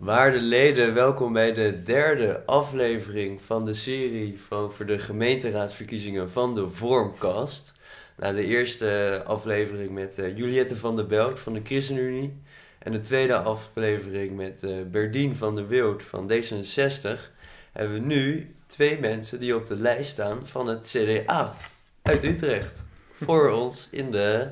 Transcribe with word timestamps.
Waarde 0.00 0.40
leden, 0.40 0.94
welkom 0.94 1.32
bij 1.32 1.52
de 1.52 1.82
derde 1.82 2.42
aflevering 2.46 3.40
van 3.42 3.64
de 3.64 3.74
serie 3.74 4.40
van 4.40 4.72
voor 4.72 4.86
de 4.86 4.98
gemeenteraadsverkiezingen 4.98 6.30
van 6.30 6.54
de 6.54 6.70
Vormcast. 6.70 7.72
Na 8.16 8.32
de 8.32 8.44
eerste 8.44 9.22
aflevering 9.26 9.90
met 9.90 10.18
uh, 10.18 10.36
Juliette 10.36 10.76
van 10.76 10.96
der 10.96 11.06
Belt 11.06 11.40
van 11.40 11.52
de 11.52 11.60
ChristenUnie 11.64 12.42
en 12.78 12.92
de 12.92 13.00
tweede 13.00 13.38
aflevering 13.38 14.36
met 14.36 14.62
uh, 14.62 14.76
Berdien 14.90 15.36
van 15.36 15.54
der 15.54 15.68
Wild 15.68 16.02
van 16.02 16.30
D66 16.32 17.18
hebben 17.72 17.92
we 17.92 18.06
nu 18.06 18.54
twee 18.66 19.00
mensen 19.00 19.40
die 19.40 19.56
op 19.56 19.68
de 19.68 19.76
lijst 19.76 20.10
staan 20.10 20.46
van 20.46 20.66
het 20.66 20.94
CDA 20.96 21.56
uit 22.02 22.24
Utrecht 22.24 22.84
voor 23.12 23.50
ons 23.50 23.88
in 23.90 24.10
de, 24.10 24.50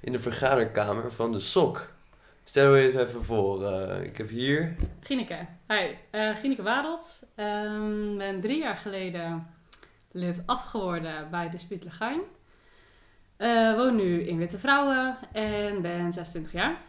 in 0.00 0.12
de 0.12 0.20
vergaderkamer 0.20 1.12
van 1.12 1.32
de 1.32 1.40
SOK. 1.40 1.94
Stel 2.48 2.74
je 2.74 2.86
eens 2.86 3.08
even 3.08 3.24
voor. 3.24 3.62
Uh, 3.62 4.02
ik 4.02 4.16
heb 4.16 4.28
hier... 4.28 4.76
Gineke. 5.00 5.46
Hi, 5.68 5.94
uh, 6.12 6.36
Gineke 6.36 6.62
Wadelt. 6.62 7.22
Um, 7.36 8.18
ben 8.18 8.40
drie 8.40 8.58
jaar 8.58 8.76
geleden 8.76 9.46
lid 10.12 10.42
afgeworden 10.46 11.30
bij 11.30 11.50
de 11.50 11.58
Spiet 11.58 11.84
Legain. 11.84 12.20
Uh, 13.38 13.74
woon 13.76 13.96
nu 13.96 14.22
in 14.22 14.38
Witte 14.38 14.58
Vrouwen 14.58 15.16
en 15.32 15.82
ben 15.82 16.12
26 16.12 16.52
jaar. 16.52 16.80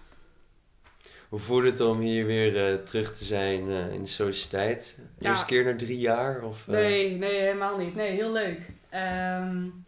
Hoe 1.29 1.39
voelt 1.39 1.63
het 1.63 1.79
om 1.79 1.99
hier 1.99 2.25
weer 2.25 2.83
terug 2.83 3.17
te 3.17 3.25
zijn 3.25 3.69
in 3.69 4.01
de 4.01 4.09
sociëteit? 4.09 4.99
Ja. 5.19 5.29
Eerste 5.29 5.45
keer 5.45 5.65
na 5.65 5.75
drie 5.75 5.99
jaar? 5.99 6.43
Of, 6.43 6.67
Nee, 6.67 7.17
nee, 7.17 7.39
helemaal 7.39 7.77
niet. 7.77 7.95
Nee, 7.95 8.11
heel 8.11 8.31
leuk. 8.31 8.59
Um, 8.93 9.85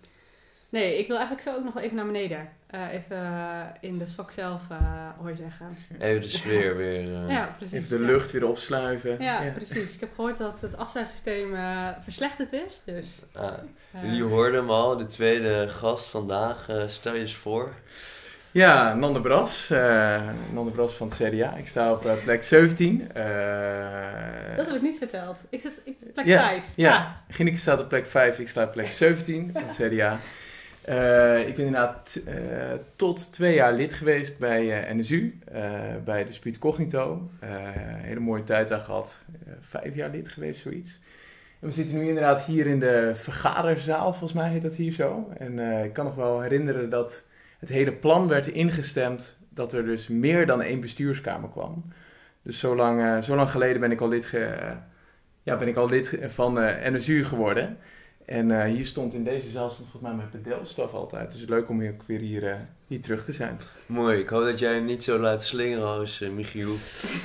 nee, 0.70 0.98
ik 0.98 1.08
wil 1.08 1.18
eigenlijk 1.18 1.48
zo 1.48 1.55
ook 1.55 1.63
nog 1.63 1.74
wel 1.74 1.84
even 1.84 1.96
naar 1.96 2.05
beneden. 2.05 2.49
Uh, 2.76 2.94
even 2.94 3.18
uh, 3.18 3.62
in 3.80 3.98
de 3.98 4.05
sok 4.05 4.32
zelf, 4.32 4.62
uh, 4.72 4.77
hoor 5.18 5.36
zeggen. 5.36 5.77
Even 6.00 6.22
de 6.22 6.27
sfeer 6.27 6.77
weer. 6.77 7.30
ja, 7.30 7.55
precies. 7.58 7.77
Even 7.77 7.98
de 7.98 8.04
lucht 8.05 8.32
weer 8.32 8.48
opsluiven. 8.48 9.16
Ja, 9.20 9.41
ja, 9.41 9.52
precies. 9.52 9.94
Ik 9.96 10.00
heb 10.00 10.14
gehoord 10.16 10.38
dat 10.38 10.62
het 10.62 10.77
afzuigsysteem 10.77 11.55
verslechterd 12.04 12.54
is. 12.54 12.82
Dus, 12.85 13.21
ah, 13.34 13.54
jullie 14.02 14.24
hoorden 14.24 14.60
hem 14.60 14.70
al, 14.70 14.98
de 14.98 15.05
tweede 15.05 15.68
gast 15.70 16.08
vandaag. 16.08 16.70
stel 16.88 17.13
je 17.13 17.20
eens 17.20 17.35
voor. 17.35 17.74
Ja, 18.52 18.93
Nande 18.93 19.21
Bras. 19.21 19.70
Nande 20.54 20.71
Bras 20.71 20.93
van 20.93 21.08
het 21.08 21.18
CDA. 21.18 21.55
Ik 21.55 21.68
sta 21.68 21.91
op 21.91 22.18
plek 22.24 22.43
17. 22.43 23.08
dat 24.55 24.65
heb 24.65 24.76
ik 24.76 24.82
niet 24.82 24.98
verteld. 24.98 25.46
Ik 25.49 25.62
zit 25.62 25.71
op 25.86 26.13
plek 26.13 26.26
ja, 26.26 26.48
5. 26.48 26.65
Ja, 26.76 26.90
ja. 26.90 27.21
Gineke 27.30 27.58
staat 27.58 27.80
op 27.80 27.90
plek 27.90 28.08
5. 28.08 28.40
Ik 28.40 28.48
sta 28.48 28.63
op 28.63 28.71
plek 28.71 28.88
17 28.88 29.49
van 29.54 29.63
het 29.63 29.76
CDA. 29.76 30.20
Uh, 30.90 31.48
ik 31.48 31.55
ben 31.55 31.65
inderdaad 31.65 32.21
uh, 32.27 32.34
tot 32.95 33.34
twee 33.34 33.54
jaar 33.54 33.73
lid 33.73 33.93
geweest 33.93 34.40
bij 34.40 34.90
uh, 34.90 34.96
NSU, 34.96 35.40
bij 36.04 36.26
de 36.26 36.34
Spiet 36.34 36.59
Cognito. 36.59 37.29
hele 37.40 38.20
mooie 38.20 38.43
tijd 38.43 38.68
daar 38.68 38.79
gehad. 38.79 39.26
vijf 39.62 39.96
jaar 39.96 40.09
lid 40.09 40.27
geweest, 40.27 40.62
zoiets. 40.62 40.99
En 41.59 41.68
we 41.68 41.73
zitten 41.73 41.98
nu 41.98 42.07
inderdaad 42.07 42.46
hier 42.46 42.68
in 42.68 42.79
de 42.79 43.12
vergaderzaal, 43.15 44.09
volgens 44.09 44.34
mij 44.34 44.49
heet 44.49 44.62
dat 44.62 44.76
hier 44.76 44.91
zo. 44.91 45.31
En 45.37 45.59
ik 45.84 45.93
kan 45.93 46.05
nog 46.05 46.15
wel 46.15 46.41
herinneren 46.41 46.90
dat 46.90 47.26
het 47.59 47.70
hele 47.70 47.91
plan 47.91 48.27
werd 48.27 48.48
ingestemd 48.48 49.37
dat 49.49 49.74
er 49.74 49.85
dus 49.85 50.07
meer 50.07 50.46
dan 50.46 50.62
één 50.62 50.79
bestuurskamer 50.79 51.49
kwam. 51.49 51.85
Dus 52.41 52.59
zo 52.59 52.76
lang, 52.76 53.24
zo 53.24 53.35
lang 53.35 53.49
geleden 53.49 53.81
ben 53.81 53.91
ik 53.91 54.01
al 54.01 54.09
lid, 54.09 54.26
ge, 54.26 54.57
ja, 55.43 55.57
ben 55.57 55.68
ik 55.68 55.76
al 55.76 55.90
lid 55.90 56.20
van 56.27 56.53
NSU 56.93 57.24
geworden. 57.24 57.77
En 58.30 58.49
uh, 58.49 58.63
hier 58.63 58.85
stond 58.85 59.13
in 59.13 59.24
deze 59.24 59.49
zaal 59.49 59.70
stond 59.70 59.90
volgens 59.90 60.12
mij 60.12 60.13
mijn 60.13 60.44
pedelstaf 60.44 60.94
altijd. 60.94 61.32
Dus 61.32 61.46
leuk 61.46 61.70
om 61.70 61.80
hier 61.80 61.91
ook 61.91 62.04
weer 62.05 62.20
hier, 62.20 62.44
uh, 62.44 62.55
hier 62.88 63.02
terug 63.02 63.26
te 63.26 63.32
zijn. 63.32 63.60
Mooi, 63.86 64.19
ik 64.19 64.30
hoop 64.30 64.44
dat 64.44 64.59
jij 64.59 64.74
hem 64.74 64.86
niet 64.86 65.03
zo 65.03 65.19
laat 65.19 65.44
slingeren 65.44 65.88
als 65.88 66.22
uh, 66.22 66.30
Michiel. 66.30 66.75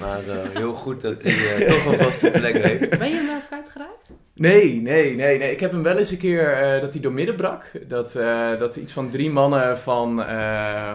Maar 0.00 0.22
heel 0.52 0.74
goed 0.74 1.00
dat 1.00 1.22
hij 1.22 1.66
toch 1.66 1.86
een 1.86 1.98
vaste 1.98 2.30
plek 2.30 2.54
heeft. 2.54 2.98
Ben 2.98 3.08
je 3.08 3.14
hem 3.14 3.26
wel 3.26 3.34
eens 3.34 3.46
kwijtgeraakt? 3.46 4.10
Nee, 4.36 4.80
nee, 4.80 5.14
nee, 5.14 5.38
nee. 5.38 5.52
Ik 5.52 5.60
heb 5.60 5.72
hem 5.72 5.82
wel 5.82 5.96
eens 5.96 6.10
een 6.10 6.18
keer 6.18 6.78
dat 6.80 6.92
hij 6.92 7.02
door 7.02 7.12
midden 7.12 7.36
brak. 7.36 7.70
Dat, 7.86 8.12
dat 8.58 8.76
iets 8.76 8.92
van 8.92 9.10
drie 9.10 9.30
mannen 9.30 9.78
van, 9.78 10.24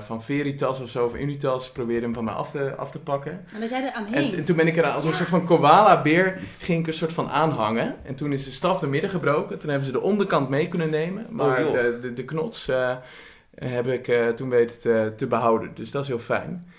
van 0.02 0.24
Veritas 0.24 0.82
of 0.82 0.90
zo, 0.90 1.06
of 1.06 1.16
Unitas, 1.16 1.72
probeerden 1.72 2.04
hem 2.04 2.14
van 2.14 2.24
mij 2.24 2.34
af 2.34 2.52
te, 2.52 2.76
af 2.76 2.92
te 2.92 3.00
pakken. 3.00 3.46
En 3.54 3.60
dat 3.60 3.70
jij 3.70 3.84
er 3.84 3.92
aan 3.92 4.06
heen. 4.06 4.32
En, 4.32 4.38
en 4.38 4.44
toen 4.44 4.56
ben 4.56 4.68
ik 4.68 4.78
er 4.78 4.86
als 4.86 5.06
een 5.06 5.14
soort 5.14 5.30
van 5.30 5.46
koala-beer 5.46 6.40
ging 6.60 6.80
ik 6.80 6.88
een 6.88 6.94
soort 6.94 7.14
van 7.14 7.30
aanhangen. 7.30 7.96
En 8.04 8.16
toen 8.16 8.34
is 8.34 8.44
de 8.46 8.52
staf 8.52 8.80
door 8.80 8.90
midden 8.90 9.10
gebroken. 9.10 9.60
Toen 9.60 9.70
hebben 9.70 9.88
ze 9.88 9.92
de 9.92 10.02
onderkant 10.02 10.50
mee 10.50 10.68
kunnen 10.68 10.90
nemen. 10.90 11.26
Maar 11.30 11.66
oh, 11.66 11.72
de, 11.72 12.00
de, 12.02 12.14
de, 12.14 12.26
knots 12.26 12.70
uh, 12.70 12.96
heb 13.56 13.88
ik 13.88 14.08
uh, 14.08 14.28
toen 14.28 14.50
weten 14.50 14.80
te, 14.80 15.14
te, 15.18 15.28
behouden. 15.28 15.72
Dus 15.76 15.92
dat 15.92 16.02
is 16.02 16.08
heel 16.08 16.20
fijn. 16.20 16.72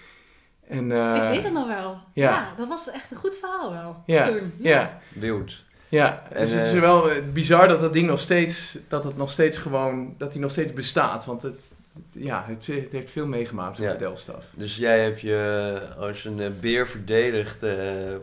En, 0.69 0.91
uh, 0.91 1.15
ik 1.15 1.31
weet 1.31 1.43
het 1.43 1.53
nog 1.53 1.67
wel. 1.67 1.99
Ja. 2.13 2.31
ja. 2.31 2.55
dat 2.57 2.69
was 2.69 2.91
echt 2.91 3.11
een 3.11 3.17
goed 3.17 3.37
verhaal 3.37 3.73
wel. 3.73 4.03
Ja, 4.07 4.27
toen. 4.27 4.53
ja. 4.57 4.71
ja. 4.71 4.99
Wild. 5.15 5.69
Ja, 5.91 6.23
dus 6.39 6.51
het 6.51 6.67
is 6.67 6.81
wel 6.81 7.09
bizar 7.33 7.69
dat 7.69 7.81
dat 7.81 7.93
ding 7.93 8.07
nog 8.07 8.21
steeds, 8.21 8.79
dat 8.89 9.05
het 9.05 9.17
nog 9.17 9.31
steeds 9.31 9.57
gewoon, 9.59 10.15
dat 10.19 10.33
hij 10.33 10.41
nog 10.41 10.51
steeds 10.51 10.73
bestaat. 10.73 11.25
Want 11.25 11.43
het, 11.43 11.61
ja, 12.13 12.45
het, 12.47 12.67
het, 12.67 12.93
heeft 12.93 13.11
veel 13.11 13.27
meegemaakt 13.27 13.79
met 13.79 13.87
ja. 13.87 13.93
de 13.93 13.99
Delstaf. 13.99 14.45
Dus 14.55 14.77
jij 14.77 15.03
hebt 15.03 15.21
je 15.21 15.81
als 15.99 16.25
een 16.25 16.39
uh, 16.39 16.47
beer 16.61 16.87
verdedigd 16.89 17.63
uh, 17.63 17.73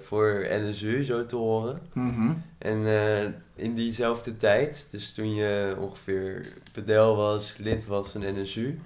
voor 0.03 0.47
NSU, 0.49 1.03
zo 1.03 1.25
te 1.25 1.35
horen. 1.35 1.79
Mm 1.93 2.15
-hmm. 2.15 2.43
En 2.57 2.77
uh, 2.77 3.23
in 3.55 3.75
diezelfde 3.75 4.37
tijd, 4.37 4.87
dus 4.91 5.13
toen 5.13 5.35
je 5.35 5.75
ongeveer 5.79 6.47
pedel 6.71 7.15
was, 7.15 7.55
lid 7.57 7.85
was 7.85 8.11
van 8.11 8.21
NSU, 8.21 8.79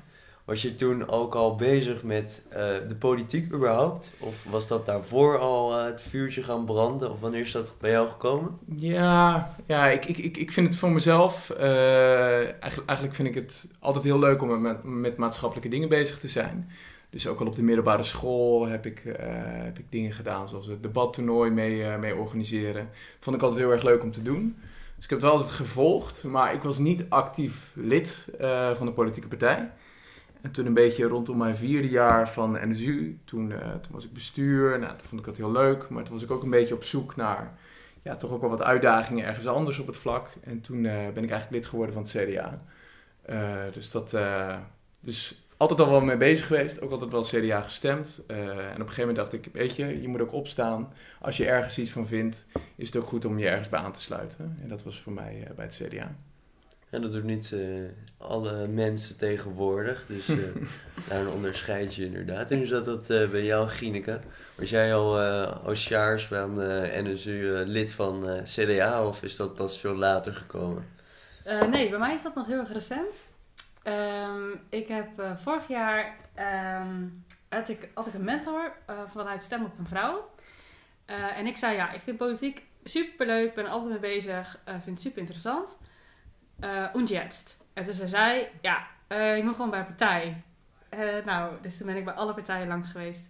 was 0.52 0.62
je 0.62 0.76
toen 0.76 1.10
ook 1.10 1.36
al 1.36 1.56
bezig 1.56 2.04
met 2.04 2.44
de 2.88 2.96
politiek 3.00 3.54
überhaupt? 3.54 4.14
Of 4.20 4.44
was 4.50 4.68
dat 4.68 4.86
daarvoor 4.86 5.40
al 5.40 5.84
het 5.84 6.02
vuurtje 6.02 6.44
gaan 6.44 6.66
branden? 6.66 7.12
Of 7.12 7.20
wanneer 7.20 7.40
is 7.40 7.52
dat 7.52 7.76
bij 7.80 7.92
jou 7.92 8.10
gekomen? 8.10 8.58
Ja, 8.76 9.56
ja 9.66 9.90
ik, 9.90 10.06
ik, 10.06 10.18
ik, 10.18 10.38
ik 10.38 10.52
vind 10.52 10.68
het 10.68 10.76
voor 10.78 10.92
mezelf, 10.92 11.50
eigenlijk, 11.50 12.84
eigenlijk 12.86 13.16
vind 13.16 13.28
ik 13.28 13.36
het 13.36 13.72
altijd 13.80 14.04
heel 14.04 14.20
leuk 14.20 14.42
om 14.42 14.62
met, 14.62 14.84
met 14.84 15.18
maatschappelijke 15.18 15.70
dingen 15.70 15.90
bezig 15.90 16.20
te 16.20 16.28
zijn. 16.28 16.70
Dus 17.10 17.28
ook 17.28 17.40
al 17.40 17.48
op 17.48 17.56
de 17.56 17.64
middelbare 17.64 18.04
school 18.04 18.68
heb 18.68 18.86
ik, 18.86 19.02
heb 19.64 19.80
ik 19.80 19.86
dingen 19.90 20.12
gedaan, 20.12 20.50
zoals 20.50 20.68
het 20.68 20.84
debattoernooi 20.84 21.52
mee, 21.52 21.98
mee 21.98 22.16
organiseren. 22.16 22.90
Vond 23.20 23.36
ik 23.36 23.42
altijd 23.42 23.62
heel 23.62 23.72
erg 23.72 23.84
leuk 23.84 24.04
om 24.04 24.12
te 24.12 24.22
doen. 24.22 24.56
Dus 24.96 25.04
ik 25.04 25.10
heb 25.10 25.20
het 25.20 25.30
wel 25.30 25.38
altijd 25.38 25.56
gevolgd, 25.56 26.24
maar 26.24 26.54
ik 26.54 26.62
was 26.62 26.78
niet 26.78 27.06
actief 27.10 27.72
lid 27.74 28.28
van 28.78 28.86
de 28.86 28.94
politieke 28.94 29.28
partij. 29.28 29.70
En 30.42 30.52
toen 30.52 30.66
een 30.66 30.74
beetje 30.74 31.06
rondom 31.08 31.38
mijn 31.38 31.56
vierde 31.56 31.90
jaar 31.90 32.30
van 32.30 32.58
NSU, 32.70 33.20
toen, 33.26 33.48
toen 33.82 33.92
was 33.92 34.06
ik 34.06 34.14
bestuur. 34.14 34.80
Nou, 34.80 34.92
toen 34.98 35.08
vond 35.08 35.22
ik 35.22 35.28
dat 35.28 35.38
heel 35.38 35.52
leuk, 35.52 35.90
maar 35.90 36.04
toen 36.04 36.14
was 36.14 36.24
ik 36.24 36.32
ook 36.32 36.44
een 36.44 36.50
beetje 36.50 36.74
op 36.74 36.84
zoek 36.84 37.16
naar 37.16 37.58
ja, 38.02 38.16
toch 38.16 38.32
ook 38.32 38.42
wel 38.42 38.50
wat 38.50 38.62
uitdagingen 38.62 39.26
ergens 39.26 39.48
anders 39.48 39.80
op 39.80 39.88
het 39.88 39.98
vlak. 39.98 40.28
En 40.44 40.62
toen 40.62 40.82
ben 40.82 41.24
ik 41.24 41.30
eigenlijk 41.30 41.52
lid 41.52 41.66
geworden 41.66 41.94
van 41.94 42.04
het 42.04 42.12
CDA. 42.12 42.62
dus 43.74 43.92
dat... 43.92 44.18
dus 45.00 45.46
altijd 45.58 45.80
al 45.80 45.90
wel 45.90 46.02
mee 46.02 46.18
bezig 46.18 46.48
geweest, 46.48 46.82
ook 46.82 46.92
altijd 46.92 47.12
wel 47.12 47.22
CDA 47.22 47.62
gestemd. 47.62 48.24
En 48.28 48.38
op 48.38 48.58
een 48.58 48.76
gegeven 48.76 49.00
moment 49.00 49.16
dacht 49.16 49.34
ik, 49.34 49.50
weet 49.54 49.76
je, 49.76 50.02
je 50.02 50.08
moet 50.08 50.22
ook 50.22 50.34
opstaan. 50.34 50.94
Als 51.20 51.38
je 51.38 51.46
ergens 51.46 51.78
iets 51.78 51.92
van 51.92 52.08
vindt, 52.08 52.46
is 52.76 52.88
het 52.88 52.96
ook 52.96 53.08
goed 53.08 53.26
om 53.26 53.40
je 53.40 53.48
ergens 53.48 53.70
bij 53.70 53.80
aan 53.80 53.92
te 53.92 54.02
sluiten. 54.02 54.58
En 54.62 54.68
dat 54.68 54.84
was 54.84 55.02
voor 55.02 55.14
mij 55.14 55.48
bij 55.56 55.66
het 55.66 55.82
CDA. 55.84 56.16
En 56.92 57.02
dat 57.02 57.12
doet 57.12 57.24
niet 57.24 57.52
uh, 57.52 57.90
alle 58.18 58.68
mensen 58.68 59.18
tegenwoordig, 59.18 60.06
dus 60.08 60.26
daar 61.10 61.28
onderscheid 61.28 61.96
je 61.96 62.06
inderdaad. 62.06 62.52
En 62.52 62.58
hoe 62.58 62.66
zat 62.66 62.86
dat 62.86 63.08
bij 63.08 63.44
jou, 63.44 63.68
Gineke? 63.68 64.20
Was 64.58 64.70
jij 64.70 64.96
al 64.96 65.20
als 65.66 65.88
jaars 65.88 66.26
van 66.26 66.54
NSU 67.04 67.64
lid 67.66 67.94
van 67.94 68.44
CDA 68.44 69.06
of 69.06 69.24
is 69.24 69.36
dat 69.36 69.56
pas 69.56 69.80
veel 69.80 69.96
later 69.96 70.34
gekomen? 70.34 70.86
nee, 71.44 71.90
bij 71.90 72.00
mij 72.00 72.14
is 72.14 72.24
dat 72.24 72.36
nog 72.36 72.48
heel 72.48 72.60
erg 72.60 72.72
recent. 72.72 73.30
Um, 73.84 74.62
ik 74.70 74.88
heb 74.88 75.20
uh, 75.20 75.38
vorig 75.38 75.68
jaar 75.68 76.16
um, 76.80 77.24
had, 77.50 77.70
ik, 77.70 77.90
had 77.94 78.08
ik 78.08 78.14
een 78.14 78.24
mentor 78.24 78.74
uh, 78.90 79.00
vanuit 79.08 79.44
Stem 79.44 79.64
op 79.64 79.80
een 79.80 79.88
Vrouw. 79.88 80.30
Uh, 81.08 81.38
en 81.38 81.48
ik 81.48 81.58
zei 81.58 81.76
ja, 81.76 81.92
ik 81.92 82.02
vind 82.02 82.18
politiek 82.18 82.64
super 82.84 83.26
leuk, 83.26 83.54
ben 83.54 83.66
er 83.66 83.72
altijd 83.72 83.90
mee 83.90 84.14
bezig, 84.14 84.60
vind 84.66 84.86
het 84.86 85.02
super 85.02 85.20
interessant. 85.20 85.78
Und 86.94 87.10
jetzt? 87.10 87.58
En 87.74 87.84
toen 87.84 88.08
zei 88.08 88.48
ja, 88.62 88.88
je 89.10 89.42
moet 89.44 89.56
gewoon 89.56 89.70
bij 89.70 89.84
partij. 89.84 90.44
nou, 91.26 91.54
dus 91.62 91.78
toen 91.78 91.88
ben 91.88 91.96
ik 91.96 92.06
bij 92.06 92.14
alle 92.14 92.34
partijen 92.34 92.68
langs 92.68 92.90
geweest. 92.90 93.30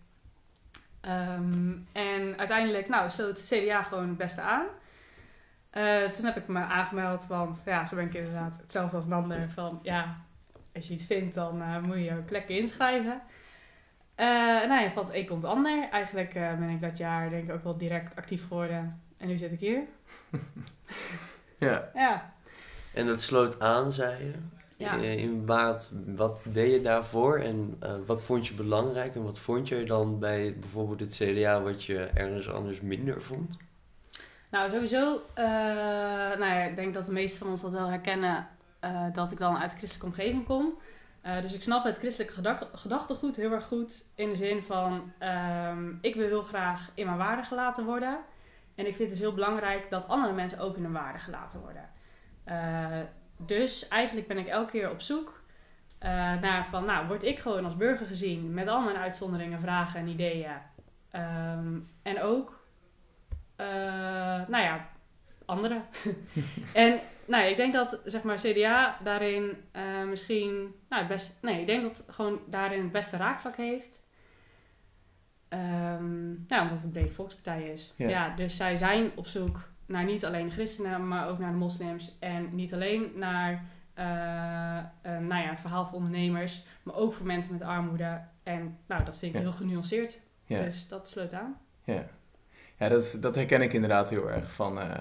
Um, 1.02 1.88
en 1.92 2.38
uiteindelijk, 2.38 2.88
nou, 2.88 3.10
sloot 3.10 3.44
CDA 3.48 3.84
gewoon 3.84 4.08
het 4.08 4.18
beste 4.18 4.42
aan. 4.42 4.66
toen 6.14 6.26
heb 6.26 6.38
ik 6.38 6.48
me 6.48 6.60
aangemeld, 6.60 7.28
want 7.28 7.62
ja, 7.66 7.86
zo 7.86 7.96
ben 7.96 8.06
ik 8.06 8.14
inderdaad 8.14 8.58
hetzelfde 8.62 8.96
als 8.96 9.08
Nander. 9.08 9.50
Van 9.50 9.80
ja, 9.84 10.16
als 10.74 10.88
je 10.88 10.94
iets 10.94 11.06
vindt, 11.06 11.36
dan 11.36 11.62
uh, 11.62 11.78
moet 11.82 12.04
je 12.04 12.18
ook 12.18 12.30
lekker 12.30 12.56
inschrijven. 12.56 13.22
Uh, 14.18 14.28
nou 14.68 14.82
ja, 14.82 14.92
van 14.92 15.06
het 15.06 15.16
een 15.16 15.26
komt 15.26 15.42
het 15.42 15.52
ander. 15.52 15.90
Eigenlijk 15.92 16.36
uh, 16.36 16.54
ben 16.54 16.70
ik 16.70 16.82
dat 16.82 16.98
jaar 16.98 17.30
denk 17.30 17.44
ik 17.44 17.56
ook 17.56 17.64
wel 17.64 17.78
direct 17.78 18.16
actief 18.16 18.48
geworden. 18.48 19.02
En 19.18 19.28
nu 19.28 19.38
zit 19.38 19.52
ik 19.52 19.60
hier. 19.60 19.82
ja. 21.58 21.90
ja. 21.94 22.34
En 22.94 23.08
dat 23.08 23.22
sloot 23.22 23.60
aan, 23.60 23.92
zei 23.92 24.24
je? 24.26 24.34
Ja. 24.78 24.94
in, 24.94 25.18
in 25.18 25.46
Waard. 25.46 25.90
Wat 26.06 26.42
deed 26.44 26.72
je 26.72 26.82
daarvoor 26.82 27.40
en 27.40 27.76
eh, 27.80 27.94
wat 28.06 28.22
vond 28.22 28.48
je 28.48 28.54
belangrijk 28.54 29.16
en 29.16 29.24
wat 29.24 29.40
vond 29.40 29.68
je 29.68 29.84
dan 29.84 30.20
bij 30.20 30.56
bijvoorbeeld 30.60 31.00
het 31.00 31.16
CDA 31.16 31.62
wat 31.62 31.84
je 31.84 31.98
ergens 31.98 32.50
anders 32.50 32.82
minder 32.82 33.22
vond? 33.22 33.58
Nou, 34.52 34.70
sowieso, 34.70 35.22
eh, 35.34 35.46
nou 36.38 36.46
ja, 36.46 36.64
ik 36.64 36.76
denk 36.76 36.94
dat 36.94 37.06
de 37.06 37.12
meesten 37.12 37.40
van 37.40 37.50
ons 37.50 37.62
dat 37.62 37.72
wel 37.72 37.90
herkennen 37.90 38.48
eh, 38.80 39.06
dat 39.14 39.32
ik 39.32 39.38
dan 39.38 39.58
uit 39.58 39.72
de 39.72 39.78
christelijke 39.78 40.08
omgeving 40.08 40.46
kom. 40.46 40.74
Eh, 41.22 41.42
dus 41.42 41.54
ik 41.54 41.62
snap 41.62 41.84
het 41.84 41.98
christelijke 41.98 42.34
gedag- 42.34 42.70
gedachtegoed 42.74 43.36
heel 43.36 43.52
erg 43.52 43.66
goed. 43.66 44.04
In 44.16 44.30
de 44.30 44.36
zin 44.36 44.62
van, 44.64 45.12
ehm, 45.18 45.90
ik 46.02 46.16
wil 46.16 46.28
heel 46.28 46.42
graag 46.44 46.92
in 46.94 47.06
mijn 47.06 47.18
waarde 47.18 47.44
gelaten 47.44 47.86
worden. 47.86 48.20
En 48.76 48.86
ik 48.88 48.96
vind 48.96 49.00
het 49.00 49.10
dus 49.10 49.20
heel 49.20 49.34
belangrijk 49.34 49.90
dat 49.90 50.08
andere 50.08 50.34
mensen 50.34 50.60
ook 50.60 50.76
in 50.78 50.84
hun 50.84 50.92
waarde 50.92 51.20
gelaten 51.20 51.60
worden. 51.60 51.90
Eh, 52.44 53.00
dus 53.38 53.88
eigenlijk 53.88 54.28
ben 54.28 54.38
ik 54.38 54.48
elke 54.48 54.72
keer 54.72 54.90
op 54.90 55.02
zoek 55.02 55.42
eh, 55.98 56.10
naar 56.42 56.66
van, 56.66 56.86
nou, 56.86 57.08
word 57.08 57.24
ik 57.24 57.40
gewoon 57.40 57.66
als 57.66 57.78
burger 57.78 58.06
gezien 58.06 58.54
met 58.54 58.68
al 58.68 58.82
mijn 58.82 58.98
uitzonderingen, 58.98 59.60
vragen 59.60 60.00
en 60.00 60.08
ideeën. 60.08 60.52
Ehm, 61.12 61.80
en 62.04 62.22
ook, 62.22 62.66
eh, 63.56 63.68
nou 64.48 64.64
ja, 64.64 64.90
anderen. 65.46 65.84
en 66.74 67.00
nou, 67.26 67.44
ja, 67.44 67.50
ik 67.50 67.58
denk 67.58 67.74
dat 67.74 68.00
zeg 68.06 68.24
maar 68.24 68.38
CDA 68.38 68.98
daarin 69.04 69.58
misschien, 70.08 70.76
nou, 70.90 71.02
het 71.02 71.08
best, 71.08 71.38
nee, 71.42 71.60
ik 71.60 71.68
denk 71.68 71.82
dat 71.82 71.98
het 71.98 72.16
gewoon 72.16 72.40
daarin 72.48 72.82
het 72.82 72.92
beste 72.92 73.18
raakvlak 73.18 73.56
heeft. 73.56 74.04
Ehm, 75.52 76.30
nou, 76.48 76.62
omdat 76.62 76.72
het 76.72 76.84
een 76.84 76.92
brede 76.92 77.12
volkspartij 77.12 77.64
is. 77.64 77.94
Ja. 77.96 78.10
Ja. 78.10 78.36
dus 78.36 78.56
zij 78.56 78.78
zijn 78.78 79.12
op 79.16 79.28
zoek 79.28 79.71
naar 79.92 80.04
niet 80.06 80.26
alleen 80.26 80.52
christenen, 80.52 81.08
maar 81.08 81.30
ook 81.30 81.40
naar 81.40 81.52
de 81.52 81.58
moslims. 81.58 82.18
En 82.20 82.50
niet 82.56 82.74
alleen 82.74 83.12
naar 83.16 83.66
een 85.02 85.28
nou 85.28 85.42
ja, 85.44 85.50
een 85.50 85.58
verhaal 85.58 85.86
voor 85.86 85.98
ondernemers, 85.98 86.66
maar 86.84 86.96
ook 86.96 87.14
voor 87.14 87.26
mensen 87.26 87.54
met 87.54 87.62
armoede. 87.62 88.22
En 88.44 88.78
nou, 88.88 89.04
dat 89.04 89.18
vind 89.18 89.34
ik 89.36 89.42
Ja. 89.42 89.48
heel 89.48 89.58
genuanceerd. 89.58 90.20
Ja. 90.46 90.62
Dus 90.64 90.88
dat 90.88 91.10
sluit 91.10 91.34
aan. 91.34 91.58
Ja, 91.84 92.06
ja 92.78 92.90
dat, 92.90 93.18
dat 93.22 93.36
herken 93.36 93.62
ik 93.62 93.74
inderdaad 93.74 94.10
heel 94.10 94.30
erg. 94.30 94.54
Van, 94.54 94.80
eh, 94.80 94.98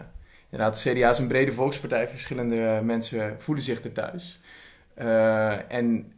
inderdaad, 0.50 0.82
de 0.82 0.90
CDA 0.90 1.10
is 1.10 1.18
een 1.18 1.28
brede 1.28 1.52
volkspartij. 1.52 2.08
Verschillende 2.08 2.80
mensen 2.84 3.36
voelen 3.42 3.64
zich 3.64 3.84
er 3.84 3.92
thuis. 3.92 4.40
En 5.68 6.12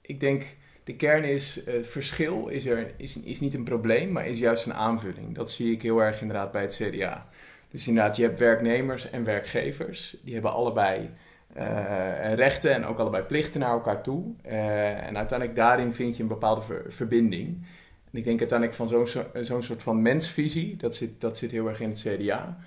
ik 0.00 0.20
denk, 0.20 0.56
de 0.84 0.96
kern 0.96 1.24
is, 1.24 1.62
verschil 1.82 2.48
is, 2.48 2.66
er, 2.66 2.92
is, 2.96 3.16
is 3.22 3.40
niet 3.40 3.54
een 3.54 3.64
probleem, 3.64 4.12
maar 4.12 4.26
is 4.26 4.38
juist 4.38 4.66
een 4.66 4.74
aanvulling. 4.74 5.34
Dat 5.34 5.50
zie 5.50 5.72
ik 5.72 5.82
heel 5.82 6.02
erg 6.02 6.20
inderdaad 6.20 6.52
bij 6.52 6.62
het 6.62 6.74
CDA. 6.82 7.26
Dus 7.70 7.88
inderdaad, 7.88 8.16
je 8.16 8.22
hebt 8.22 8.38
werknemers 8.38 9.10
en 9.10 9.24
werkgevers. 9.24 10.16
Die 10.22 10.32
hebben 10.34 10.52
allebei 10.52 11.10
eh, 11.54 12.34
rechten 12.34 12.72
en 12.74 12.84
ook 12.84 12.98
allebei 12.98 13.22
plichten 13.24 13.60
naar 13.60 13.70
elkaar 13.70 14.02
toe. 14.02 14.24
Eh, 14.42 15.06
en 15.06 15.16
uiteindelijk 15.16 15.58
daarin 15.58 15.92
vind 15.92 16.16
je 16.16 16.22
een 16.22 16.28
bepaalde 16.28 16.62
ver- 16.62 16.84
verbinding. 16.88 17.66
En 18.12 18.18
ik 18.18 18.24
denk 18.24 18.38
uiteindelijk 18.38 18.78
van 18.78 18.88
zo'n 18.88 19.06
zo- 19.06 19.26
zo'n 19.40 19.62
soort 19.62 19.82
van 19.82 20.02
mensvisie, 20.02 20.76
dat 20.76 20.94
zit, 20.96 21.20
dat 21.20 21.38
zit 21.38 21.50
heel 21.50 21.68
erg 21.68 21.80
in 21.80 21.88
het 21.88 21.98
CDA. 22.06 22.58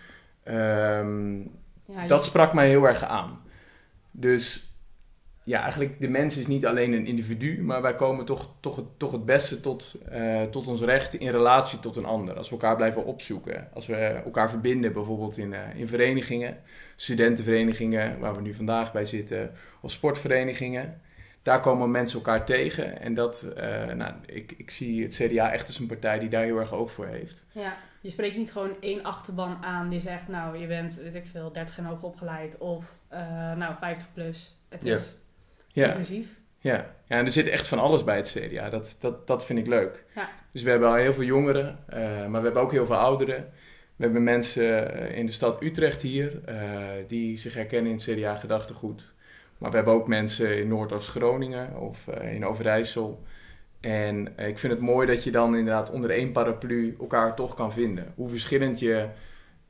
Ehm, 0.44 1.38
Ja, 1.86 2.06
dat 2.07 2.25
sprak 2.25 2.54
mij 2.54 2.68
heel 2.68 2.84
erg 2.88 3.04
aan. 3.04 3.40
Dus 4.12 4.69
ja, 5.50 5.62
eigenlijk 5.62 6.00
de 6.00 6.07
mens 6.07 6.38
is 6.38 6.48
niet 6.48 6.66
alleen 6.66 6.94
een 6.94 7.06
individu, 7.06 7.62
maar 7.63 7.81
wij 7.81 7.96
komen 7.96 8.25
toch, 8.25 8.50
toch, 8.60 8.75
het, 8.75 8.86
toch 8.98 9.12
het 9.12 9.25
beste 9.25 9.62
tot, 9.62 9.96
eh, 10.10 10.44
tot 10.44 10.68
ons 10.68 10.81
recht 10.81 11.13
in 11.13 11.30
relatie 11.30 11.80
tot 11.80 11.96
een 11.96 12.06
ander. 12.06 12.36
Als 12.38 12.50
we 12.50 12.56
elkaar 12.56 12.75
blijven 12.75 13.06
opzoeken, 13.06 13.68
als 13.74 13.86
we 13.88 13.96
elkaar 13.96 14.50
verbinden, 14.50 14.94
bijvoorbeeld 14.94 15.38
in, 15.38 15.54
eh, 15.54 15.60
in 15.75 15.88
verenigingen, 15.88 16.57
studentenverenigingen, 16.96 18.19
waar 18.19 18.36
we 18.36 18.42
nu 18.42 18.54
vandaag 18.54 18.92
bij 18.92 19.06
zitten, 19.06 19.51
of 19.81 19.92
sportverenigingen. 19.92 21.01
Daar 21.44 21.60
komen 21.62 21.92
mensen 21.92 22.18
elkaar 22.19 22.46
tegen. 22.46 23.01
En 23.01 23.13
dat, 23.13 23.42
eh, 23.42 23.86
nou, 23.94 24.13
ik, 24.25 24.54
ik 24.57 24.72
zie 24.72 25.04
het 25.04 25.16
CDA 25.16 25.51
echt 25.51 25.68
als 25.68 25.80
een 25.80 25.88
partij 25.88 26.19
die 26.19 26.30
daar 26.30 26.44
heel 26.44 26.60
erg 26.60 26.74
oog 26.74 26.92
voor 26.92 27.06
heeft. 27.07 27.46
Ja, 27.51 27.78
je 28.01 28.10
spreekt 28.10 28.38
niet 28.38 28.51
gewoon 28.51 28.75
één 28.80 29.04
achterban 29.04 29.57
aan 29.63 29.90
die 29.90 30.00
zegt, 30.00 30.28
nou, 30.28 30.57
je 30.57 30.68
bent, 30.68 30.96
weet 30.96 31.16
ik 31.16 31.25
veel, 31.25 31.51
30 31.51 31.78
en 31.78 31.86
hoog 31.86 32.04
opgeleid 32.04 32.57
of, 32.57 32.96
eh, 33.07 33.19
nou, 33.54 33.75
50 33.80 34.13
plus. 34.13 34.57
Het 34.69 34.80
Ja. 34.84 34.96
is 34.96 35.18
Ja. 35.79 35.87
inclusief. 35.87 36.27
Ja, 36.59 36.93
ja 37.07 37.17
en 37.17 37.25
er 37.25 37.31
zit 37.31 37.47
echt 37.47 37.67
van 37.67 37.79
alles 37.79 38.03
bij 38.03 38.15
het 38.15 38.37
CDA. 38.37 38.69
Dat, 38.69 38.97
dat, 38.99 39.27
dat 39.27 39.45
vind 39.45 39.59
ik 39.59 39.67
leuk. 39.67 40.03
Ja. 40.15 40.29
Dus 40.51 40.63
we 40.63 40.69
hebben 40.69 40.89
al 40.89 40.95
heel 40.95 41.13
veel 41.13 41.23
jongeren, 41.23 41.79
eh, 41.87 41.99
maar 42.01 42.39
we 42.39 42.45
hebben 42.45 42.61
ook 42.61 42.71
heel 42.71 42.85
veel 42.85 42.95
ouderen. 42.95 43.49
We 43.95 44.03
hebben 44.03 44.23
mensen 44.23 44.93
eh, 44.93 45.17
in 45.17 45.25
de 45.25 45.31
stad 45.31 45.63
Utrecht 45.63 46.01
hier 46.01 46.41
eh, 46.45 46.55
die 47.07 47.37
zich 47.37 47.53
herkennen 47.53 47.91
in 47.91 47.97
het 47.97 48.05
CDA-gedachtegoed. 48.05 49.13
Maar 49.59 49.69
we 49.69 49.75
hebben 49.75 49.93
ook 49.93 50.07
mensen 50.07 50.57
in 50.57 50.67
Noordoost-Groningen 50.67 51.79
of 51.79 52.07
eh, 52.07 52.33
in 52.33 52.45
Overijssel. 52.45 53.23
En 53.79 54.27
ik 54.37 54.57
vind 54.57 54.73
het 54.73 54.81
mooi 54.81 55.07
dat 55.07 55.23
je 55.23 55.31
dan 55.31 55.55
inderdaad 55.55 55.91
onder 55.91 56.09
één 56.09 56.31
paraplu 56.31 56.95
elkaar 56.99 57.35
toch 57.35 57.55
kan 57.55 57.71
vinden. 57.71 58.13
Hoe 58.15 58.29
verschillend 58.29 58.79
je 58.79 59.07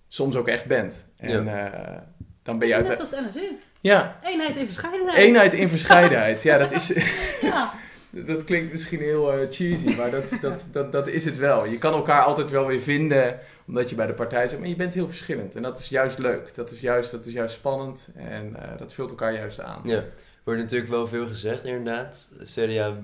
soms 0.08 0.36
ook 0.36 0.48
echt 0.48 0.66
bent. 0.66 1.06
En 1.18 1.48
eh, 1.48 2.02
dan 2.44 2.60
ben 2.60 2.68
je 2.68 2.74
Net 2.74 2.90
uit... 2.90 3.00
als 3.00 3.12
NSU. 3.12 3.58
Ja, 3.82 4.20
Eenheid 4.24 4.56
in 4.56 4.66
verscheidenheid. 4.66 5.18
eenheid 5.18 5.54
in 5.54 5.70
verscheidenheid. 5.70 6.44
Ja, 6.44 6.58
dat 6.58 6.72
is... 6.72 6.92
Ja, 7.42 7.74
Dat 8.26 8.44
klinkt 8.44 8.72
misschien 8.72 9.00
heel 9.00 9.34
eh, 9.34 9.50
cheesy, 9.50 9.96
maar 9.96 10.12
dat, 10.12 10.30
dat, 10.42 10.62
dat, 10.72 10.92
dat 10.92 11.08
is 11.08 11.26
het 11.26 11.38
wel. 11.38 11.66
Je 11.66 11.78
kan 11.78 11.94
elkaar 11.94 12.24
altijd 12.24 12.50
wel 12.50 12.66
weer 12.66 12.82
vinden, 12.82 13.40
omdat 13.68 13.90
je 13.90 13.96
bij 13.96 14.08
de 14.08 14.14
partij 14.14 14.48
zit, 14.48 14.60
maar 14.60 14.68
je 14.68 14.76
bent 14.76 14.94
heel 14.94 15.08
verschillend. 15.08 15.56
En 15.56 15.62
dat 15.62 15.80
is 15.80 15.90
juist 15.90 16.18
leuk. 16.18 16.56
Dat 16.56 16.72
is 16.72 16.80
juist, 16.80 17.12
dat 17.12 17.26
is 17.26 17.34
juist 17.34 17.56
spannend 17.56 18.10
en 18.16 18.56
eh, 18.56 18.78
dat 18.78 18.94
vult 18.94 19.10
elkaar 19.10 19.34
juist 19.34 19.62
aan. 19.62 19.82
Ja, 19.84 19.96
er 19.96 20.12
wordt 20.44 20.60
natuurlijk 20.60 20.92
wel 20.92 21.08
veel 21.08 21.28
gezegd 21.28 21.66
inderdaad. 21.66 22.30
CDA 22.44 22.98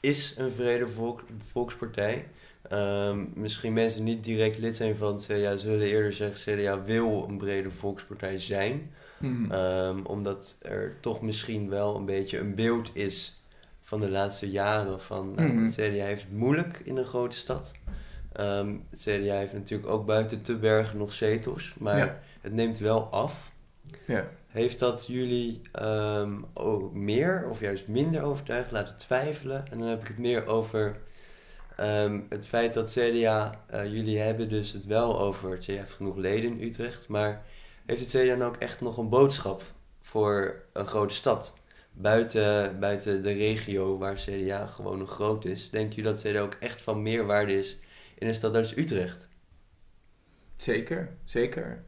is 0.00 0.34
een 0.38 0.50
vrede 0.50 0.88
volk, 0.88 1.22
volkspartij. 1.50 2.28
Ehm, 2.68 3.24
misschien 3.34 3.72
mensen 3.72 4.04
die 4.04 4.14
niet 4.14 4.24
direct 4.24 4.58
lid 4.58 4.76
zijn 4.76 4.96
van 4.96 5.14
het 5.14 5.24
CDA 5.24 5.56
zullen 5.56 5.86
eerder 5.86 6.12
zeggen 6.12 6.56
CDA 6.56 6.82
wil 6.82 7.26
een 7.28 7.38
brede 7.38 7.70
volkspartij 7.70 8.40
zijn. 8.40 8.90
Mhm. 9.18 9.52
Ehm, 9.52 10.00
omdat 10.04 10.56
er 10.62 10.96
toch 11.00 11.22
misschien 11.22 11.68
wel 11.68 11.96
een 11.96 12.04
beetje 12.04 12.38
een 12.38 12.54
beeld 12.54 12.90
is 12.92 13.40
van 13.82 14.00
de 14.00 14.10
laatste 14.10 14.50
jaren 14.50 15.00
van 15.00 15.32
nou, 15.34 15.48
Mhm. 15.52 15.64
het 15.64 15.72
CDA 15.74 16.04
heeft 16.04 16.22
het 16.22 16.32
moeilijk 16.32 16.80
in 16.84 16.96
een 16.96 17.04
grote 17.04 17.36
stad. 17.36 17.72
Ehm, 18.32 18.74
het 18.90 19.00
CDA 19.00 19.34
heeft 19.34 19.52
natuurlijk 19.52 19.88
ook 19.90 20.06
buiten 20.06 20.42
te 20.42 20.56
bergen 20.56 20.98
nog 20.98 21.12
zetels, 21.12 21.74
maar 21.78 21.98
Ja. 21.98 22.18
het 22.40 22.52
neemt 22.52 22.78
wel 22.78 23.00
af. 23.02 23.50
Ja. 24.06 24.28
Heeft 24.46 24.78
dat 24.78 25.06
jullie 25.06 25.60
ehm, 25.72 26.32
ook 26.54 26.92
meer 26.94 27.46
of 27.50 27.60
juist 27.60 27.88
minder 27.88 28.22
overtuigd 28.22 28.70
laten 28.70 28.96
twijfelen? 28.96 29.64
En 29.70 29.78
dan 29.78 29.88
heb 29.88 30.00
ik 30.00 30.08
het 30.08 30.18
meer 30.18 30.46
over 30.46 30.96
het 32.28 32.46
feit 32.46 32.74
dat 32.74 32.90
CDA, 32.92 33.60
eh, 33.66 33.84
jullie 33.84 34.18
hebben 34.18 34.48
dus 34.48 34.72
het 34.72 34.86
wel 34.86 35.20
over, 35.20 35.50
het 35.50 35.64
CDA 35.64 35.72
heeft 35.72 35.92
genoeg 35.92 36.16
leden 36.16 36.50
in 36.50 36.66
Utrecht, 36.66 37.08
maar 37.08 37.44
heeft 37.86 38.00
het 38.00 38.08
CDA 38.08 38.36
dan 38.36 38.48
ook 38.48 38.56
echt 38.56 38.80
nog 38.80 38.96
een 38.96 39.08
boodschap 39.08 39.62
voor 40.00 40.62
een 40.72 40.86
grote 40.86 41.14
stad? 41.14 41.54
Buiten, 41.92 42.80
buiten 42.80 43.22
de 43.22 43.32
regio 43.32 43.98
waar 43.98 44.14
CDA 44.14 44.66
gewoon 44.66 44.98
nog 44.98 45.10
groot 45.10 45.44
is, 45.44 45.70
denken 45.70 45.96
jullie 45.96 46.12
dat 46.12 46.20
CDA 46.20 46.40
ook 46.40 46.56
echt 46.60 46.80
van 46.80 47.02
meerwaarde 47.02 47.58
is 47.58 47.78
in 48.18 48.28
een 48.28 48.34
stad 48.34 48.54
als 48.54 48.76
Utrecht? 48.76 49.28
Zeker, 50.56 51.16
zeker. 51.24 51.84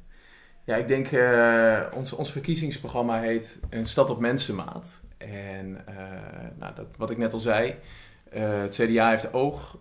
Ja, 0.65 0.77
ik 0.77 0.89
denk, 0.89 1.07
eh, 1.07 1.83
ons, 1.95 2.13
ons 2.13 2.33
verkiezingsprogramma 2.33 3.21
heet 3.21 3.61
Een 3.71 3.87
stad 3.87 4.11
op 4.11 4.21
mensenmaat. 4.21 5.05
En 5.19 5.87
eh, 5.87 5.95
nou, 6.59 6.75
dat, 6.75 6.87
wat 6.97 7.11
ik 7.11 7.17
net 7.17 7.33
al 7.33 7.41
zei, 7.41 7.75
eh, 8.31 8.61
het 8.61 8.75
CDA 8.75 9.11
heeft 9.11 9.33
oog 9.33 9.79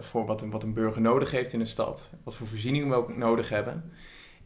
voor 0.00 0.26
wat 0.26 0.42
een, 0.42 0.50
wat 0.50 0.62
een 0.62 0.74
burger 0.74 1.00
nodig 1.00 1.30
heeft 1.30 1.52
in 1.52 1.60
een 1.60 1.66
stad. 1.66 2.10
Wat 2.24 2.34
voor 2.34 2.46
voorzieningen 2.46 2.88
we 2.88 2.94
ook 2.94 3.16
nodig 3.16 3.48
hebben. 3.48 3.92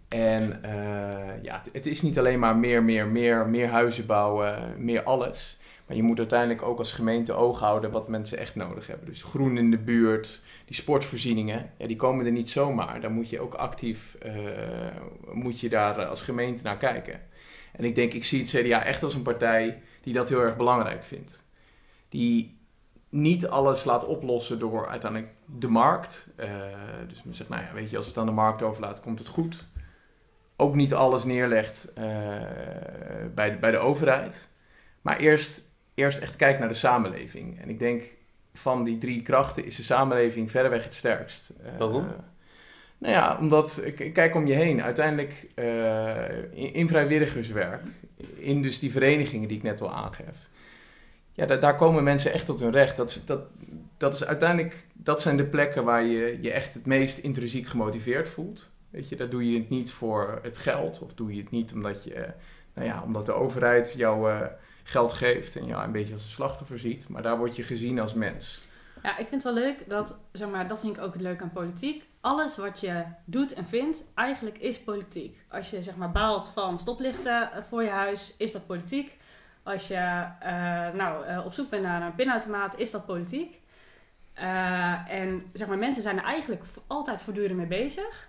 En 0.08 0.62
eh, 0.62 1.42
ja, 1.42 1.62
het, 1.72 1.86
is 1.86 2.02
niet 2.02 2.18
alleen 2.18 2.38
maar 2.38 2.56
meer, 2.56 2.82
meer, 2.82 3.06
meer, 3.06 3.48
meer 3.48 3.68
huizen 3.68 4.06
bouwen, 4.06 4.74
meer 4.78 5.02
alles. 5.02 5.58
Maar 5.86 5.96
je 5.96 6.02
moet 6.02 6.18
uiteindelijk 6.18 6.62
ook 6.62 6.78
als 6.78 6.92
gemeente 6.92 7.32
oog 7.32 7.58
houden 7.60 7.90
wat 7.90 8.08
mensen 8.08 8.38
echt 8.38 8.54
nodig 8.54 8.86
hebben. 8.86 9.06
Dus 9.06 9.22
groen 9.22 9.58
in 9.58 9.70
de 9.70 9.78
buurt, 9.78 10.42
die 10.64 10.76
sportvoorzieningen, 10.76 11.70
ja, 11.78 11.86
die 11.86 11.96
komen 11.96 12.26
er 12.26 12.32
niet 12.32 12.50
zomaar. 12.50 13.00
Daar 13.00 13.10
moet 13.10 13.30
je 13.30 13.40
ook 13.40 13.54
actief, 13.54 14.14
eh, 14.14 14.34
moet 15.32 15.60
je 15.60 15.68
daar 15.68 16.04
als 16.04 16.22
gemeente 16.22 16.62
naar 16.62 16.76
kijken. 16.76 17.20
En 17.72 17.84
ik 17.84 17.94
denk, 17.94 18.12
ik 18.12 18.24
zie 18.24 18.40
het 18.40 18.50
CDA 18.50 18.84
echt 18.84 19.02
als 19.02 19.14
een 19.14 19.22
partij 19.22 19.82
die 20.02 20.14
dat 20.14 20.28
heel 20.28 20.40
erg 20.40 20.56
belangrijk 20.56 21.04
vindt. 21.04 21.42
Die 22.08 22.58
niet 23.08 23.46
alles 23.46 23.84
laat 23.84 24.04
oplossen 24.04 24.58
door 24.58 24.88
uiteindelijk 24.88 25.32
de 25.44 25.68
markt. 25.68 26.28
Eh, 26.36 26.50
dus 27.08 27.22
men 27.22 27.34
zegt, 27.34 27.50
nou 27.50 27.62
ja, 27.62 27.72
weet 27.72 27.90
je, 27.90 27.96
als 27.96 28.06
het 28.06 28.18
aan 28.18 28.26
de 28.26 28.32
markt 28.32 28.62
overlaat, 28.62 29.00
komt 29.00 29.18
het 29.18 29.28
goed. 29.28 29.66
Ook 30.56 30.74
niet 30.74 30.94
alles 30.94 31.24
neerlegt 31.24 31.92
eh, 31.94 32.04
bij, 33.34 33.50
de, 33.50 33.56
bij 33.56 33.70
de 33.70 33.78
overheid. 33.78 34.48
Maar 35.02 35.16
eerst, 35.16 35.62
eerst 35.94 36.18
echt 36.18 36.36
kijkt 36.36 36.58
naar 36.58 36.68
de 36.68 36.74
samenleving. 36.74 37.60
En 37.60 37.68
ik 37.68 37.78
denk, 37.78 38.04
van 38.54 38.84
die 38.84 38.98
drie 38.98 39.22
krachten 39.22 39.64
is 39.64 39.76
de 39.76 39.82
samenleving 39.82 40.50
verreweg 40.50 40.84
het 40.84 40.94
sterkst. 40.94 41.50
Eh, 41.62 41.78
Waarom? 41.78 42.06
nou 42.98 43.12
ja, 43.12 43.38
omdat, 43.40 43.82
kijk 44.12 44.34
om 44.34 44.46
je 44.46 44.54
heen. 44.54 44.82
Uiteindelijk, 44.82 45.46
eh, 45.54 46.28
in, 46.52 46.74
in 46.74 46.88
vrijwilligerswerk 46.88 47.82
in 48.36 48.62
dus 48.62 48.78
die 48.78 48.90
verenigingen 48.92 49.48
die 49.48 49.56
ik 49.56 49.62
net 49.62 49.80
al 49.80 49.92
aangeef. 49.92 50.48
Ja, 51.32 51.46
da- 51.46 51.56
daar 51.56 51.76
komen 51.76 52.04
mensen 52.04 52.32
echt 52.32 52.46
tot 52.46 52.60
hun 52.60 52.70
recht. 52.72 52.96
Dat, 52.96 53.20
dat, 53.26 53.40
dat 53.96 54.14
is 54.14 54.24
uiteindelijk, 54.24 54.84
dat 54.92 55.22
zijn 55.22 55.36
de 55.36 55.44
plekken 55.44 55.84
waar 55.84 56.02
je 56.04 56.38
je 56.40 56.52
echt 56.52 56.74
het 56.74 56.86
meest 56.86 57.18
intrinsiek 57.18 57.66
gemotiveerd 57.66 58.28
voelt. 58.28 58.70
Weet 58.90 59.08
je, 59.08 59.16
daar 59.16 59.28
doe 59.28 59.52
je 59.52 59.58
het 59.58 59.68
niet 59.68 59.92
voor 59.92 60.38
het 60.42 60.58
geld 60.58 60.98
of 60.98 61.14
doe 61.14 61.34
je 61.34 61.40
het 61.40 61.50
niet 61.50 61.72
omdat, 61.72 62.04
je, 62.04 62.14
eh, 62.14 62.32
nou 62.74 62.86
ja, 62.86 63.02
omdat 63.02 63.26
de 63.26 63.32
overheid 63.32 63.92
jou 63.92 64.30
eh, 64.30 64.46
geld 64.82 65.12
geeft 65.12 65.56
en 65.56 65.66
jou 65.66 65.84
een 65.84 65.92
beetje 65.92 66.12
als 66.12 66.22
een 66.22 66.28
slachtoffer 66.28 66.78
ziet. 66.78 67.08
Maar 67.08 67.22
daar 67.22 67.38
word 67.38 67.56
je 67.56 67.62
gezien 67.62 68.00
als 68.00 68.14
mens. 68.14 68.64
Ja, 69.02 69.10
ik 69.10 69.26
vind 69.26 69.42
het 69.42 69.54
wel 69.54 69.62
leuk 69.62 69.88
dat, 69.88 70.24
zeg 70.32 70.50
maar, 70.50 70.68
dat 70.68 70.78
vind 70.78 70.96
ik 70.96 71.02
ook 71.02 71.12
het 71.12 71.22
leuke 71.22 71.42
aan 71.42 71.52
politiek. 71.52 72.04
Alles 72.20 72.56
wat 72.56 72.80
je 72.80 73.04
doet 73.24 73.54
en 73.54 73.66
vindt, 73.66 74.04
eigenlijk 74.14 74.58
is 74.58 74.80
politiek. 74.80 75.44
Als 75.48 75.70
je 75.70 75.82
zeg 75.82 75.96
maar 75.96 76.12
baalt 76.12 76.46
van 76.54 76.78
stoplichten 76.78 77.52
eh, 77.52 77.62
voor 77.68 77.82
je 77.82 77.90
huis, 77.90 78.34
is 78.38 78.52
dat 78.52 78.66
politiek. 78.66 79.16
Als 79.62 79.88
je 79.88 80.26
nou, 80.94 81.44
op 81.44 81.52
zoek 81.52 81.70
bent 81.70 81.82
naar 81.82 82.02
een 82.02 82.14
pinautomaat, 82.14 82.78
is 82.78 82.90
dat 82.90 83.06
politiek. 83.06 83.60
En 85.08 85.50
zeg 85.52 85.68
maar, 85.68 85.78
mensen 85.78 86.02
zijn 86.02 86.18
er 86.18 86.24
eigenlijk 86.24 86.62
altijd 86.86 87.22
voortdurend 87.22 87.56
mee 87.56 87.66
bezig. 87.66 88.26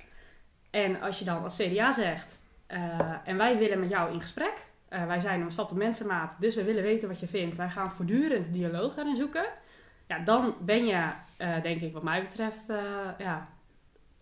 En 0.86 1.02
als 1.02 1.20
je 1.20 1.26
dan 1.26 1.44
als 1.44 1.58
CDA 1.58 1.92
zegt, 1.92 2.40
eh, 2.68 3.12
en 3.24 3.38
wij 3.38 3.58
willen 3.58 3.80
met 3.80 3.90
jou 3.90 4.14
in 4.14 4.22
gesprek. 4.22 4.54
eh, 4.90 5.06
wij 5.08 5.20
zijn 5.20 5.42
een 5.42 5.52
stad 5.52 5.72
op 5.72 5.78
mensenmaat, 5.78 6.36
dus 6.40 6.56
we 6.56 6.64
willen 6.64 6.84
weten 6.84 7.08
wat 7.08 7.20
je 7.20 7.28
vindt. 7.28 7.56
Wij 7.56 7.70
gaan 7.70 7.92
voortdurend 7.92 8.54
dialoog 8.54 8.96
daarin 8.96 9.16
zoeken. 9.16 9.46
Ja, 10.08 10.20
dan 10.20 10.56
ben 10.60 10.86
je, 10.86 11.12
eh, 11.38 11.62
denk 11.62 11.82
ik, 11.82 11.94
wat 11.94 12.04
mij 12.04 12.22
betreft, 12.24 12.70
eh, 12.70 12.78
ja, 13.18 13.48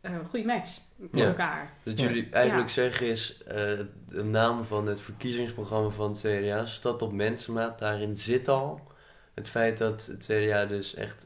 een 0.01 0.25
goede 0.25 0.45
match 0.45 0.79
met 0.95 1.09
Ja. 1.21 1.25
elkaar. 1.27 1.69
Dat 1.83 1.99
Ja. 1.99 2.05
jullie 2.05 2.29
eigenlijk 2.31 2.67
Ja. 2.67 2.73
zeggen 2.73 3.07
is, 3.07 3.43
eh, 3.43 3.55
de 4.09 4.23
naam 4.23 4.63
van 4.63 4.87
het 4.87 5.01
verkiezingsprogramma 5.01 5.89
van 5.89 6.09
het 6.09 6.19
CDA, 6.19 6.65
Stad 6.65 7.01
op 7.01 7.13
Mensenmaat, 7.13 7.79
daarin 7.79 8.15
zit 8.15 8.47
al 8.47 8.81
het 9.33 9.49
feit 9.49 9.77
dat 9.77 10.05
het 10.05 10.25
CDA 10.25 10.65
dus 10.65 10.93
echt 10.95 11.25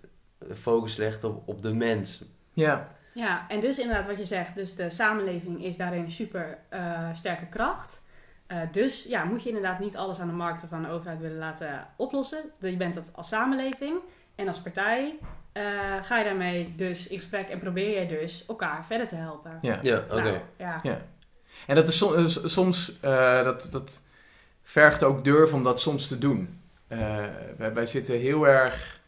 focus 0.56 0.96
legt 0.96 1.24
op, 1.24 1.48
op 1.48 1.62
de 1.62 1.74
mens. 1.74 2.24
Ja, 2.54 2.96
Ja, 3.20 3.46
en 3.48 3.60
dus 3.60 3.80
inderdaad 3.80 4.06
wat 4.06 4.18
je 4.18 4.26
zegt, 4.26 4.56
dus 4.56 4.76
de 4.76 4.90
samenleving 4.90 5.64
is 5.64 5.78
daarin 5.78 6.04
een 6.04 6.12
super 6.12 6.58
eh, 6.70 7.10
sterke 7.14 7.46
kracht. 7.46 8.04
Eh, 8.48 8.58
dus 8.72 9.04
ja, 9.04 9.24
moet 9.24 9.42
je 9.44 9.48
inderdaad 9.50 9.80
niet 9.80 9.98
alles 9.98 10.20
aan 10.20 10.28
de 10.28 10.34
markt 10.34 10.64
of 10.64 10.72
aan 10.72 10.82
de 10.84 10.90
overheid 10.90 11.20
willen 11.20 11.38
laten 11.38 11.88
oplossen. 11.98 12.40
Je 12.60 12.78
bent 12.78 12.96
dat 12.96 13.10
als 13.14 13.28
samenleving 13.28 13.98
en 14.36 14.48
als 14.48 14.60
partij 14.62 15.16
eh, 15.52 15.64
ga 16.02 16.18
je 16.18 16.24
daarmee 16.24 16.74
dus 16.76 17.08
in 17.08 17.18
gesprek 17.18 17.48
en 17.50 17.60
probeer 17.60 18.00
je 18.00 18.08
dus 18.08 18.46
elkaar 18.48 18.86
verder 18.86 19.08
te 19.08 19.16
helpen. 19.16 19.60
ja. 19.62 19.78
Ja, 19.82 19.98
oké. 19.98 20.22
Nou, 20.22 20.38
ja. 20.58 20.80
Ja. 20.84 21.02
En 21.68 21.76
dat 21.76 21.88
is 21.88 21.98
som- 21.98 22.14
is 22.26 22.40
soms, 22.54 23.00
eh, 23.00 23.44
dat, 23.44 23.70
dat 23.72 24.02
vergt 24.64 25.04
ook 25.04 25.24
durf 25.24 25.54
om 25.54 25.64
dat 25.64 25.80
soms 25.82 26.08
te 26.08 26.18
doen. 26.18 26.62
Eh, 26.88 27.00
wij, 27.58 27.74
wij 27.74 27.86
zitten 27.86 28.16
heel 28.20 28.48
erg, 28.48 29.00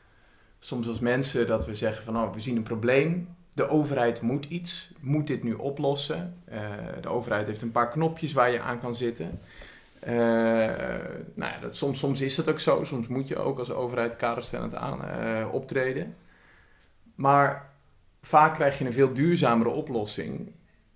soms 0.60 0.88
als 0.88 1.00
mensen, 1.00 1.48
dat 1.48 1.66
we 1.66 1.76
zeggen 1.76 2.04
van, 2.04 2.18
oh, 2.18 2.34
we 2.34 2.40
zien 2.40 2.56
een 2.56 2.64
probleem. 2.64 3.36
De 3.54 3.68
overheid 3.70 4.22
moet 4.22 4.46
iets, 4.46 4.92
moet 5.00 5.28
dit 5.28 5.44
nu 5.44 5.54
oplossen. 5.54 6.38
Eh, 6.46 6.60
de 7.02 7.08
overheid 7.10 7.48
heeft 7.48 7.62
een 7.62 7.72
paar 7.72 7.90
knopjes 7.90 8.34
waar 8.34 8.52
je 8.52 8.60
aan 8.62 8.80
kan 8.80 8.96
zitten. 8.96 9.40
Eh, 10.00 10.14
nou 11.34 11.52
ja, 11.52 11.58
dat, 11.62 11.76
soms, 11.76 12.00
soms 12.00 12.22
is 12.22 12.36
dat 12.36 12.50
ook 12.50 12.60
zo. 12.60 12.84
Soms 12.84 13.08
moet 13.08 13.28
je 13.28 13.38
ook 13.38 13.60
als 13.60 13.72
overheid 13.72 14.16
kaderstellend 14.16 14.76
aan 14.76 15.06
eh, 15.06 15.48
optreden. 15.52 16.16
Maar 17.16 17.70
vaak 18.22 18.54
krijg 18.54 18.80
je 18.80 18.86
een 18.86 18.94
veel 18.94 19.14
duurzamere 19.14 19.70
oplossing 19.70 20.52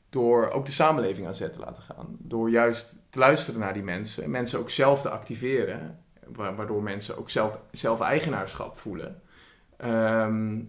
door 0.09 0.49
ook 0.49 0.65
de 0.65 0.71
samenleving 0.71 1.27
aan 1.27 1.35
zet 1.35 1.53
te 1.53 1.59
laten 1.59 1.83
gaan. 1.83 2.15
Door 2.19 2.49
juist 2.49 2.95
te 3.09 3.19
luisteren 3.19 3.59
naar 3.59 3.73
die 3.73 3.83
mensen. 3.83 4.29
Mensen 4.29 4.59
ook 4.59 4.69
zelf 4.69 5.01
te 5.01 5.09
activeren. 5.09 5.99
wa- 6.27 6.55
Waardoor 6.55 6.83
mensen 6.83 7.17
ook 7.17 7.29
zelf, 7.29 7.59
zelf 7.71 8.01
eigenaarschap 8.01 8.77
voelen. 8.77 9.21
Ehm, 9.77 10.59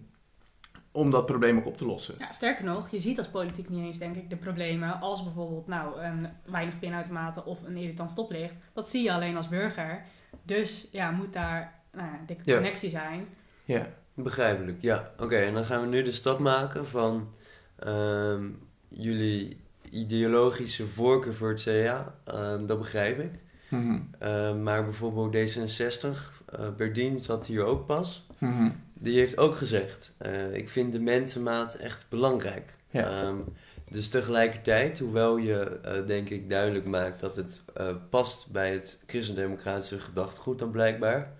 om 0.97 1.09
dat 1.09 1.25
probleem 1.25 1.57
ook 1.57 1.65
op 1.65 1.77
te 1.77 1.85
lossen. 1.85 2.15
Ja, 2.17 2.31
sterker 2.31 2.65
nog, 2.65 2.89
je 2.89 2.99
ziet 2.99 3.17
als 3.17 3.27
politiek 3.27 3.69
niet 3.69 3.85
eens, 3.85 3.97
denk 3.97 4.15
ik, 4.15 4.29
de 4.29 4.35
problemen 4.35 4.99
als 4.99 5.23
bijvoorbeeld 5.23 5.67
nou, 5.67 6.01
een 6.01 6.27
weinig 6.45 6.79
pinautomaten 6.79 7.45
of 7.45 7.63
een 7.63 7.77
irritant 7.77 8.11
stoplicht. 8.11 8.53
Dat 8.73 8.89
zie 8.89 9.03
je 9.03 9.13
alleen 9.13 9.37
als 9.37 9.47
burger. 9.49 10.03
Dus 10.43 10.87
ja, 10.91 11.11
moet 11.11 11.33
daar 11.33 11.73
nou, 11.91 12.07
ja, 12.07 12.19
de 12.27 12.35
Ja. 12.43 12.53
connectie 12.55 12.89
zijn. 12.89 13.27
Ja, 13.65 13.87
Begrijpelijk, 14.13 14.81
ja. 14.81 15.11
Oké, 15.19 15.35
en 15.35 15.53
dan 15.53 15.65
gaan 15.65 15.81
we 15.81 15.87
nu 15.87 16.03
de 16.03 16.11
stap 16.11 16.39
maken 16.39 16.85
van 16.87 17.27
ehm, 17.79 18.49
jullie 18.87 19.57
ideologische 19.91 20.87
voorkeur 20.87 21.33
voor 21.33 21.49
het 21.49 21.61
CDA. 21.61 22.15
Ehm, 22.23 22.65
dat 22.65 22.77
begrijp 22.79 23.19
ik. 23.19 23.31
Mhm. 23.69 23.99
Ehm, 24.19 24.63
maar 24.63 24.83
bijvoorbeeld 24.83 25.31
D66, 25.33 26.43
eh 26.45 26.69
Berdien 26.77 27.23
zat 27.23 27.45
hier 27.47 27.63
ook 27.63 27.85
pas. 27.85 28.27
Mhm. 28.37 28.71
Die 28.99 29.19
heeft 29.19 29.37
ook 29.37 29.55
gezegd, 29.57 30.13
eh, 30.17 30.53
ik 30.53 30.69
vind 30.69 30.91
de 30.93 30.99
mensenmaat 30.99 31.75
echt 31.75 32.05
belangrijk. 32.09 32.73
Ja. 32.89 33.09
Ehm, 33.21 33.35
dus 33.89 34.09
tegelijkertijd, 34.09 34.99
hoewel 34.99 35.37
je 35.37 35.79
eh, 35.83 36.07
denk 36.07 36.29
ik 36.29 36.49
duidelijk 36.49 36.85
maakt 36.85 37.19
dat 37.19 37.35
het 37.35 37.61
eh, 37.73 37.87
past 38.09 38.51
bij 38.51 38.71
het 38.71 38.97
christendemocratische 39.05 39.99
gedachtegoed 39.99 40.59
dan 40.59 40.71
blijkbaar, 40.71 41.31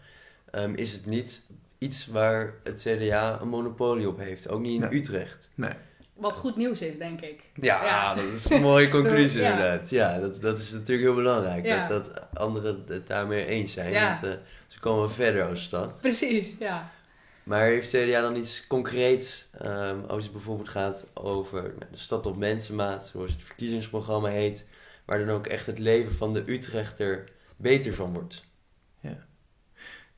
ehm, 0.52 0.74
is 0.74 0.92
het 0.92 1.06
niet 1.06 1.44
iets 1.78 2.08
waar 2.08 2.54
het 2.64 2.82
CDA 2.88 3.40
een 3.42 3.48
monopolie 3.48 4.08
op 4.08 4.18
heeft. 4.18 4.50
Ook 4.50 4.62
niet 4.62 4.82
in 4.82 4.90
Nee. 4.90 5.00
Utrecht. 5.00 5.50
Nee. 5.56 5.72
Wat 6.14 6.34
goed 6.34 6.56
nieuws 6.56 6.82
is, 6.82 6.98
denk 6.98 7.22
ik. 7.22 7.42
Ja, 7.54 7.84
Ja. 7.84 8.16
dat 8.16 8.24
is 8.24 8.50
een 8.50 8.62
mooie 8.62 8.90
conclusie 9.00 9.42
Ja. 9.42 9.52
inderdaad. 9.52 9.90
Ja, 9.90 10.20
dat, 10.20 10.42
dat 10.42 10.60
is 10.60 10.72
natuurlijk 10.72 11.02
heel 11.08 11.16
belangrijk. 11.16 11.66
Ja. 11.66 11.88
Dat, 11.88 12.06
dat 12.06 12.28
anderen 12.34 12.84
het 12.88 13.08
daarmee 13.08 13.46
eens 13.46 13.74
zijn. 13.74 13.92
Ja. 13.92 14.06
Want 14.22 14.38
ze 14.68 14.80
komen 14.80 15.12
verder 15.12 15.46
als 15.48 15.64
stad. 15.64 16.02
Precies, 16.02 16.54
ja. 16.60 16.92
Maar 17.48 17.66
heeft 17.66 17.90
CDA 17.90 18.22
dan 18.22 18.36
iets 18.36 18.68
concreets 18.68 19.50
ehm, 19.60 20.00
als 20.08 20.24
het 20.24 20.34
bijvoorbeeld 20.34 20.70
gaat 20.70 21.08
over 21.14 21.62
nou, 21.62 21.92
de 21.92 21.98
stad 21.98 22.26
op 22.26 22.38
mensenmaat, 22.38 23.08
zoals 23.08 23.32
het 23.32 23.42
verkiezingsprogramma 23.42 24.30
heet, 24.30 24.66
waar 25.06 25.26
dan 25.26 25.36
ook 25.36 25.48
echt 25.48 25.66
het 25.66 25.80
leven 25.80 26.14
van 26.14 26.34
de 26.34 26.44
Utrechter 26.46 27.24
beter 27.58 27.94
van 27.94 28.14
wordt? 28.14 28.46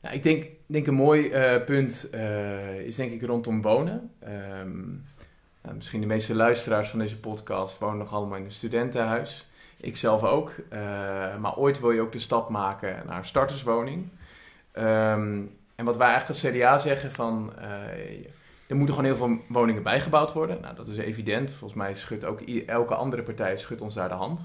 Nou, 0.02 0.16
ik 0.16 0.24
denk, 0.24 0.46
denk 0.66 0.88
een 0.88 0.94
mooi 0.94 1.30
eh, 1.30 1.64
punt 1.64 2.10
eh, 2.10 2.80
is 2.80 2.96
denk 2.96 3.12
ik 3.12 3.22
rondom 3.22 3.62
wonen. 3.62 4.12
Ehm, 4.20 4.88
nou, 5.62 5.76
misschien 5.76 6.02
de 6.02 6.08
meeste 6.08 6.36
luisteraars 6.36 6.90
van 6.90 7.00
deze 7.00 7.20
podcast 7.20 7.80
wonen 7.80 7.98
nog 7.98 8.14
allemaal 8.14 8.38
in 8.38 8.46
een 8.46 8.52
studentenhuis. 8.52 9.48
Ik 9.78 9.98
zelf 9.98 10.24
ook. 10.24 10.54
Eh, 10.70 10.80
maar 11.38 11.58
ooit 11.58 11.80
wil 11.80 11.92
je 11.92 12.02
ook 12.02 12.12
de 12.12 12.20
stap 12.20 12.50
maken 12.50 13.04
naar 13.06 13.18
een 13.18 13.26
starterswoning. 13.26 14.10
Ehm, 14.72 15.42
en 15.80 15.86
wat 15.86 15.98
wij 15.98 16.08
eigenlijk 16.08 16.44
als 16.44 16.52
CDA 16.54 16.78
zeggen 16.78 17.12
van... 17.12 17.54
eh, 17.58 17.68
er 18.68 18.76
moeten 18.76 18.96
gewoon 18.96 19.10
heel 19.12 19.20
veel 19.20 19.38
woningen 19.48 19.84
bijgebouwd 19.84 20.34
worden. 20.34 20.62
Nou, 20.62 20.76
dat 20.76 20.88
is 20.88 20.98
evident. 20.98 21.54
Volgens 21.54 21.80
mij 21.80 21.96
schudt 21.96 22.26
ook 22.26 22.42
elke 22.66 22.96
andere 22.96 23.24
partij 23.24 23.58
schudt 23.58 23.82
ons 23.82 23.94
daar 23.94 24.10
de 24.10 24.16
hand. 24.16 24.40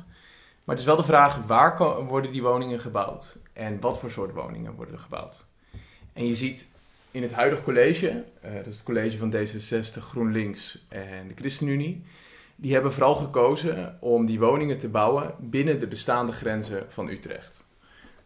Maar 0.64 0.74
het 0.74 0.78
is 0.78 0.84
wel 0.84 0.96
de 0.96 1.02
vraag, 1.02 1.46
waar 1.46 2.04
worden 2.04 2.32
die 2.32 2.42
woningen 2.42 2.80
gebouwd? 2.80 3.38
En 3.52 3.80
wat 3.80 3.98
voor 3.98 4.10
soort 4.10 4.32
woningen 4.32 4.74
worden 4.74 4.94
er 4.94 5.00
gebouwd? 5.00 5.46
En 6.12 6.26
je 6.26 6.34
ziet 6.34 6.70
in 7.10 7.22
het 7.22 7.32
huidige 7.32 7.62
college, 7.62 8.24
eh, 8.40 8.54
dat 8.54 8.66
is 8.66 8.76
het 8.76 8.84
college 8.84 9.18
van 9.18 9.34
D66, 9.34 10.02
GroenLinks 10.02 10.84
en 10.88 11.28
de 11.28 11.34
ChristenUnie, 11.34 12.04
die 12.56 12.72
hebben 12.72 12.92
vooral 12.92 13.14
gekozen 13.14 13.96
om 14.00 14.26
die 14.26 14.40
woningen 14.40 14.78
te 14.78 14.88
bouwen 14.88 15.34
binnen 15.38 15.80
de 15.80 15.86
bestaande 15.86 16.32
grenzen 16.32 16.84
van 16.88 17.08
Utrecht. 17.08 17.66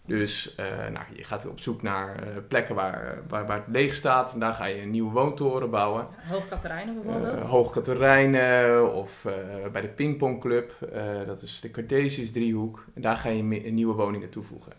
Dus 0.09 0.55
eh, 0.55 0.67
nou, 0.67 1.07
je 1.13 1.25
gaat 1.25 1.47
op 1.47 1.61
zoek 1.61 1.83
naar 1.83 2.23
eh, 2.23 2.29
plekken 2.49 2.75
waar, 2.75 3.23
waar, 3.29 3.47
waar 3.47 3.57
het 3.57 3.67
leeg 3.69 3.95
staat 3.95 4.33
en 4.33 4.41
daar 4.41 4.53
ga 4.53 4.65
je 4.65 4.83
een 4.83 4.91
nieuwe 4.91 5.13
woontoren 5.13 5.71
bouwen. 5.71 6.07
Hoogkaterijnen 6.29 7.03
bijvoorbeeld. 7.03 7.43
Uh, 7.43 7.51
Hoog 7.51 7.71
Katerijnen 7.71 8.95
of 8.95 9.27
bij 9.73 9.81
de 9.81 9.89
pingpongclub, 9.89 10.73
dat 11.27 11.43
is 11.43 11.61
de 11.61 11.71
Cartesius 11.71 12.33
driehoek. 12.33 12.85
En 12.95 13.03
daar 13.03 13.17
ga 13.17 13.29
je 13.29 13.43
nieuwe 13.43 13.95
woningen 13.95 14.29
toevoegen. 14.29 14.73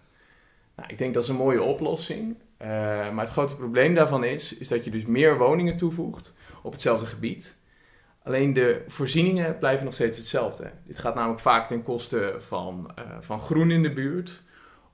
Nou, 0.75 0.89
ik 0.89 0.97
denk 0.97 1.13
dat 1.13 1.23
is 1.23 1.29
een 1.29 1.35
mooie 1.35 1.61
oplossing. 1.61 2.35
Maar 3.13 3.19
het 3.19 3.29
grote 3.29 3.55
probleem 3.55 3.95
daarvan 3.95 4.23
is, 4.23 4.57
is 4.57 4.67
dat 4.67 4.85
je 4.85 4.91
dus 4.91 5.05
meer 5.05 5.37
woningen 5.37 5.77
toevoegt 5.77 6.35
op 6.61 6.71
hetzelfde 6.71 7.05
gebied. 7.05 7.57
Alleen 8.23 8.53
de 8.53 8.83
voorzieningen 8.87 9.57
blijven 9.57 9.85
nog 9.85 9.93
steeds 9.93 10.17
hetzelfde. 10.17 10.71
Dit 10.85 10.99
gaat 10.99 11.15
namelijk 11.15 11.41
vaak 11.41 11.67
ten 11.67 11.83
koste 11.83 12.35
van, 12.39 12.91
van 13.19 13.39
groen 13.39 13.71
in 13.71 13.83
de 13.83 13.93
buurt. 13.93 14.47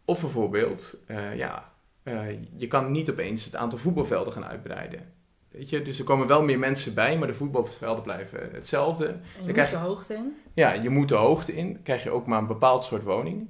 Of 0.05 0.21
bijvoorbeeld, 0.21 0.97
eh, 1.07 1.35
ja, 1.35 1.71
eh, 2.03 2.23
je 2.55 2.67
kan 2.67 2.91
niet 2.91 3.09
opeens 3.09 3.45
het 3.45 3.55
aantal 3.55 3.79
voetbalvelden 3.79 4.33
gaan 4.33 4.45
uitbreiden. 4.45 5.13
Weet 5.51 5.69
je? 5.69 5.81
Dus 5.81 5.99
er 5.99 6.05
komen 6.05 6.27
wel 6.27 6.43
meer 6.43 6.59
mensen 6.59 6.93
bij, 6.93 7.17
maar 7.17 7.27
de 7.27 7.33
voetbalvelden 7.33 8.03
blijven 8.03 8.49
hetzelfde. 8.51 9.07
En 9.07 9.19
je 9.45 9.53
moet 9.53 9.69
de 9.69 9.75
hoogte 9.75 10.13
in. 10.13 10.35
Ja, 10.53 10.73
je 10.73 10.89
moet 10.89 11.09
de 11.09 11.15
hoogte 11.15 11.55
in, 11.55 11.73
dan 11.73 11.81
krijg 11.81 12.03
je 12.03 12.09
ook 12.09 12.25
maar 12.25 12.39
een 12.39 12.47
bepaald 12.47 12.83
soort 12.83 13.03
woning. 13.03 13.49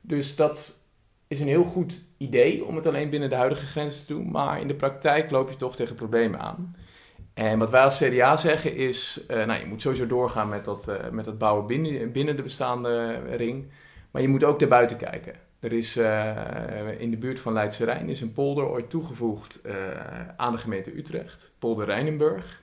Dus 0.00 0.36
dat 0.36 0.78
is 1.28 1.40
een 1.40 1.46
heel 1.46 1.64
goed 1.64 2.04
idee 2.16 2.64
om 2.64 2.76
het 2.76 2.86
alleen 2.86 3.10
binnen 3.10 3.30
de 3.30 3.36
huidige 3.36 3.66
grenzen 3.66 4.06
te 4.06 4.12
doen, 4.12 4.30
maar 4.30 4.60
in 4.60 4.68
de 4.68 4.74
praktijk 4.74 5.30
loop 5.30 5.50
je 5.50 5.56
toch 5.56 5.76
tegen 5.76 5.94
problemen 5.96 6.40
aan. 6.40 6.76
En 7.34 7.58
wat 7.58 7.70
wij 7.70 7.82
als 7.82 7.98
CDA 7.98 8.36
zeggen 8.36 8.76
is, 8.76 9.24
eh, 9.28 9.46
nou, 9.46 9.60
je 9.60 9.66
moet 9.66 9.82
sowieso 9.82 10.06
doorgaan 10.06 10.48
met 10.48 10.64
dat, 10.64 10.92
met 11.10 11.24
dat 11.24 11.38
bouwen 11.38 11.66
binnen, 11.66 12.12
binnen 12.12 12.36
de 12.36 12.42
bestaande 12.42 13.20
ring. 13.36 13.70
Maar 14.10 14.22
je 14.22 14.28
moet 14.28 14.44
ook 14.44 14.58
daarbuiten 14.58 14.96
kijken. 14.96 15.34
Er 15.60 15.72
is 15.72 15.96
uh, 15.96 17.00
in 17.00 17.10
de 17.10 17.16
buurt 17.16 17.40
van 17.40 17.52
Leidse 17.52 17.84
Rijn 17.84 18.08
is 18.08 18.20
een 18.20 18.32
polder 18.32 18.68
ooit 18.68 18.90
toegevoegd 18.90 19.60
uh, 19.66 19.72
aan 20.36 20.52
de 20.52 20.58
gemeente 20.58 20.96
Utrecht, 20.98 21.50
polder 21.58 21.86
Rijnenburg. 21.86 22.62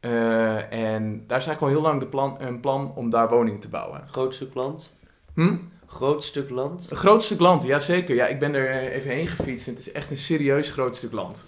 Uh, 0.00 0.72
en 0.72 1.24
daar 1.26 1.38
is 1.38 1.46
eigenlijk 1.46 1.60
al 1.60 1.68
heel 1.68 1.80
lang 1.80 2.00
de 2.00 2.06
plan, 2.06 2.36
een 2.40 2.60
plan 2.60 2.92
om 2.94 3.10
daar 3.10 3.28
woningen 3.28 3.60
te 3.60 3.68
bouwen. 3.68 4.08
Groot 4.08 4.34
stuk 4.34 4.54
land? 4.54 4.92
Hm? 5.34 5.56
Groot 5.86 6.24
stuk 6.24 6.50
land? 6.50 6.90
Een 6.90 6.96
groot 6.96 7.24
stuk 7.24 7.40
land, 7.40 7.62
ja 7.62 7.78
zeker. 7.78 8.14
Ja, 8.14 8.26
ik 8.26 8.38
ben 8.38 8.54
er 8.54 8.92
even 8.92 9.10
heen 9.10 9.26
gefietst 9.26 9.66
en 9.66 9.72
het 9.72 9.82
is 9.82 9.92
echt 9.92 10.10
een 10.10 10.16
serieus 10.16 10.70
groot 10.70 10.96
stuk 10.96 11.12
land. 11.12 11.46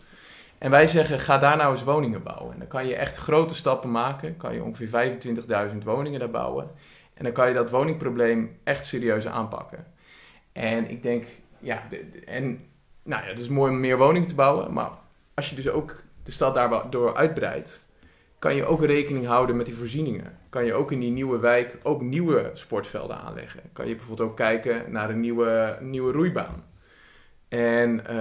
En 0.58 0.70
wij 0.70 0.86
zeggen, 0.86 1.20
ga 1.20 1.38
daar 1.38 1.56
nou 1.56 1.72
eens 1.72 1.84
woningen 1.84 2.22
bouwen. 2.22 2.52
En 2.52 2.58
dan 2.58 2.68
kan 2.68 2.86
je 2.86 2.94
echt 2.94 3.16
grote 3.16 3.54
stappen 3.54 3.90
maken. 3.90 4.36
Kan 4.36 4.54
je 4.54 4.62
ongeveer 4.62 5.12
25.000 5.72 5.84
woningen 5.84 6.20
daar 6.20 6.30
bouwen. 6.30 6.70
En 7.14 7.24
dan 7.24 7.32
kan 7.32 7.48
je 7.48 7.54
dat 7.54 7.70
woningprobleem 7.70 8.58
echt 8.64 8.86
serieus 8.86 9.26
aanpakken. 9.26 9.86
En 10.52 10.90
ik 10.90 11.02
denk, 11.02 11.24
ja, 11.58 11.82
en 12.26 12.64
nou 13.02 13.22
ja, 13.22 13.28
het 13.28 13.38
is 13.38 13.48
mooi 13.48 13.72
om 13.72 13.80
meer 13.80 13.98
woningen 13.98 14.28
te 14.28 14.34
bouwen. 14.34 14.72
Maar 14.72 14.90
als 15.34 15.50
je 15.50 15.56
dus 15.56 15.68
ook 15.68 16.02
de 16.22 16.30
stad 16.30 16.54
daardoor 16.54 17.14
uitbreidt, 17.16 17.86
kan 18.38 18.54
je 18.54 18.64
ook 18.64 18.84
rekening 18.84 19.26
houden 19.26 19.56
met 19.56 19.66
die 19.66 19.74
voorzieningen. 19.74 20.38
Kan 20.48 20.64
je 20.64 20.74
ook 20.74 20.92
in 20.92 21.00
die 21.00 21.10
nieuwe 21.10 21.38
wijk 21.38 21.78
ook 21.82 22.02
nieuwe 22.02 22.50
sportvelden 22.52 23.16
aanleggen. 23.16 23.60
Kan 23.72 23.88
je 23.88 23.94
bijvoorbeeld 23.94 24.28
ook 24.28 24.36
kijken 24.36 24.92
naar 24.92 25.10
een 25.10 25.20
nieuwe, 25.20 25.78
nieuwe 25.80 26.12
roeibaan. 26.12 26.64
En 27.48 27.90
uh, 27.90 28.16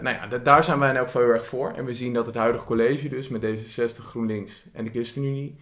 nou 0.00 0.08
ja, 0.08 0.38
daar 0.38 0.64
zijn 0.64 0.78
wij 0.78 0.90
in 0.90 0.96
elk 0.96 1.10
heel 1.10 1.22
erg 1.22 1.46
voor. 1.46 1.72
En 1.72 1.84
we 1.84 1.94
zien 1.94 2.12
dat 2.12 2.26
het 2.26 2.34
huidige 2.34 2.64
college 2.64 3.08
dus 3.08 3.28
met 3.28 3.42
D66, 3.42 3.96
GroenLinks 3.96 4.64
en 4.72 4.84
de 4.84 4.90
ChristenUnie... 4.90 5.56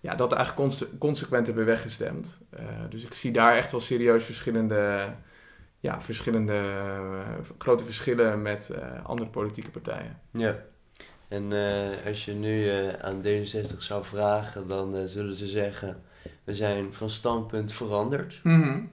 Ja, 0.00 0.14
dat 0.14 0.32
eigenlijk 0.32 0.98
consequent 0.98 1.46
hebben 1.46 1.64
weggestemd. 1.64 2.40
Uh, 2.54 2.60
dus 2.90 3.04
ik 3.04 3.14
zie 3.14 3.32
daar 3.32 3.56
echt 3.56 3.70
wel 3.70 3.80
serieus 3.80 4.24
verschillende, 4.24 5.08
ja, 5.86 6.00
verschillende 6.00 6.52
uh, 6.52 7.20
grote 7.58 7.84
verschillen 7.84 8.42
met 8.42 8.70
andere 9.02 9.28
politieke 9.28 9.70
partijen. 9.70 10.20
Ja. 10.30 10.64
En 11.28 11.52
als 12.06 12.24
je 12.24 12.32
nu 12.32 12.70
aan 13.00 13.22
D66 13.22 13.78
zou 13.78 14.04
vragen, 14.04 14.68
dan 14.68 15.08
zullen 15.08 15.34
ze 15.34 15.46
zeggen... 15.46 16.02
we 16.44 16.54
zijn 16.54 16.94
van 16.94 17.10
standpunt 17.10 17.72
veranderd. 17.72 18.40
Mm 18.42 18.62
-hmm. 18.62 18.90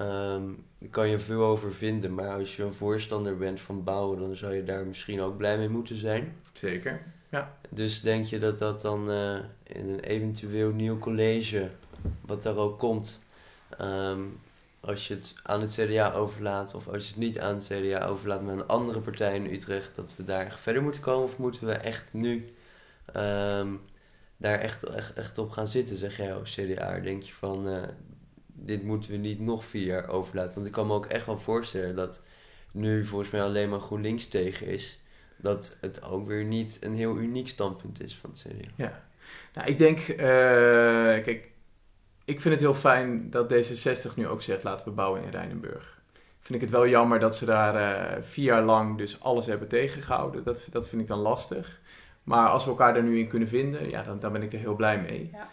Um, 0.00 0.64
daar 0.78 0.90
kan 0.90 1.08
je 1.08 1.18
veel 1.18 1.44
over 1.44 1.74
vinden, 1.74 2.14
maar 2.14 2.30
als 2.30 2.56
je 2.56 2.62
een 2.62 2.74
voorstander 2.74 3.36
bent 3.36 3.60
van 3.60 3.84
bouwen, 3.84 4.18
dan 4.18 4.36
zou 4.36 4.54
je 4.54 4.64
daar 4.64 4.86
misschien 4.86 5.20
ook 5.20 5.36
blij 5.36 5.58
mee 5.58 5.68
moeten 5.68 5.96
zijn. 5.96 6.36
Zeker, 6.52 7.02
ja. 7.28 7.56
Dus 7.68 8.00
denk 8.00 8.24
je 8.24 8.38
dat 8.38 8.58
dat 8.58 8.80
dan 8.80 9.10
uh, 9.10 9.38
in 9.62 9.88
een 9.88 10.00
eventueel 10.00 10.70
nieuw 10.70 10.98
college, 10.98 11.70
wat 12.20 12.42
daar 12.42 12.56
ook 12.56 12.78
komt, 12.78 13.22
um, 13.80 14.40
als 14.86 15.08
je 15.08 15.14
het 15.14 15.34
aan 15.42 15.60
het 15.60 15.72
CDA 15.80 16.12
overlaat 16.12 16.74
of 16.74 16.88
als 16.88 17.02
je 17.02 17.08
het 17.08 17.18
niet 17.18 17.38
aan 17.40 17.54
het 17.54 17.70
CDA 17.72 18.06
overlaat 18.06 18.42
met 18.42 18.54
een 18.54 18.66
andere 18.66 19.00
partij 19.00 19.34
in 19.34 19.52
Utrecht, 19.52 19.90
dat 19.94 20.14
we 20.16 20.24
daar 20.24 20.58
verder 20.58 20.82
moeten 20.82 21.02
komen? 21.02 21.24
Of 21.24 21.38
moeten 21.38 21.66
we 21.66 21.72
echt 21.72 22.04
nu 22.10 22.54
um, 23.16 23.80
daar 24.36 24.58
echt, 24.58 24.84
echt, 24.84 25.12
echt 25.12 25.38
op 25.38 25.50
gaan 25.50 25.68
zitten, 25.68 25.96
zeg 25.96 26.16
jij 26.16 26.34
als 26.34 26.54
CDA? 26.54 27.00
Denk 27.00 27.22
je 27.22 27.32
van, 27.32 27.68
uh, 27.68 27.82
dit 28.46 28.82
moeten 28.82 29.10
we 29.10 29.16
niet 29.16 29.40
nog 29.40 29.64
vier 29.64 29.86
jaar 29.86 30.08
overlaten. 30.08 30.54
Want 30.54 30.66
ik 30.66 30.72
kan 30.72 30.86
me 30.86 30.94
ook 30.94 31.06
echt 31.06 31.26
wel 31.26 31.38
voorstellen 31.38 31.96
dat 31.96 32.22
nu 32.72 33.06
volgens 33.06 33.30
mij 33.30 33.42
alleen 33.42 33.68
maar 33.68 33.80
GroenLinks 33.80 34.28
tegen 34.28 34.66
is. 34.66 34.98
Dat 35.36 35.76
het 35.80 36.02
ook 36.02 36.26
weer 36.26 36.44
niet 36.44 36.78
een 36.80 36.94
heel 36.94 37.16
uniek 37.16 37.48
standpunt 37.48 38.02
is 38.02 38.14
van 38.16 38.30
het 38.30 38.46
CDA. 38.48 38.68
Ja, 38.76 39.02
nou 39.54 39.68
ik 39.68 39.78
denk, 39.78 39.98
uh, 40.08 40.16
kijk, 40.16 41.50
ik 42.24 42.40
vind 42.40 42.54
het 42.54 42.62
heel 42.62 42.74
fijn 42.74 43.30
dat 43.30 43.52
D66 43.52 44.14
nu 44.14 44.26
ook 44.28 44.42
zegt 44.42 44.62
laten 44.62 44.86
we 44.86 44.92
bouwen 44.92 45.22
in 45.22 45.30
Rijnenburg. 45.30 46.02
Vind 46.40 46.54
ik 46.54 46.60
het 46.60 46.70
wel 46.70 46.88
jammer 46.88 47.18
dat 47.18 47.36
ze 47.36 47.44
daar 47.44 47.74
uh, 47.74 48.22
vier 48.22 48.44
jaar 48.44 48.62
lang 48.62 48.98
dus 48.98 49.20
alles 49.20 49.46
hebben 49.46 49.68
tegengehouden. 49.68 50.44
Dat, 50.44 50.68
dat 50.70 50.88
vind 50.88 51.02
ik 51.02 51.08
dan 51.08 51.18
lastig. 51.18 51.80
Maar 52.22 52.48
als 52.48 52.64
we 52.64 52.70
elkaar 52.70 52.96
er 52.96 53.02
nu 53.02 53.18
in 53.18 53.28
kunnen 53.28 53.48
vinden, 53.48 53.90
ja, 53.90 54.02
dan, 54.02 54.20
dan 54.20 54.32
ben 54.32 54.42
ik 54.42 54.52
er 54.52 54.58
heel 54.58 54.74
blij 54.74 55.00
mee. 55.00 55.30
Ja. 55.32 55.48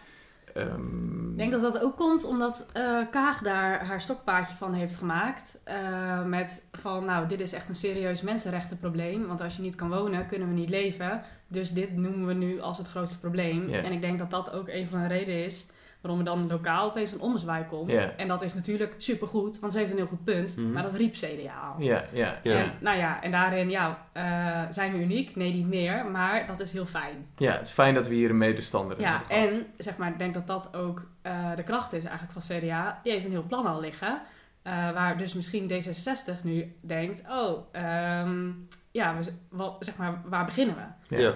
Um, 0.57 1.31
ik 1.31 1.37
denk 1.37 1.51
dat 1.51 1.61
dat 1.61 1.83
ook 1.83 1.97
komt 1.97 2.23
omdat 2.23 2.65
uh, 2.77 2.99
Kaag 3.11 3.41
daar 3.41 3.85
haar 3.85 4.01
stokpaardje 4.01 4.55
van 4.55 4.73
heeft 4.73 4.95
gemaakt. 4.95 5.59
Uh, 5.67 6.25
met 6.25 6.65
van, 6.71 7.05
nou, 7.05 7.27
dit 7.27 7.39
is 7.39 7.53
echt 7.53 7.69
een 7.69 7.75
serieus 7.75 8.21
mensenrechtenprobleem. 8.21 9.27
Want 9.27 9.41
als 9.41 9.55
je 9.55 9.61
niet 9.61 9.75
kan 9.75 9.89
wonen, 9.89 10.27
kunnen 10.27 10.47
we 10.47 10.53
niet 10.53 10.69
leven. 10.69 11.23
Dus 11.47 11.73
dit 11.73 11.95
noemen 11.95 12.27
we 12.27 12.33
nu 12.33 12.59
als 12.59 12.77
het 12.77 12.87
grootste 12.87 13.19
probleem. 13.19 13.69
Yeah. 13.69 13.85
En 13.85 13.91
ik 13.91 14.01
denk 14.01 14.19
dat 14.19 14.31
dat 14.31 14.51
ook 14.51 14.67
een 14.67 14.87
van 14.87 15.01
de 15.01 15.07
redenen 15.07 15.45
is 15.45 15.67
waarom 16.01 16.19
er 16.19 16.25
dan 16.25 16.47
lokaal 16.47 16.89
opeens 16.89 17.11
een 17.11 17.19
ommezwaai 17.19 17.65
komt. 17.65 17.91
Yeah. 17.91 18.09
En 18.17 18.27
dat 18.27 18.41
is 18.41 18.53
natuurlijk 18.53 18.95
supergoed, 18.97 19.59
want 19.59 19.73
ze 19.73 19.79
heeft 19.79 19.91
een 19.91 19.97
heel 19.97 20.07
goed 20.07 20.23
punt. 20.23 20.57
Mhm. 20.57 20.71
Maar 20.71 20.83
dat 20.83 20.93
riep 20.93 21.13
CDA 21.13 21.73
al. 21.73 21.83
Ja, 21.83 22.03
ja, 22.11 22.39
Ja. 22.43 22.73
Nou 22.79 22.97
ja, 22.97 23.23
en 23.23 23.31
daarin, 23.31 23.69
ja, 23.69 24.07
uh, 24.17 24.61
zijn 24.73 24.91
we 24.91 24.97
uniek? 24.97 25.35
Nee, 25.35 25.53
niet 25.53 25.67
meer. 25.67 26.05
Maar 26.05 26.47
dat 26.47 26.59
is 26.59 26.71
heel 26.71 26.85
fijn. 26.85 27.27
ja, 27.37 27.51
het 27.51 27.67
is 27.67 27.73
fijn 27.73 27.93
dat 27.93 28.07
we 28.07 28.13
hier 28.13 28.29
een 28.29 28.37
medestander 28.37 28.99
Ja, 28.99 29.09
hebben 29.09 29.27
gehad. 29.37 29.51
en 29.51 29.65
zeg 29.77 29.97
maar, 29.97 30.09
ik 30.09 30.17
denk 30.17 30.33
dat 30.33 30.47
dat 30.47 30.75
ook 30.75 31.07
uh, 31.23 31.55
de 31.55 31.63
kracht 31.63 31.93
is 31.93 32.03
eigenlijk 32.03 32.45
van 32.45 32.57
CDA. 32.57 32.99
Die 33.03 33.11
heeft 33.11 33.25
een 33.25 33.31
heel 33.31 33.45
plan 33.47 33.65
al 33.65 33.79
liggen. 33.79 34.21
Uh, 34.63 34.91
waar 34.91 35.17
dus 35.17 35.33
misschien 35.33 35.71
D66 35.71 36.43
nu 36.43 36.75
denkt, 36.81 37.21
oh, 37.29 37.75
um, 38.21 38.67
ja, 38.91 39.17
we, 39.17 39.31
wat, 39.49 39.75
zeg 39.79 39.97
maar, 39.97 40.21
waar 40.25 40.45
beginnen 40.45 40.75
we? 40.75 41.15
Ja. 41.17 41.33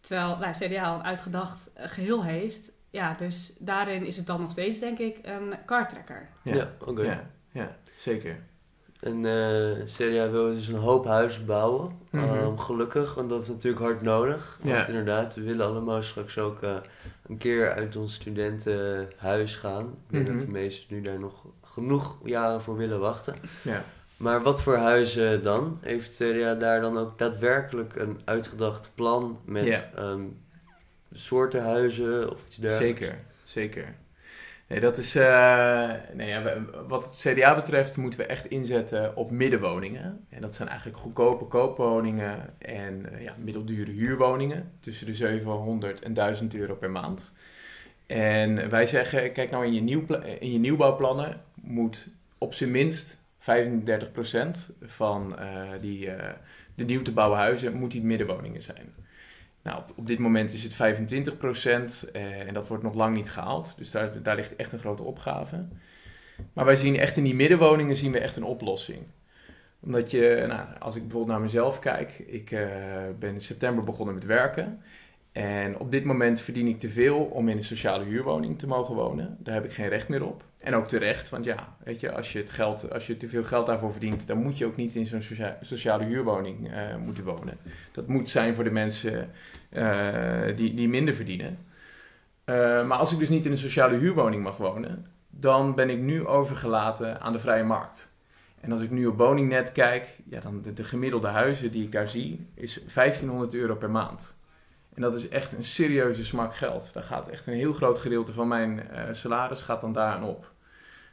Terwijl 0.00 0.36
nou, 0.38 0.52
CDA 0.52 0.82
al 0.82 0.94
een 0.94 1.04
uitgedacht 1.04 1.70
geheel 1.74 2.24
heeft. 2.24 2.72
Ja, 2.90 3.14
dus 3.18 3.56
daarin 3.58 4.06
is 4.06 4.16
het 4.16 4.26
dan 4.26 4.40
nog 4.40 4.50
steeds, 4.50 4.78
denk 4.78 4.98
ik, 4.98 5.18
een 5.22 5.54
kartrekker. 5.66 6.28
Ja, 6.42 6.54
Ja, 6.54 6.70
oké. 6.84 7.02
ja, 7.02 7.30
ja, 7.52 7.76
zeker. 7.96 8.38
En 9.00 9.24
eh 9.26 9.84
CDA 9.84 10.30
wil 10.30 10.54
dus 10.54 10.68
een 10.68 10.74
hoop 10.78 11.04
huizen 11.04 11.46
bouwen. 11.46 11.98
Mhm. 12.10 12.24
Ehm, 12.24 12.56
gelukkig, 12.56 13.14
want 13.14 13.28
dat 13.28 13.42
is 13.42 13.48
natuurlijk 13.48 13.82
hard 13.82 14.02
nodig. 14.02 14.58
Want 14.62 14.76
Ja. 14.76 14.86
inderdaad, 14.86 15.34
we 15.34 15.42
willen 15.42 15.66
allemaal 15.66 16.02
straks 16.02 16.38
ook 16.38 16.62
eh, 16.62 16.76
een 17.26 17.38
keer 17.38 17.72
uit 17.72 17.96
ons 17.96 18.14
studentenhuis 18.14 19.56
gaan. 19.56 19.84
Ik 19.86 20.12
denk 20.12 20.24
Mhm. 20.28 20.36
dat 20.36 20.44
de 20.46 20.50
meesten 20.52 20.94
nu 20.94 21.02
daar 21.02 21.18
nog 21.18 21.44
genoeg 21.62 22.16
jaren 22.24 22.62
voor 22.62 22.76
willen 22.76 23.00
wachten. 23.00 23.34
Ja. 23.62 23.84
Maar 24.16 24.42
wat 24.42 24.62
voor 24.62 24.76
huizen 24.76 25.42
dan? 25.42 25.78
Heeft 25.80 26.16
CDA 26.16 26.54
daar 26.54 26.80
dan 26.80 26.98
ook 26.98 27.18
daadwerkelijk 27.18 27.96
een 27.96 28.20
uitgedacht 28.24 28.90
plan 28.94 29.38
met 29.44 29.64
Ja. 29.64 29.84
ehm, 29.94 30.20
soorten 31.16 31.62
huizen 31.62 32.30
of 32.30 32.38
iets 32.46 32.56
dergelijks? 32.56 33.00
Zeker, 33.00 33.18
zeker. 33.44 33.94
Nee, 34.68 34.80
dat 34.80 34.98
is, 34.98 35.14
eh, 35.14 35.90
nee, 36.12 36.36
wat 36.88 37.04
het 37.04 37.16
CDA 37.16 37.54
betreft 37.54 37.96
moeten 37.96 38.20
we 38.20 38.26
echt 38.26 38.46
inzetten 38.46 39.16
op 39.16 39.30
middenwoningen. 39.30 40.26
En 40.28 40.40
dat 40.40 40.54
zijn 40.54 40.68
eigenlijk 40.68 40.98
goedkope 40.98 41.44
koopwoningen 41.44 42.54
en 42.58 43.12
eh, 43.12 43.22
ja, 43.22 43.34
middeldure 43.38 43.90
huurwoningen. 43.90 44.72
Tussen 44.80 45.06
de 45.06 45.14
700 45.14 46.00
en 46.00 46.14
1000 46.14 46.54
euro 46.54 46.74
per 46.74 46.90
maand. 46.90 47.32
En 48.06 48.70
wij 48.70 48.86
zeggen, 48.86 49.32
kijk 49.32 49.50
nou 49.50 49.64
in 49.64 49.74
je, 49.74 49.80
nieuwpla- 49.80 50.22
in 50.22 50.52
je 50.52 50.58
nieuwbouwplannen 50.58 51.40
moet 51.54 52.08
op 52.38 52.54
zijn 52.54 52.70
minst 52.70 53.24
35% 53.38 53.44
van 54.82 55.38
eh, 55.38 55.62
die, 55.80 56.10
de 56.74 56.84
nieuw 56.84 57.02
te 57.02 57.12
bouwen 57.12 57.38
huizen 57.38 57.74
moet 57.74 57.90
die 57.90 58.04
middenwoningen 58.04 58.62
zijn. 58.62 58.94
Nou, 59.66 59.82
op, 59.96 60.06
dit 60.06 60.18
moment 60.18 60.52
is 60.52 60.62
het 60.62 60.74
25% 60.74 62.10
eh, 62.12 62.40
en 62.46 62.54
dat 62.54 62.68
wordt 62.68 62.82
nog 62.82 62.94
lang 62.94 63.14
niet 63.14 63.30
gehaald. 63.30 63.74
Dus 63.76 63.90
daar, 63.90 64.22
daar 64.22 64.36
ligt 64.36 64.56
echt 64.56 64.72
een 64.72 64.78
grote 64.78 65.02
opgave. 65.02 65.66
Maar 66.52 66.64
wij 66.64 66.76
zien 66.76 66.96
echt 66.96 67.16
in 67.16 67.24
die 67.24 67.34
middenwoningen 67.34 67.96
zien 67.96 68.12
we 68.12 68.18
echt 68.18 68.36
een 68.36 68.44
oplossing. 68.44 69.02
Omdat 69.80 70.10
je, 70.10 70.44
nou, 70.48 70.66
als 70.78 70.96
ik 70.96 71.02
bijvoorbeeld 71.02 71.32
naar 71.32 71.46
mezelf 71.46 71.78
kijk, 71.78 72.18
ik 72.18 72.50
eh, 72.50 72.68
ben 73.18 73.34
in 73.34 73.40
september 73.40 73.84
begonnen 73.84 74.14
met 74.14 74.24
werken. 74.24 74.82
En 75.36 75.78
op 75.78 75.90
dit 75.90 76.04
moment 76.04 76.40
verdien 76.40 76.66
ik 76.66 76.80
te 76.80 76.88
veel 76.88 77.18
om 77.18 77.48
in 77.48 77.56
een 77.56 77.62
sociale 77.64 78.04
huurwoning 78.04 78.58
te 78.58 78.66
mogen 78.66 78.94
wonen. 78.94 79.36
Daar 79.38 79.54
heb 79.54 79.64
ik 79.64 79.72
geen 79.72 79.88
recht 79.88 80.08
meer 80.08 80.24
op. 80.24 80.44
En 80.58 80.74
ook 80.74 80.88
terecht, 80.88 81.28
want 81.28 81.44
ja, 81.44 81.76
weet 81.84 82.00
je, 82.00 82.12
als 82.12 82.32
je, 82.32 82.38
het 82.38 82.50
geld, 82.50 82.92
als 82.92 83.06
je 83.06 83.16
te 83.16 83.28
veel 83.28 83.44
geld 83.44 83.66
daarvoor 83.66 83.90
verdient, 83.92 84.26
dan 84.26 84.42
moet 84.42 84.58
je 84.58 84.66
ook 84.66 84.76
niet 84.76 84.94
in 84.94 85.06
zo'n 85.06 85.22
socia- 85.22 85.58
sociale 85.60 86.04
huurwoning 86.04 86.72
eh, 86.72 86.96
moeten 86.96 87.24
wonen. 87.24 87.58
Dat 87.92 88.06
moet 88.06 88.30
zijn 88.30 88.54
voor 88.54 88.64
de 88.64 88.70
mensen 88.70 89.30
eh, 89.68 90.56
die, 90.56 90.74
die 90.74 90.88
minder 90.88 91.14
verdienen. 91.14 91.58
Eh, 92.44 92.86
maar 92.86 92.98
als 92.98 93.12
ik 93.12 93.18
dus 93.18 93.28
niet 93.28 93.44
in 93.44 93.50
een 93.50 93.58
sociale 93.58 93.96
huurwoning 93.96 94.42
mag 94.42 94.56
wonen, 94.56 95.06
dan 95.30 95.74
ben 95.74 95.90
ik 95.90 95.98
nu 95.98 96.26
overgelaten 96.26 97.20
aan 97.20 97.32
de 97.32 97.40
vrije 97.40 97.64
markt. 97.64 98.12
En 98.60 98.72
als 98.72 98.82
ik 98.82 98.90
nu 98.90 99.06
op 99.06 99.18
woningnet 99.18 99.72
kijk, 99.72 100.18
ja, 100.28 100.40
dan 100.40 100.62
de, 100.62 100.72
de 100.72 100.84
gemiddelde 100.84 101.28
huizen 101.28 101.72
die 101.72 101.84
ik 101.84 101.92
daar 101.92 102.08
zie, 102.08 102.46
is 102.54 102.74
1500 102.94 103.54
euro 103.54 103.74
per 103.74 103.90
maand. 103.90 104.35
En 104.96 105.02
dat 105.02 105.14
is 105.14 105.28
echt 105.28 105.52
een 105.52 105.64
serieuze 105.64 106.24
smak 106.24 106.54
geld. 106.54 106.90
Daar 106.92 107.02
gaat 107.02 107.28
echt 107.28 107.46
een 107.46 107.54
heel 107.54 107.72
groot 107.72 107.98
gedeelte 107.98 108.32
van 108.32 108.48
mijn 108.48 108.90
eh, 108.90 109.04
salaris 109.12 109.62
gaat 109.62 109.80
dan 109.80 109.92
daaraan 109.92 110.24
op. 110.24 110.52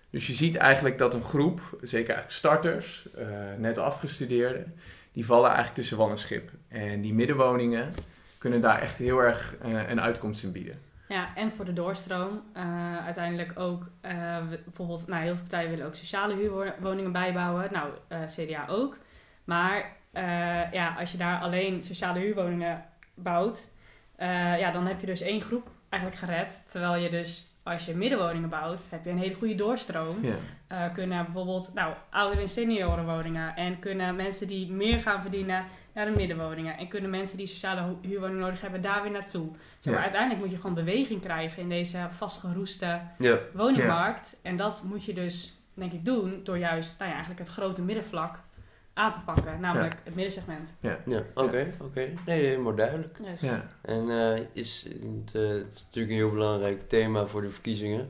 Dus 0.09 0.27
je 0.27 0.33
ziet 0.33 0.55
eigenlijk 0.55 0.97
dat 0.97 1.13
een 1.13 1.21
groep, 1.21 1.61
zeker 1.81 2.13
eigenlijk 2.13 2.31
starters, 2.31 3.07
eh, 3.15 3.27
net 3.57 3.77
afgestudeerden, 3.77 4.73
die 5.11 5.25
vallen 5.25 5.45
eigenlijk 5.45 5.75
tussen 5.75 5.97
wal 5.97 6.09
en 6.09 6.17
schip. 6.17 6.49
En 6.67 7.01
die 7.01 7.13
middenwoningen 7.13 7.93
kunnen 8.37 8.61
daar 8.61 8.81
echt 8.81 8.97
heel 8.97 9.19
erg 9.19 9.55
eh, 9.61 9.89
een 9.89 10.01
uitkomst 10.01 10.43
in 10.43 10.51
bieden. 10.51 10.79
Ja, 11.07 11.35
en 11.35 11.51
voor 11.51 11.65
de 11.65 11.73
doorstroom. 11.73 12.41
Uiteindelijk 13.05 13.59
ook, 13.59 13.89
bijvoorbeeld, 14.65 15.07
nou, 15.07 15.23
heel 15.23 15.33
veel 15.33 15.41
partijen 15.41 15.69
willen 15.69 15.85
ook 15.85 15.95
sociale 15.95 16.35
huurwoningen 16.35 17.11
bijbouwen. 17.11 17.69
Nou, 17.71 17.89
CDA 18.25 18.65
ook. 18.67 18.97
Maar 19.43 19.95
ja, 20.71 20.95
als 20.99 21.11
je 21.11 21.17
daar 21.17 21.39
alleen 21.39 21.83
sociale 21.83 22.19
huurwoningen 22.19 22.85
bouwt, 23.15 23.71
ja, 24.57 24.71
dan 24.71 24.87
heb 24.87 24.99
je 24.99 25.05
dus 25.05 25.21
één 25.21 25.41
groep 25.41 25.69
eigenlijk 25.89 26.23
gered. 26.23 26.63
Terwijl 26.67 26.95
je 27.03 27.09
dus 27.09 27.53
als 27.63 27.85
je 27.85 27.95
middenwoningen 27.95 28.49
bouwt, 28.49 28.87
heb 28.89 29.03
je 29.03 29.09
een 29.09 29.17
hele 29.17 29.35
goede 29.35 29.55
doorstroom. 29.55 30.17
Uh, 30.71 30.93
kunnen 30.93 31.23
bijvoorbeeld 31.23 31.71
nou, 31.73 31.93
ouder- 32.09 32.41
en 32.41 32.49
seniorenwoningen. 32.49 33.55
En 33.55 33.79
kunnen 33.79 34.15
mensen 34.15 34.47
die 34.47 34.71
meer 34.71 34.99
gaan 34.99 35.21
verdienen 35.21 35.65
naar 35.93 36.05
de 36.05 36.11
middenwoningen. 36.11 36.77
En 36.77 36.87
kunnen 36.87 37.09
mensen 37.09 37.37
die 37.37 37.47
sociale 37.47 37.95
huurwoning 38.01 38.39
nodig 38.39 38.61
hebben 38.61 38.81
daar 38.81 39.01
weer 39.01 39.11
naartoe. 39.11 39.49
Zeg 39.79 39.93
maar, 39.93 40.03
Uiteindelijk 40.03 40.41
moet 40.41 40.51
je 40.51 40.57
gewoon 40.57 40.75
beweging 40.75 41.21
krijgen 41.21 41.61
in 41.61 41.69
deze 41.69 42.07
vastgeroeste 42.09 42.99
woningmarkt. 43.53 44.39
En 44.43 44.55
dat 44.55 44.83
moet 44.83 45.05
je 45.05 45.13
dus, 45.13 45.55
denk 45.73 45.91
ik, 45.91 46.05
doen 46.05 46.41
door 46.43 46.57
juist 46.57 46.95
nou 46.97 47.09
ja, 47.09 47.15
eigenlijk 47.15 47.45
het 47.45 47.53
grote 47.53 47.81
middenvlak 47.81 48.39
aan 48.93 49.11
te 49.11 49.19
pakken, 49.25 49.59
namelijk 49.59 49.95
het 50.03 50.15
middensegment. 50.15 50.75
Ja, 50.79 50.99
ja 51.05 51.23
oké, 51.33 51.73
oké. 51.79 52.13
Nee, 52.25 52.45
helemaal 52.45 52.75
duidelijk. 52.75 53.19
Ja. 53.39 53.69
En 53.81 54.09
uh, 54.09 54.39
is, 54.51 54.83
het, 54.83 55.35
uh, 55.35 55.49
het, 55.49 55.73
is 55.73 55.83
natuurlijk 55.83 56.13
een 56.13 56.19
heel 56.19 56.31
belangrijk 56.31 56.89
thema 56.89 57.25
voor 57.25 57.41
de 57.41 57.51
verkiezingen. 57.51 58.09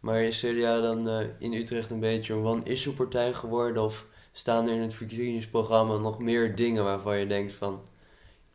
Maar 0.00 0.20
is 0.20 0.40
CDA 0.40 0.80
dan 0.80 1.08
uh, 1.08 1.26
in 1.38 1.52
Utrecht 1.52 1.90
een 1.90 2.00
beetje 2.00 2.32
een 2.32 2.44
one-issue 2.44 2.92
partij 2.92 3.32
geworden? 3.32 3.82
Of 3.82 4.06
staan 4.32 4.68
er 4.68 4.74
in 4.74 4.80
het 4.80 4.94
verkiezingsprogramma 4.94 5.96
nog 5.96 6.18
meer 6.18 6.56
dingen 6.56 6.84
waarvan 6.84 7.18
je 7.18 7.26
denkt 7.26 7.52
van... 7.52 7.82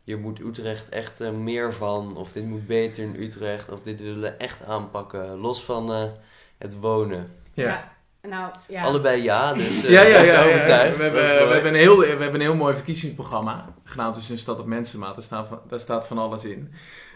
Hier 0.04 0.18
moet 0.18 0.40
Utrecht 0.40 0.88
echt 0.88 1.32
meer 1.32 1.74
van, 1.74 2.16
of 2.16 2.32
dit 2.32 2.44
moet 2.44 2.66
beter 2.66 3.02
in 3.02 3.14
Utrecht, 3.14 3.72
of 3.72 3.82
dit 3.82 4.00
willen 4.00 4.20
we 4.20 4.28
echt 4.28 4.64
aanpakken, 4.64 5.36
los 5.36 5.64
van 5.64 6.12
het 6.58 6.80
wonen. 6.80 7.32
ja. 7.54 7.98
Nou, 8.22 8.52
ja. 8.68 8.82
Allebei 8.82 9.22
ja, 9.22 9.54
dus 9.54 9.84
uh, 9.84 9.90
ja, 9.96 10.02
ja, 10.02 10.20
ja, 10.20 10.42
ja, 10.42 10.96
We, 10.96 11.02
hebben, 11.02 11.12
we, 11.12 11.52
hebben 11.52 11.72
een 11.72 11.78
heel, 11.78 11.98
we 11.98 12.06
hebben 12.06 12.34
een 12.34 12.40
heel 12.40 12.54
mooi 12.54 12.74
verkiezingsprogramma, 12.74 13.66
genaamd 13.84 14.14
dus 14.14 14.28
een 14.28 14.38
stad 14.38 14.58
op 14.58 14.66
mensenmaat. 14.66 15.14
Daar 15.14 15.24
staat 15.24 15.48
van, 15.48 15.60
daar 15.68 15.80
staat 15.80 16.06
van 16.06 16.18
alles 16.18 16.44
in. 16.44 16.74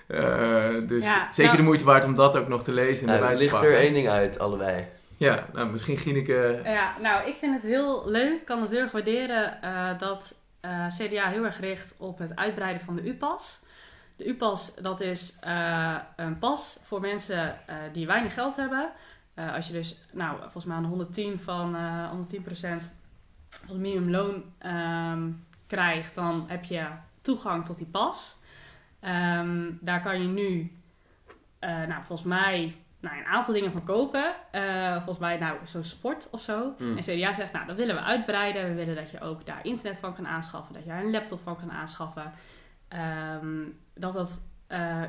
Uh, 0.08 0.88
dus 0.88 1.04
zeker 1.30 1.44
nou, 1.44 1.56
de 1.56 1.62
moeite 1.62 1.84
waard 1.84 2.04
om 2.04 2.14
dat 2.14 2.36
ook 2.36 2.48
nog 2.48 2.64
te 2.64 2.72
lezen. 2.72 3.08
En 3.08 3.20
nou, 3.20 3.36
ligt 3.36 3.62
er 3.62 3.76
één 3.76 3.92
ding 3.92 4.08
uit, 4.08 4.38
allebei. 4.38 4.86
Ja, 5.16 5.46
nou, 5.52 5.70
misschien 5.72 5.96
Gineke... 5.96 6.60
Ja, 6.64 6.94
nou, 7.00 7.28
ik 7.28 7.36
vind 7.36 7.54
het 7.54 7.62
heel 7.62 8.08
leuk, 8.08 8.32
ik 8.32 8.44
kan 8.44 8.60
het 8.60 8.70
heel 8.70 8.80
erg 8.80 8.92
waarderen 8.92 9.58
uh, 9.64 9.98
dat 9.98 10.34
CDA 10.88 11.28
heel 11.28 11.44
erg 11.44 11.60
richt 11.60 11.94
op 11.98 12.18
het 12.18 12.36
uitbreiden 12.36 12.84
van 12.84 12.96
de 12.96 13.02
U-pas. 13.02 13.60
De 14.16 14.24
U-pas, 14.24 14.74
dat 14.74 15.00
is 15.00 15.38
een 16.16 16.38
pas 16.38 16.80
voor 16.84 17.00
mensen 17.00 17.58
die 17.92 18.06
weinig 18.06 18.34
geld 18.34 18.56
hebben... 18.56 18.90
Uh, 19.38 19.54
als 19.54 19.66
je 19.66 19.72
dus, 19.72 19.98
nou, 20.12 20.38
volgens 20.40 20.64
mij 20.64 20.76
aan 20.76 20.84
110 20.84 21.40
van 21.40 21.76
uh, 21.76 22.08
110 22.08 22.44
van 22.44 22.80
het 23.68 23.78
minimumloon 23.78 24.42
um, 24.66 25.44
krijgt, 25.66 26.14
dan 26.14 26.44
heb 26.48 26.64
je 26.64 26.86
toegang 27.20 27.64
tot 27.64 27.76
die 27.76 27.86
pas. 27.86 28.38
Um, 29.00 29.78
daar 29.80 30.02
kan 30.02 30.22
je 30.22 30.28
nu, 30.28 30.72
uh, 31.60 31.86
nou, 31.86 32.04
volgens 32.04 32.28
mij, 32.28 32.76
nou, 33.00 33.18
een 33.18 33.24
aantal 33.24 33.54
dingen 33.54 33.72
van 33.72 33.84
kopen. 33.84 34.34
Uh, 34.52 34.94
volgens 34.94 35.18
mij, 35.18 35.38
nou, 35.38 35.58
zo'n 35.64 35.84
sport 35.84 36.30
of 36.30 36.40
zo. 36.40 36.74
Mm. 36.78 36.96
En 36.96 37.02
CDA 37.02 37.32
zegt, 37.32 37.52
nou, 37.52 37.66
dat 37.66 37.76
willen 37.76 37.94
we 37.94 38.00
uitbreiden. 38.00 38.68
We 38.68 38.74
willen 38.74 38.94
dat 38.94 39.10
je 39.10 39.20
ook 39.20 39.46
daar 39.46 39.66
internet 39.66 39.98
van 39.98 40.14
kan 40.14 40.26
aanschaffen, 40.26 40.74
dat 40.74 40.82
je 40.82 40.88
daar 40.88 41.04
een 41.04 41.10
laptop 41.10 41.40
van 41.42 41.56
kan 41.56 41.72
aanschaffen. 41.72 42.32
Um, 43.42 43.78
dat 43.94 44.12
dat 44.12 44.42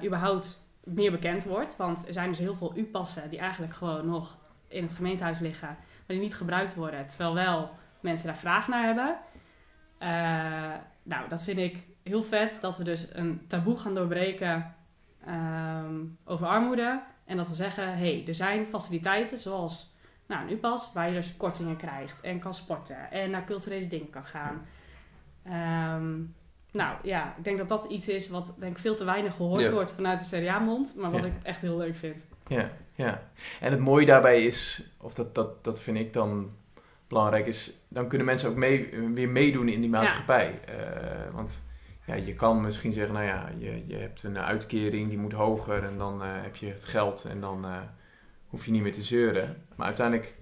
überhaupt 0.03 0.64
meer 0.85 1.11
bekend 1.11 1.43
wordt. 1.43 1.77
Want 1.77 2.07
er 2.07 2.13
zijn 2.13 2.29
dus 2.29 2.39
heel 2.39 2.55
veel 2.55 2.77
U-passen 2.77 3.29
die 3.29 3.39
eigenlijk 3.39 3.73
gewoon 3.73 4.05
nog 4.05 4.37
in 4.67 4.83
het 4.83 4.93
gemeentehuis 4.93 5.39
liggen, 5.39 5.67
maar 5.67 5.77
die 6.07 6.19
niet 6.19 6.35
gebruikt 6.35 6.75
worden. 6.75 7.07
Terwijl 7.07 7.33
wel 7.33 7.69
mensen 7.99 8.27
daar 8.27 8.37
vraag 8.37 8.67
naar 8.67 8.83
hebben. 8.83 9.17
Uh, 9.99 10.81
nou, 11.03 11.29
dat 11.29 11.43
vind 11.43 11.57
ik 11.57 11.83
heel 12.03 12.23
vet 12.23 12.57
dat 12.61 12.77
we 12.77 12.83
dus 12.83 13.15
een 13.15 13.47
taboe 13.47 13.77
gaan 13.77 13.95
doorbreken 13.95 14.75
um, 15.27 16.17
over 16.25 16.47
armoede. 16.47 17.01
En 17.25 17.37
dat 17.37 17.47
we 17.47 17.55
zeggen, 17.55 17.87
hé, 17.87 18.15
hey, 18.15 18.23
er 18.27 18.35
zijn 18.35 18.65
faciliteiten 18.65 19.37
zoals 19.37 19.93
nou, 20.27 20.43
een 20.43 20.51
U-pas, 20.51 20.93
waar 20.93 21.07
je 21.07 21.13
dus 21.13 21.37
kortingen 21.37 21.77
krijgt 21.77 22.21
en 22.21 22.39
kan 22.39 22.53
sporten 22.53 23.11
en 23.11 23.29
naar 23.29 23.45
culturele 23.45 23.87
dingen 23.87 24.09
kan 24.09 24.25
gaan. 24.25 24.65
Um, 25.97 26.35
nou 26.75 26.97
ja, 27.03 27.33
ik 27.37 27.43
denk 27.43 27.57
dat 27.57 27.69
dat 27.69 27.85
iets 27.89 28.09
is 28.09 28.29
wat 28.29 28.55
denk 28.59 28.71
ik 28.71 28.81
veel 28.81 28.95
te 28.95 29.05
weinig 29.05 29.35
gehoord 29.35 29.71
wordt 29.71 29.93
vanuit 29.93 30.29
de 30.29 30.37
CDA-mond, 30.37 30.95
maar 30.95 31.11
wat 31.11 31.25
ik 31.25 31.33
echt 31.43 31.61
heel 31.61 31.77
leuk 31.77 31.95
vind. 31.95 32.25
Ja, 32.47 32.71
ja. 32.93 33.21
En 33.59 33.71
het 33.71 33.79
mooie 33.79 34.05
daarbij 34.05 34.45
is, 34.45 34.83
of 35.01 35.13
dat, 35.13 35.35
dat, 35.35 35.63
dat 35.63 35.81
vind 35.81 35.97
ik 35.97 36.13
dan 36.13 36.51
belangrijk, 37.07 37.47
is 37.47 37.85
dan 37.87 38.07
kunnen 38.07 38.27
mensen 38.27 38.49
ook 38.49 38.55
mee, 38.55 38.89
weer 39.13 39.29
meedoen 39.29 39.69
in 39.69 39.81
die 39.81 39.89
maatschappij. 39.89 40.59
Uh, 40.69 41.33
want 41.33 41.63
ja, 42.05 42.15
je 42.15 42.33
kan 42.33 42.61
misschien 42.61 42.93
zeggen, 42.93 43.13
nou 43.13 43.25
ja, 43.25 43.49
je, 43.57 43.83
je 43.87 43.95
hebt 43.95 44.23
een 44.23 44.37
uitkering, 44.37 45.09
die 45.09 45.17
moet 45.17 45.33
hoger 45.33 45.83
en 45.83 45.97
dan 45.97 46.21
uh, 46.21 46.27
heb 46.41 46.55
je 46.55 46.67
het 46.67 46.83
geld 46.83 47.25
en 47.29 47.41
dan 47.41 47.65
uh, 47.65 47.77
hoef 48.47 48.65
je 48.65 48.71
niet 48.71 48.81
meer 48.81 48.93
te 48.93 49.03
zeuren. 49.03 49.63
Maar 49.75 49.87
uiteindelijk, 49.87 50.35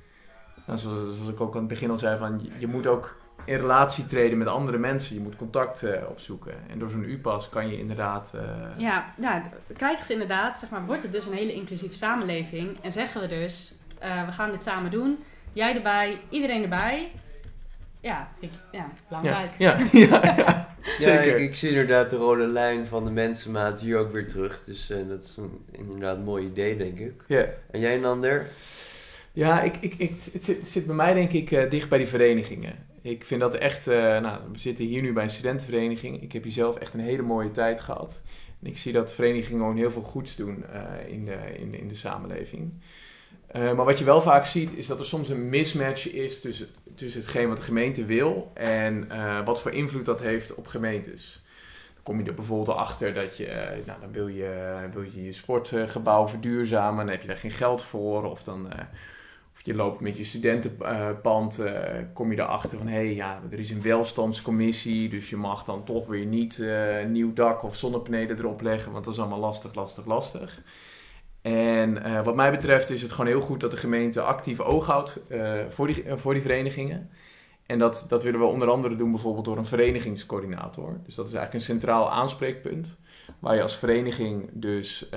nou, 0.65 0.79
zoals, 0.79 1.15
zoals, 1.15 1.29
ik 1.29 1.41
ook 1.41 1.53
aan 1.53 1.59
het 1.59 1.67
begin 1.67 1.89
al 1.89 1.97
zei, 1.97 2.17
van, 2.19 2.39
je, 2.43 2.51
je 2.59 2.67
moet 2.67 2.87
ook 2.87 3.21
in 3.45 3.57
relatie 3.57 4.05
treden 4.05 4.37
met 4.37 4.47
andere 4.47 4.77
mensen. 4.77 5.15
Je 5.15 5.21
moet 5.21 5.35
contact 5.35 5.83
uh, 5.83 5.91
opzoeken. 6.09 6.53
En 6.69 6.79
door 6.79 6.89
zo'n 6.89 7.03
U-pas 7.03 7.49
kan 7.49 7.69
je 7.69 7.79
inderdaad... 7.79 8.31
Uh... 8.35 8.41
Ja, 8.77 9.13
nou, 9.17 9.41
krijgen 9.77 10.05
ze 10.05 10.13
inderdaad, 10.13 10.59
zeg 10.59 10.69
maar, 10.69 10.85
wordt 10.85 11.03
het 11.03 11.11
dus 11.11 11.25
een 11.25 11.33
hele 11.33 11.53
inclusieve 11.53 11.95
samenleving. 11.95 12.77
En 12.81 12.91
zeggen 12.91 13.21
we 13.21 13.27
dus, 13.27 13.73
uh, 14.03 14.25
we 14.25 14.31
gaan 14.31 14.51
dit 14.51 14.63
samen 14.63 14.91
doen. 14.91 15.23
Jij 15.53 15.75
erbij, 15.75 16.19
iedereen 16.29 16.63
erbij. 16.63 17.11
Ja, 17.99 18.27
ik, 18.39 18.49
ja 18.71 18.89
belangrijk. 19.07 19.51
Ja, 19.57 19.77
ja, 19.91 20.07
ja, 20.23 20.33
ja. 20.37 20.75
Zeker. 20.97 21.25
Ja, 21.25 21.33
ik, 21.33 21.37
ik, 21.37 21.55
zie 21.55 21.69
inderdaad 21.69 22.09
de 22.09 22.15
rode 22.15 22.47
lijn 22.47 22.85
van 22.85 23.05
de 23.05 23.11
mensenmaat 23.11 23.81
hier 23.81 23.97
ook 23.97 24.11
weer 24.11 24.27
terug. 24.27 24.63
Dus 24.65 24.91
dat 25.07 25.23
is 25.23 25.35
een, 25.37 25.65
inderdaad 25.71 26.17
een 26.17 26.23
mooi 26.23 26.45
idee, 26.45 26.77
denk 26.77 26.99
ik. 26.99 27.21
Ja. 27.27 27.45
En 27.71 27.79
jij, 27.79 27.97
Nander? 27.97 28.47
Ja, 29.31 29.61
ik, 29.61 29.75
ik, 29.79 29.93
ik, 29.97 30.09
het, 30.09 30.21
zit, 30.21 30.47
het 30.47 30.69
zit 30.69 30.85
bij 30.85 30.95
mij 30.95 31.13
denk 31.13 31.31
ik 31.31 31.71
dicht 31.71 31.89
bij 31.89 31.97
die 31.97 32.07
verenigingen. 32.07 32.91
Ik 33.03 33.23
vind 33.23 33.41
dat 33.41 33.55
echt, 33.55 33.87
uh, 33.87 33.95
nou, 33.95 34.39
we 34.51 34.59
zitten 34.59 34.85
hier 34.85 35.01
nu 35.01 35.13
bij 35.13 35.23
een 35.23 35.29
studentenvereniging. 35.29 36.21
Ik 36.21 36.31
heb 36.31 36.43
hier 36.43 36.51
zelf 36.51 36.75
echt 36.75 36.93
een 36.93 36.99
hele 36.99 37.21
mooie 37.21 37.51
tijd 37.51 37.81
gehad. 37.81 38.21
En 38.61 38.67
ik 38.67 38.77
zie 38.77 38.93
dat 38.93 39.13
verenigingen 39.13 39.59
gewoon 39.59 39.77
heel 39.77 39.91
veel 39.91 40.01
goeds 40.01 40.35
doen 40.35 40.65
uh, 40.73 41.13
in, 41.13 41.25
de, 41.25 41.79
in, 41.79 41.95
samenleving. 41.95 42.73
Uh, 43.55 43.61
maar 43.61 43.85
wat 43.85 43.99
je 43.99 44.05
wel 44.05 44.21
vaak 44.21 44.45
ziet, 44.45 44.75
is 44.75 44.87
dat 44.87 44.99
er 44.99 45.05
soms 45.05 45.29
een 45.29 45.49
mismatch 45.49 46.11
is 46.11 46.41
tussen, 46.41 46.67
tussen 46.95 47.19
hetgeen 47.19 47.47
wat 47.47 47.57
de 47.57 47.63
gemeente 47.63 48.05
wil 48.05 48.51
en 48.53 49.07
wat 49.45 49.61
voor 49.61 49.71
invloed 49.71 50.05
dat 50.05 50.21
heeft 50.21 50.55
op 50.55 50.67
gemeentes. 50.67 51.43
Dan 51.93 52.03
kom 52.03 52.19
je 52.19 52.25
er 52.25 52.33
bijvoorbeeld 52.33 52.77
achter 52.77 53.13
dat 53.13 53.37
je, 53.37 53.81
nou, 53.85 53.99
dan 53.99 54.11
wil 54.11 54.27
je, 54.27 54.75
wil 54.93 55.03
je 55.03 55.23
je 55.23 55.31
sportgebouw 55.31 56.27
verduurzamen, 56.27 57.05
dan 57.05 57.13
heb 57.13 57.21
je 57.21 57.27
daar 57.27 57.37
geen 57.37 57.51
geld 57.51 57.83
voor. 57.83 58.23
Of 58.23 58.43
dan 58.43 58.67
of 59.53 59.61
je 59.63 59.75
loopt 59.75 59.99
met 59.99 60.17
je 60.17 60.23
studentenpand, 60.23 61.59
uh, 61.59 61.71
kom 62.13 62.31
je 62.31 62.39
erachter 62.39 62.77
van 62.77 62.87
hé, 62.87 62.93
hey, 62.93 63.13
ja, 63.13 63.41
er 63.51 63.59
is 63.59 63.69
een 63.69 63.81
welstandscommissie, 63.81 65.09
dus 65.09 65.29
je 65.29 65.35
mag 65.35 65.63
dan 65.63 65.83
toch 65.83 66.07
weer 66.07 66.25
niet 66.25 66.57
een 67.01 67.11
nieuw 67.11 67.33
dak 67.33 67.63
of 67.63 67.75
zonnepanelen 67.75 68.37
erop 68.37 68.61
leggen, 68.61 68.91
want 68.91 69.05
dat 69.05 69.13
is 69.13 69.19
allemaal 69.19 69.39
lastig, 69.39 69.75
lastig, 69.75 70.05
lastig. 70.05 70.61
En 71.41 71.97
uh, 71.97 72.23
wat 72.23 72.35
mij 72.35 72.51
betreft 72.51 72.89
is 72.89 73.01
het 73.01 73.11
gewoon 73.11 73.27
heel 73.27 73.41
goed 73.41 73.59
dat 73.59 73.71
de 73.71 73.77
gemeente 73.77 74.21
actief 74.21 74.59
oog 74.59 74.85
houdt 74.85 75.19
voor, 75.69 75.87
die, 75.87 76.03
voor 76.07 76.33
die 76.33 76.41
verenigingen. 76.41 77.09
En 77.65 77.79
dat, 77.79 78.05
dat 78.09 78.23
willen 78.23 78.39
we 78.39 78.45
onder 78.45 78.69
andere 78.69 78.95
doen 78.95 79.11
bijvoorbeeld 79.11 79.45
door 79.45 79.57
een 79.57 79.65
verenigingscoördinator. 79.65 80.99
Dus 81.05 81.15
dat 81.15 81.27
is 81.27 81.33
eigenlijk 81.33 81.53
een 81.53 81.73
centraal 81.73 82.11
aanspreekpunt 82.11 82.97
waar 83.39 83.55
je 83.55 83.61
als 83.61 83.75
vereniging 83.75 84.49
dus 84.53 85.09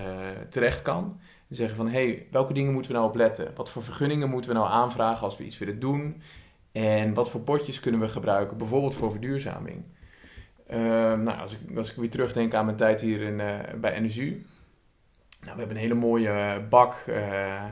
terecht 0.50 0.82
kan. 0.82 1.20
En 1.48 1.56
zeggen 1.56 1.76
van, 1.76 1.88
hé, 1.88 2.06
hey, 2.06 2.26
welke 2.30 2.52
dingen 2.52 2.72
moeten 2.72 2.90
we 2.90 2.96
nou 2.96 3.08
op 3.08 3.16
letten? 3.16 3.52
Wat 3.54 3.70
voor 3.70 3.82
vergunningen 3.82 4.30
moeten 4.30 4.50
we 4.50 4.56
nou 4.56 4.70
aanvragen 4.70 5.22
als 5.22 5.36
we 5.36 5.44
iets 5.44 5.58
willen 5.58 5.78
doen? 5.78 6.22
En 6.72 7.14
wat 7.14 7.30
voor 7.30 7.40
potjes 7.40 7.80
kunnen 7.80 8.00
we 8.00 8.08
gebruiken, 8.08 8.56
bijvoorbeeld 8.56 8.94
voor 8.94 9.10
verduurzaming? 9.10 9.84
Uh, 10.70 10.76
nou, 11.14 11.38
als 11.38 11.52
ik, 11.52 11.76
als 11.76 11.90
ik 11.90 11.96
weer 11.96 12.10
terugdenk 12.10 12.54
aan 12.54 12.64
mijn 12.64 12.76
tijd 12.76 13.00
hier 13.00 13.20
in, 13.20 13.38
uh, 13.38 13.54
bij 13.80 14.00
NSU. 14.00 14.46
Nou, 15.40 15.52
we 15.52 15.58
hebben 15.58 15.76
een 15.76 15.82
hele 15.82 15.94
mooie 15.94 16.62
bak, 16.68 17.04
uh, 17.08 17.64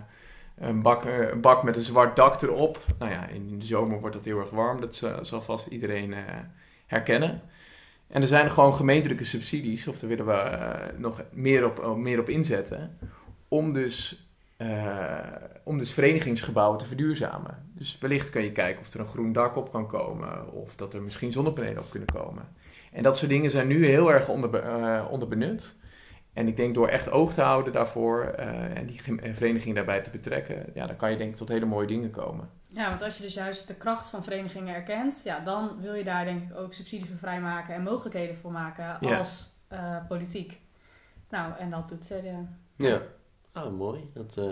een, 0.59 0.83
bak 0.83 1.05
een 1.05 1.41
bak 1.41 1.63
met 1.63 1.77
een 1.77 1.83
zwart 1.83 2.17
dak 2.17 2.43
erop. 2.43 2.81
Nou 2.99 3.11
ja, 3.13 3.27
in 3.27 3.59
de 3.59 3.65
zomer 3.65 4.01
wordt 4.01 4.17
dat 4.17 4.25
heel 4.25 4.39
erg 4.39 4.51
warm, 4.51 4.81
dat 4.81 4.95
zal 5.23 5.43
vast 5.43 5.67
iedereen 5.67 6.15
herkennen. 6.87 7.43
En 8.07 8.23
er 8.23 8.29
zijn 8.29 8.51
gewoon 8.51 8.75
gemeentelijke 8.75 9.25
subsidies, 9.25 9.89
of 9.89 9.99
daar 9.99 10.09
willen 10.09 10.27
we 10.27 10.95
nog 10.97 11.23
meer 11.33 11.65
op, 11.65 11.97
meer 11.97 12.21
op 12.21 12.29
inzetten 12.29 12.99
om 13.55 13.73
dus, 13.73 14.29
uh, 14.59 15.19
om 15.65 15.79
dus 15.79 15.93
verenigingsgebouwen 15.93 16.79
te 16.79 16.85
verduurzamen. 16.85 17.73
Dus 17.73 17.99
wellicht 17.99 18.31
kan 18.31 18.43
je 18.43 18.53
kijken 18.53 18.81
of 18.81 18.95
er 18.95 19.01
een 19.01 19.07
groen 19.07 19.33
dak 19.33 19.57
op 19.57 19.71
kan 19.71 19.87
komen, 19.87 20.53
of 20.53 20.77
dat 20.77 20.95
er 20.95 21.03
misschien 21.03 21.33
zonnepanelen 21.33 21.83
op 21.83 21.91
kunnen 21.91 22.09
komen. 22.15 22.49
En 22.93 23.03
dat 23.03 23.19
soort 23.19 23.31
dingen 23.31 23.51
zijn 23.51 23.67
nu 23.67 23.87
heel 23.87 24.13
erg 24.13 24.29
onder, 24.29 24.65
uh, 24.65 25.05
onder 25.11 25.29
benut. 25.29 25.75
En 26.33 26.49
ik 26.49 26.57
denk 26.57 26.75
door 26.75 26.89
echt 26.89 27.11
oog 27.11 27.35
te 27.35 27.43
houden 27.43 27.73
daarvoor 27.73 28.25
eh, 28.25 28.79
en 28.79 28.87
die 28.87 29.03
vereniging 29.35 29.75
daarbij 29.75 30.01
te 30.01 30.11
betrekken, 30.11 30.65
ja, 30.75 30.87
dan 30.87 30.97
kan 30.97 31.11
je 31.11 31.17
denk 31.17 31.31
ik 31.31 31.37
tot 31.37 31.49
hele 31.49 31.65
mooie 31.65 31.87
dingen 31.87 32.11
komen. 32.11 32.51
Ja, 32.69 32.89
want 32.89 33.03
als 33.03 33.17
je 33.17 33.23
dus 33.23 33.35
juist 33.35 33.67
de 33.69 33.75
kracht 33.75 34.09
van 34.09 34.25
verenigingen 34.25 34.75
erkent, 34.75 35.21
ja, 35.25 35.41
dan 35.41 35.81
wil 35.81 35.95
je 35.95 36.05
daar 36.05 36.25
denk 36.25 36.51
ik 36.51 36.57
ook 36.57 36.75
subsidie 36.75 37.07
voor 37.07 37.19
vrijmaken 37.19 37.75
en 37.75 37.83
mogelijkheden 37.83 38.37
voor 38.37 38.53
maken 38.53 38.97
Ja. 39.01 39.19
als 39.19 39.53
eh, 39.69 39.97
politiek. 40.09 40.61
Nou, 41.29 41.53
en 41.59 41.71
dat 41.71 41.89
doet 41.89 42.05
CDA. 42.05 42.49
Ja. 42.77 43.01
Ah, 43.55 43.73
mooi. 43.79 44.01
Dat 44.15 44.35
eh, 44.39 44.45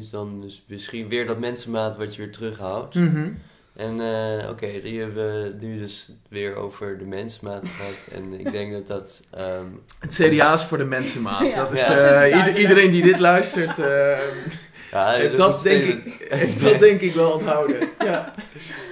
is 0.00 0.10
dan 0.10 0.40
dus 0.40 0.64
misschien 0.68 1.08
weer 1.08 1.26
dat 1.26 1.38
mensenmaat 1.38 1.96
wat 1.96 2.14
je 2.14 2.22
weer 2.22 2.32
terughoudt. 2.32 2.94
En 3.76 4.00
eh, 4.00 4.48
oké, 4.50 4.80
die 4.82 5.00
hebben 5.00 5.42
we 5.42 5.54
nu 5.60 5.78
dus 5.78 6.12
weer 6.28 6.54
over 6.56 6.98
de 6.98 7.04
mensenmaat 7.04 7.66
gehad. 7.76 8.08
En 8.12 8.40
ik 8.40 8.52
denk 8.52 8.72
dat 8.72 8.86
dat... 8.86 9.22
ehm, 9.30 9.66
Het 9.98 10.14
CDA 10.14 10.52
is 10.54 10.62
voor 10.62 10.78
de 10.78 10.84
mensenmaat. 10.84 11.46
Ja, 11.46 11.56
dat 11.56 11.72
is, 11.72 11.80
ja. 11.86 12.22
eh, 12.24 12.36
ieder- 12.36 12.56
iedereen 12.60 12.90
die 12.90 13.02
dit 13.02 13.18
luistert, 13.18 13.78
eh, 13.78 14.18
ja, 14.90 15.18
dat, 15.36 15.62
denk 15.62 15.84
ik, 15.84 16.28
dat 16.62 16.78
denk 16.80 17.00
ik 17.00 17.14
wel 17.14 17.30
onthouden. 17.30 17.88
Ja. 17.98 18.34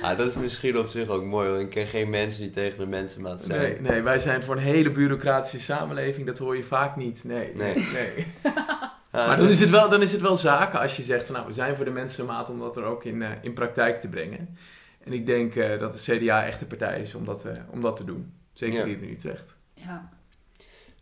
Ah, 0.03 0.17
dat 0.19 0.27
is 0.29 0.37
misschien 0.37 0.79
op 0.79 0.89
zich 0.89 1.09
ook 1.09 1.25
mooi, 1.25 1.49
want 1.49 1.61
ik 1.63 1.71
ken 1.71 1.87
geen 1.87 2.11
mensen 2.11 2.43
die 2.43 2.51
tegen 2.51 2.79
de 2.79 2.87
mensenmaat 2.87 3.43
zijn. 3.43 3.61
Nee, 3.61 3.81
nee, 3.91 4.03
wij 4.03 4.19
zijn 4.19 4.43
voor 4.43 4.57
een 4.57 4.63
hele 4.63 4.91
bureaucratische 4.91 5.61
samenleving. 5.61 6.27
Dat 6.27 6.39
hoor 6.39 6.57
je 6.57 6.65
vaak 6.65 6.97
niet. 6.97 7.25
Nee, 7.25 7.51
nee. 7.55 7.75
Nee. 7.75 7.85
nee. 7.93 8.27
Maar 9.13 9.29
dus- 9.37 9.43
dan 9.43 9.49
is, 9.53 9.61
het 9.61 9.71
wel, 9.71 9.89
dan 9.89 10.03
is 10.03 10.13
het 10.13 10.21
wel 10.21 10.37
zaken 10.37 10.81
als 10.81 10.97
je 10.97 11.03
zegt 11.03 11.25
van 11.27 11.35
nou, 11.35 11.47
we 11.47 11.53
zijn 11.53 11.77
voor 11.77 11.85
de 11.85 11.91
mensenmaat 11.91 12.51
om 12.51 12.59
dat 12.59 12.77
er 12.77 12.85
ook 12.85 13.05
in, 13.05 13.23
eh, 13.23 13.31
in 13.41 13.53
praktijk 13.53 14.01
te 14.01 14.09
brengen. 14.09 14.57
En 15.05 15.13
ik 15.13 15.27
denk 15.27 15.55
eh, 15.57 15.79
dat 15.79 15.93
de 16.05 16.19
CDA 16.19 16.45
echt 16.45 16.59
de 16.59 16.67
partij 16.67 17.01
is 17.01 17.15
om 17.15 17.25
dat, 17.25 17.45
eh, 17.45 17.53
om 17.71 17.81
dat 17.81 17.97
te 17.97 18.05
doen. 18.05 18.33
Zeker 18.53 18.79
Ja. 18.79 18.85
hier 18.85 19.03
in 19.03 19.11
Utrecht. 19.11 19.57
Ja. 19.75 20.09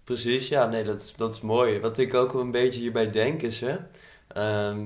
Precies, 0.05 0.49
ja, 0.49 0.67
nee, 0.67 0.85
dat 0.85 1.01
is, 1.01 1.15
dat 1.17 1.35
is 1.35 1.41
mooi. 1.41 1.81
Wat 1.81 1.99
ik 1.99 2.15
ook 2.15 2.33
wel 2.33 2.43
een 2.43 2.51
beetje 2.51 2.81
hierbij 2.81 3.11
denk 3.11 3.43
is, 3.43 3.61
hè, 3.61 3.77
ehm, 4.29 4.85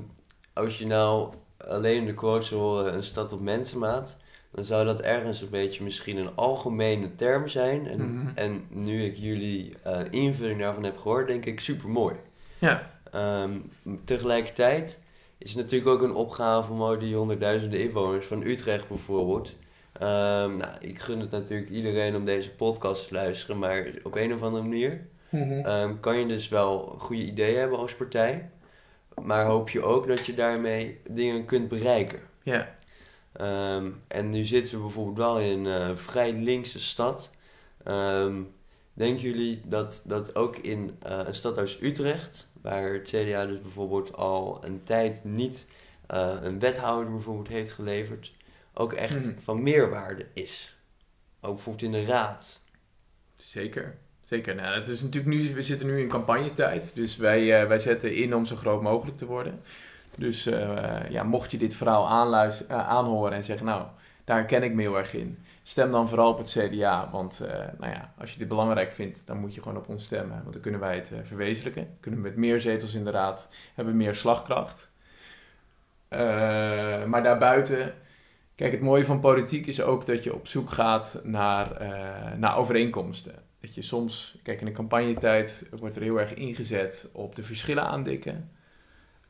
als 0.53 0.79
je 0.79 0.87
nou 0.87 1.33
alleen 1.69 2.05
de 2.05 2.15
quotes 2.15 2.51
horen, 2.51 2.95
een 2.95 3.05
stad 3.05 3.33
op 3.33 3.41
mensenmaat, 3.41 4.21
dan 4.51 4.65
zou 4.65 4.85
dat 4.85 5.01
ergens 5.01 5.41
een 5.41 5.51
beetje 5.51 5.85
misschien 5.85 6.17
een 6.17 6.35
algemene 6.35 7.15
term 7.15 7.49
zijn. 7.49 7.87
En, 7.87 8.15
Mhm. 8.15 8.29
en 8.35 8.65
nu 8.69 9.03
ik 9.05 9.17
jullie 9.17 9.75
eh, 9.83 10.01
invulling 10.11 10.61
daarvan 10.61 10.85
heb 10.85 10.99
gehoord, 10.99 11.27
denk 11.27 11.45
ik 11.47 11.61
super 11.61 11.89
mooi. 11.89 12.15
Ja, 12.59 12.91
Ehm, 13.13 13.59
tegelijkertijd 14.05 15.01
is 15.39 15.49
het 15.51 15.59
natuurlijk 15.59 15.91
ook 15.91 16.03
een 16.03 16.15
opgave 16.15 16.73
om 16.73 16.83
al 16.83 16.99
die 16.99 17.15
honderdduizenden 17.15 17.81
inwoners 17.81 18.27
van 18.27 18.43
Utrecht 18.43 18.89
bijvoorbeeld. 18.89 19.57
Ehm, 19.93 20.57
nou, 20.57 20.73
ik 20.81 20.99
gun 20.99 21.21
het 21.21 21.31
natuurlijk 21.31 21.71
iedereen 21.71 22.17
om 22.17 22.25
deze 22.25 22.51
podcast 22.51 23.09
te 23.09 23.15
luisteren, 23.15 23.59
maar 23.59 23.93
op 24.03 24.15
een 24.15 24.35
of 24.35 24.43
andere 24.43 24.63
manier 24.63 25.11
Ehm, 25.33 26.01
kan 26.01 26.19
je 26.19 26.27
dus 26.27 26.49
wel 26.49 26.97
goede 26.99 27.23
ideeën 27.23 27.59
hebben 27.59 27.79
als 27.79 27.95
partij, 27.95 28.51
maar 29.23 29.45
hoop 29.45 29.71
je 29.71 29.83
ook 29.83 30.07
dat 30.07 30.27
je 30.27 30.35
daarmee 30.35 31.01
dingen 31.09 31.45
kunt 31.45 31.69
bereiken. 31.69 32.21
ja. 32.43 33.97
En 34.09 34.31
nu 34.31 34.45
zitten 34.45 34.75
we 34.75 34.81
bijvoorbeeld 34.81 35.17
wel 35.17 35.41
in 35.41 35.65
een 35.65 35.91
eh, 35.91 35.97
vrij 35.97 36.33
linkse 36.33 36.81
stad. 36.81 37.31
Denken 38.95 39.23
jullie 39.23 39.61
dat, 39.65 40.03
dat 40.07 40.37
ook 40.37 40.57
in 40.57 40.97
eh, 41.03 41.21
een 41.25 41.35
stad 41.35 41.59
als 41.59 41.79
Utrecht, 41.81 42.49
waar 42.63 42.93
het 42.93 43.09
CDA 43.09 43.47
dus 43.47 43.61
bijvoorbeeld 43.61 44.17
al 44.17 44.59
een 44.65 44.83
tijd 44.83 45.25
niet 45.25 45.67
eh, 46.07 46.35
een 46.43 46.59
wethouder 46.59 47.13
bijvoorbeeld 47.13 47.49
heeft 47.49 47.73
geleverd, 47.73 48.33
ook 48.75 48.93
echt 48.93 49.27
Mhm. 49.27 49.39
van 49.43 49.63
meerwaarde 49.63 50.27
is? 50.33 50.77
Ook 51.41 51.55
bijvoorbeeld 51.55 51.85
in 51.85 51.93
de 51.93 52.05
raad. 52.05 52.63
Zeker. 53.37 53.97
Zeker. 54.21 54.55
Nou, 54.55 54.75
het 54.75 54.87
is 54.87 55.01
natuurlijk 55.03 55.35
nu, 55.35 55.55
we 55.55 55.63
zitten 55.63 55.87
nu 55.87 56.01
in 56.01 56.09
campagnetijd, 56.09 56.95
dus 56.95 57.17
wij, 57.17 57.61
eh, 57.63 57.69
wij 57.69 57.79
zetten 57.79 58.15
in 58.15 58.35
om 58.35 58.45
zo 58.47 58.57
groot 58.57 58.83
mogelijk 58.83 59.17
te 59.19 59.27
worden. 59.27 59.61
Dus 60.17 60.47
eh, 60.47 61.11
ja, 61.11 61.23
mocht 61.23 61.51
je 61.51 61.59
dit 61.59 61.75
verhaal 61.75 62.09
aanluis- 62.09 62.67
eh, 62.67 62.89
aanhoren 62.89 63.33
en 63.33 63.45
zeggen, 63.45 63.67
nou, 63.67 63.87
daar 64.25 64.37
herken 64.37 64.63
ik 64.63 64.73
me 64.75 64.81
heel 64.81 64.99
erg 64.99 65.15
in, 65.15 65.39
stem 65.63 65.91
dan 65.91 66.09
vooral 66.09 66.31
op 66.31 66.39
het 66.39 66.57
CDA. 66.59 67.09
Want 67.11 67.41
eh, 67.41 67.59
nou 67.79 67.93
ja, 67.93 68.15
als 68.19 68.33
je 68.33 68.39
dit 68.39 68.49
belangrijk 68.49 68.93
vindt, 68.93 69.23
dan 69.27 69.39
moet 69.39 69.55
je 69.55 69.63
gewoon 69.63 69.79
op 69.79 69.89
ons 69.89 70.05
stemmen. 70.05 70.41
Want 70.41 70.53
dan 70.53 70.63
kunnen 70.63 70.81
wij 70.81 70.95
het 70.95 71.13
eh, 71.13 71.19
verwezenlijken. 71.23 71.97
Kunnen 72.01 72.23
we 72.23 72.29
met 72.29 72.37
meer 72.37 72.61
zetels 72.61 72.95
in 72.95 73.05
de 73.05 73.11
raad, 73.11 73.49
hebben 73.75 73.97
meer 73.97 74.15
slagkracht. 74.15 74.93
Eh, 76.09 76.19
maar 77.05 77.23
daarbuiten, 77.23 77.95
kijk, 78.55 78.73
het 78.73 78.81
mooie 78.81 79.05
van 79.05 79.21
politiek 79.21 79.67
is 79.67 79.83
ook 79.83 80.07
dat 80.07 80.25
je 80.25 80.35
op 80.35 80.47
zoek 80.47 80.71
gaat 80.71 81.21
naar, 81.23 81.87
naar 82.39 82.57
overeenkomsten. 82.57 83.35
Dat 83.61 83.75
je 83.75 83.83
soms, 83.83 84.39
kijk, 84.43 84.61
in 84.61 84.67
de 84.67 84.73
campagnetijd 84.73 85.67
wordt 85.79 85.97
er 85.97 86.03
heel 86.03 86.21
erg 86.21 86.35
ingezet 86.35 87.09
op 87.13 87.35
de 87.37 87.43
verschillen 87.43 87.85
aandikken. 87.85 88.51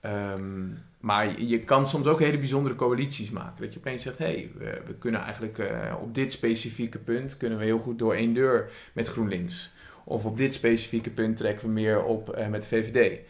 Ehm, 0.02 0.68
maar 1.00 1.40
je, 1.40 1.58
kan 1.58 1.88
soms 1.88 2.06
ook 2.06 2.18
hele 2.18 2.38
bijzondere 2.38 2.74
coalities 2.74 3.30
maken. 3.30 3.62
Dat 3.62 3.72
je 3.72 3.78
opeens 3.78 4.02
zegt, 4.02 4.18
hé, 4.18 4.24
hey, 4.24 4.50
we, 4.56 4.82
we 4.86 4.94
kunnen 4.94 5.20
eigenlijk 5.20 5.58
eh, 5.58 5.94
op 6.02 6.14
dit 6.14 6.32
specifieke 6.32 6.98
punt 6.98 7.36
kunnen 7.36 7.58
we 7.58 7.64
heel 7.64 7.78
goed 7.78 7.98
door 7.98 8.14
één 8.14 8.34
deur 8.34 8.70
met 8.92 9.08
GroenLinks. 9.08 9.72
Of 10.04 10.24
op 10.24 10.36
dit 10.36 10.54
specifieke 10.54 11.10
punt 11.10 11.36
trekken 11.36 11.66
we 11.66 11.72
meer 11.72 12.04
op 12.04 12.30
eh, 12.30 12.48
met 12.48 12.66
VVD. 12.66 13.20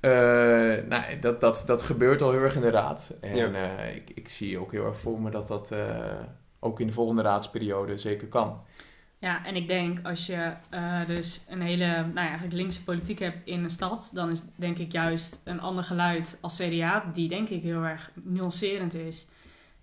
Eh, 0.00 0.10
nou, 0.88 1.18
dat, 1.20 1.40
dat, 1.40 1.62
dat 1.66 1.82
gebeurt 1.82 2.22
al 2.22 2.30
heel 2.30 2.40
erg 2.40 2.54
in 2.54 2.60
de 2.60 2.70
raad. 2.70 3.16
En 3.20 3.36
Ja. 3.36 3.78
ik, 3.78 4.10
ik 4.14 4.28
zie 4.28 4.58
ook 4.58 4.72
heel 4.72 4.86
erg 4.86 4.98
voor 4.98 5.20
me 5.20 5.30
dat 5.30 5.48
dat 5.48 5.74
ook 6.60 6.80
in 6.80 6.86
de 6.86 6.92
volgende 6.92 7.22
raadsperiode 7.22 7.98
zeker 7.98 8.26
kan. 8.26 8.60
Ja, 9.24 9.44
en 9.44 9.56
ik 9.56 9.68
denk 9.68 10.02
als 10.02 10.26
je 10.26 10.52
eh, 10.70 11.06
dus 11.06 11.40
een 11.48 11.60
hele 11.60 11.86
nou 11.86 12.14
ja, 12.14 12.26
eigenlijk 12.26 12.52
linkse 12.52 12.84
politiek 12.84 13.18
hebt 13.18 13.46
in 13.46 13.64
een 13.64 13.70
stad, 13.70 14.10
dan 14.14 14.30
is 14.30 14.42
denk 14.56 14.78
ik 14.78 14.92
juist 14.92 15.40
een 15.44 15.60
ander 15.60 15.84
geluid 15.84 16.38
als 16.40 16.56
CDA, 16.56 17.10
die 17.14 17.28
denk 17.28 17.48
ik 17.48 17.62
heel 17.62 17.82
erg 17.82 18.10
nuancerend 18.22 18.94
is. 18.94 19.26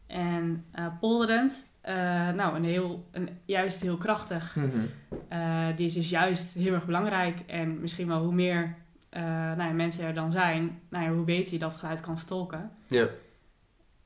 En 0.07 0.65
eh 0.71 0.85
polderend, 0.99 1.69
eh, 1.81 1.95
nou, 2.29 2.55
een 2.55 2.63
heel, 2.63 3.05
een, 3.11 3.29
juist 3.45 3.81
heel 3.81 3.97
krachtig. 3.97 4.57
Eh, 5.27 5.67
die 5.75 5.85
is 5.85 5.93
dus 5.93 6.09
juist 6.09 6.53
heel 6.53 6.73
erg 6.73 6.85
belangrijk. 6.85 7.39
En 7.47 7.79
misschien 7.79 8.07
wel 8.07 8.23
hoe 8.23 8.33
meer 8.33 8.75
nou 9.55 9.63
ja, 9.63 9.71
mensen 9.71 10.05
er 10.05 10.13
dan 10.13 10.31
zijn, 10.31 10.79
nou 10.89 11.05
ja, 11.05 11.11
hoe 11.11 11.25
beter 11.25 11.53
je 11.53 11.59
dat 11.59 11.75
geluid 11.75 12.01
kan 12.01 12.17
vertolken. 12.17 12.71
Ja. 12.87 13.07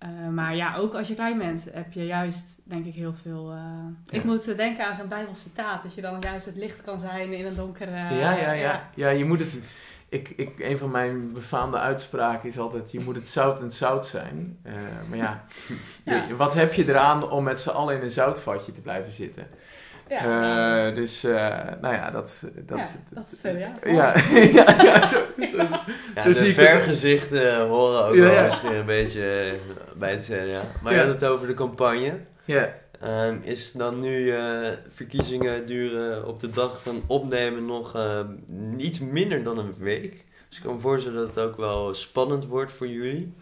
Eh, 0.05 0.27
maar 0.29 0.55
ja, 0.55 0.75
ook 0.75 0.93
als 0.93 1.07
je 1.07 1.13
klein 1.15 1.37
bent, 1.37 1.67
heb 1.73 1.93
je 1.93 2.05
juist, 2.05 2.59
denk 2.63 2.85
ik, 2.85 2.93
heel 2.93 3.13
veel. 3.21 3.51
eh, 3.51 4.17
Ik 4.17 4.23
moet 4.23 4.47
eh, 4.47 4.57
denken 4.57 4.85
aan 4.87 4.95
zo'n 4.95 5.07
Bijbels 5.07 5.41
citaat, 5.41 5.83
dat 5.83 5.93
je 5.93 6.01
dan 6.01 6.17
juist 6.19 6.45
het 6.45 6.55
licht 6.55 6.81
kan 6.81 6.99
zijn 6.99 7.33
in 7.33 7.45
een 7.45 7.55
donkere. 7.55 7.91
ja, 7.91 8.31
ja, 8.35 8.51
ja, 8.51 8.89
ja. 8.95 9.09
je 9.09 9.25
moet 9.25 9.39
het. 9.39 9.63
Ik, 10.09 10.29
ik, 10.29 10.59
een 10.59 10.77
van 10.77 10.91
mijn 10.91 11.33
befaamde 11.33 11.77
uitspraken 11.77 12.49
is 12.49 12.59
altijd: 12.59 12.91
je 12.91 12.99
moet 12.99 13.15
het 13.15 13.27
zout 13.27 13.61
en 13.61 13.71
zout 13.71 14.05
zijn. 14.05 14.57
Eh, 14.63 14.73
maar 15.09 15.17
ja, 15.17 15.43
Ja. 16.05 16.23
je- 16.27 16.35
wat 16.35 16.53
heb 16.53 16.73
je 16.73 16.89
eraan 16.89 17.29
om 17.31 17.43
met 17.43 17.59
z'n 17.59 17.69
allen 17.69 17.95
in 17.95 18.01
een 18.01 18.11
zoutvatje 18.11 18.71
te 18.71 18.81
blijven 18.81 19.11
zitten? 19.11 19.47
Ja, 20.09 20.87
Eh, 20.87 20.95
dus, 20.95 21.23
eh, 21.23 21.33
nou 21.81 21.93
ja, 21.93 22.11
dat. 22.11 22.43
dat 22.65 22.77
Ja, 22.77 22.87
dat 23.09 23.25
is 23.31 23.41
het 23.41 23.55
CDA. 23.55 23.89
Ja, 23.91 24.13
ja, 24.59 24.83
ja, 24.83 25.05
zo, 25.05 25.19
zo, 25.39 25.45
zo. 25.45 25.57
Ja, 26.15 26.21
Zo 26.21 26.29
de 26.29 26.33
zie 26.35 26.49
ik 26.49 26.55
het. 26.55 26.69
vergezichten 26.69 27.67
horen 27.67 28.05
ook 28.05 28.15
Ja, 28.15 28.21
wel 28.21 28.33
ja. 28.33 28.45
misschien 28.45 28.73
een 28.73 28.85
beetje 28.85 29.21
eh, 29.41 29.73
bij 29.97 30.11
het 30.11 30.23
CDA. 30.23 30.61
Maar 30.81 30.93
Ja. 30.93 30.99
je 30.99 31.05
had 31.05 31.13
het 31.21 31.25
over 31.29 31.47
de 31.47 31.53
campagne. 31.53 32.13
Ja, 32.45 32.69
Ehm, 33.01 33.37
is 33.41 33.71
dan 33.71 33.99
nu 33.99 34.29
eh, 34.31 34.69
verkiezingen 34.89 35.65
duren 35.65 36.27
op 36.27 36.39
de 36.39 36.49
dag 36.49 36.81
van 36.81 37.03
opnemen 37.07 37.65
nog 37.65 37.95
eh, 37.95 38.19
iets 38.77 38.99
minder 38.99 39.43
dan 39.43 39.57
een 39.57 39.75
week. 39.77 40.25
Dus 40.49 40.57
ik 40.57 40.63
kan 40.63 40.73
me 40.73 40.79
voorstellen 40.79 41.17
dat 41.17 41.35
het 41.35 41.39
ook 41.45 41.57
wel 41.57 41.93
spannend 41.93 42.45
wordt 42.45 42.71
voor 42.73 42.87
jullie. 42.87 43.33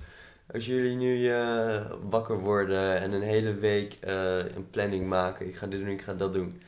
Als 0.51 0.65
jullie 0.65 0.95
nu 0.95 1.29
eh, 1.29 1.81
wakker 2.09 2.39
worden 2.39 2.99
en 2.99 3.11
een 3.11 3.21
hele 3.21 3.53
week 3.53 3.93
eh, 3.93 4.37
een 4.37 4.69
planning 4.69 5.07
maken. 5.07 5.47
Ik 5.47 5.55
ga 5.55 5.67
dit 5.67 5.79
doen, 5.79 5.89
ik 5.89 6.01
ga 6.01 6.13
dat 6.13 6.33
doen. 6.33 6.61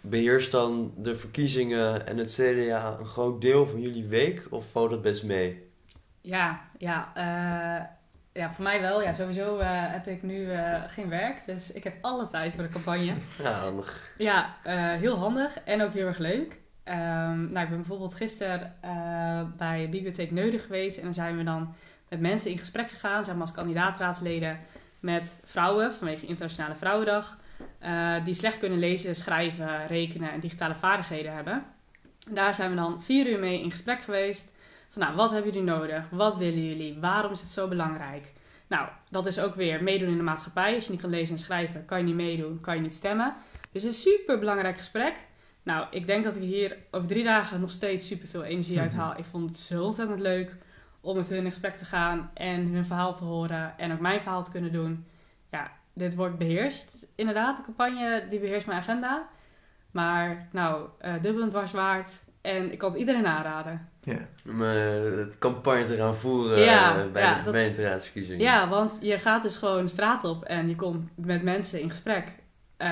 Beheerst 0.00 0.50
dan 0.50 0.92
de 0.96 1.16
verkiezingen 1.16 2.06
en 2.06 2.16
het 2.16 2.32
CDA 2.32 2.96
een 2.98 3.06
groot 3.06 3.40
deel 3.40 3.66
van 3.66 3.80
jullie 3.80 4.06
week? 4.06 4.46
Of 4.50 4.70
valt 4.70 4.90
het 4.90 5.02
best 5.02 5.24
mee? 5.24 5.68
Ja, 6.20 6.60
ja, 6.78 7.12
eh, 7.14 7.84
ja, 8.32 8.52
voor 8.52 8.64
mij 8.64 8.80
wel. 8.80 9.02
Ja, 9.02 9.12
sowieso 9.12 9.58
heb 9.62 10.06
ik 10.06 10.22
nu 10.22 10.48
geen 10.88 11.08
werk, 11.08 11.42
dus 11.46 11.72
ik 11.72 11.84
heb 11.84 11.94
alle 12.00 12.28
tijd 12.28 12.54
voor 12.54 12.62
de 12.62 12.68
campagne. 12.68 13.14
Ja, 13.42 13.52
handig. 13.52 14.12
Ja, 14.18 14.56
heel 14.98 15.16
handig 15.16 15.58
en 15.64 15.82
ook 15.82 15.92
heel 15.92 16.06
erg 16.06 16.18
leuk. 16.18 16.56
Ehm, 16.82 17.52
nou, 17.52 17.64
ik 17.64 17.68
ben 17.68 17.76
bijvoorbeeld 17.76 18.14
gisteren 18.14 18.76
bij 19.56 19.88
Bibliotheek 19.90 20.30
Neuden 20.30 20.60
geweest 20.60 20.98
en 20.98 21.04
dan 21.04 21.14
zijn 21.14 21.36
we 21.36 21.44
dan 21.44 21.74
met 22.14 22.30
mensen 22.30 22.50
in 22.50 22.58
gesprek 22.58 22.90
gegaan, 22.90 23.24
zeg 23.24 23.34
maar 23.34 23.42
als 23.42 23.52
kandidaatraadsleden, 23.52 24.58
met 25.00 25.40
vrouwen 25.44 25.94
vanwege 25.94 26.26
Internationale 26.26 26.74
Vrouwendag, 26.74 27.38
eh, 27.78 28.24
die 28.24 28.34
slecht 28.34 28.58
kunnen 28.58 28.78
lezen, 28.78 29.16
schrijven, 29.16 29.86
rekenen 29.86 30.32
en 30.32 30.40
digitale 30.40 30.74
vaardigheden 30.74 31.34
hebben. 31.34 31.64
En 32.28 32.34
daar 32.34 32.54
zijn 32.54 32.70
we 32.70 32.76
dan 32.76 33.02
vier 33.02 33.26
uur 33.26 33.38
mee 33.38 33.62
in 33.62 33.70
gesprek 33.70 34.02
geweest. 34.02 34.52
Van 34.90 35.02
nou, 35.02 35.16
wat 35.16 35.30
hebben 35.30 35.52
jullie 35.52 35.68
nodig? 35.68 36.08
Wat 36.10 36.36
willen 36.36 36.66
jullie? 36.66 36.98
Waarom 37.00 37.32
is 37.32 37.40
het 37.40 37.50
zo 37.50 37.68
belangrijk? 37.68 38.32
Nou, 38.66 38.88
dat 39.10 39.26
is 39.26 39.40
ook 39.40 39.54
weer 39.54 39.82
meedoen 39.82 40.08
in 40.08 40.16
de 40.16 40.22
maatschappij. 40.22 40.74
Als 40.74 40.84
je 40.84 40.90
niet 40.90 41.00
kan 41.00 41.10
lezen 41.10 41.34
en 41.34 41.40
schrijven, 41.40 41.84
kan 41.84 41.98
je 41.98 42.04
niet 42.04 42.14
meedoen, 42.14 42.60
kan 42.60 42.74
je 42.74 42.80
niet 42.80 42.94
stemmen. 42.94 43.34
Dus 43.72 43.84
een 43.84 43.92
super 43.92 44.38
belangrijk 44.38 44.78
gesprek. 44.78 45.14
Nou, 45.62 45.86
ik 45.90 46.06
denk 46.06 46.24
dat 46.24 46.36
ik 46.36 46.42
hier 46.42 46.76
over 46.90 47.08
drie 47.08 47.24
dagen 47.24 47.60
nog 47.60 47.70
steeds 47.70 48.06
superveel 48.06 48.44
energie 48.44 48.80
uit 48.80 48.92
haal. 48.92 49.18
Ik 49.18 49.24
vond 49.24 49.48
het 49.48 49.58
zo 49.58 49.84
ontzettend 49.84 50.20
leuk 50.20 50.56
om 51.04 51.16
met 51.16 51.28
hun 51.28 51.44
in 51.44 51.50
gesprek 51.50 51.76
te 51.76 51.84
gaan 51.84 52.30
en 52.34 52.66
hun 52.72 52.84
verhaal 52.84 53.14
te 53.14 53.24
horen 53.24 53.74
en 53.78 53.92
ook 53.92 54.00
mijn 54.00 54.20
verhaal 54.20 54.44
te 54.44 54.50
kunnen 54.50 54.72
doen. 54.72 55.06
Ja, 55.50 55.70
dit 55.92 56.14
wordt 56.14 56.38
beheerst. 56.38 57.06
Inderdaad, 57.14 57.56
de 57.56 57.62
campagne 57.62 58.26
die 58.30 58.40
beheerst 58.40 58.66
mijn 58.66 58.78
agenda. 58.78 59.28
Maar 59.90 60.48
nou, 60.52 60.88
uh, 61.04 61.12
dubbel 61.22 61.42
en 61.42 61.48
dwars 61.48 61.72
waard. 61.72 62.12
En 62.40 62.72
ik 62.72 62.78
kan 62.78 62.90
het 62.90 62.98
iedereen 62.98 63.26
aanraden. 63.26 63.88
Ja. 64.02 64.18
Om 64.48 64.62
eh, 64.64 65.02
het 65.16 65.38
campagne 65.38 65.86
te 65.86 65.96
gaan 65.96 66.16
voeren 66.16 66.58
Ja, 66.60 66.90
eh, 66.98 67.10
bij 67.12 67.22
ja, 67.22 67.28
de 67.30 67.34
dat- 67.34 67.44
gemeenteraadsverkiezingen. 67.44 68.42
Ja, 68.42 68.68
want 68.68 68.98
je 69.00 69.18
gaat 69.18 69.42
dus 69.42 69.56
gewoon 69.58 69.82
de 69.82 69.88
straat 69.90 70.24
op 70.24 70.44
en 70.44 70.68
je 70.68 70.76
komt 70.76 71.10
met 71.16 71.42
mensen 71.42 71.80
in 71.80 71.90
gesprek. 71.90 72.28
Eh, 72.76 72.88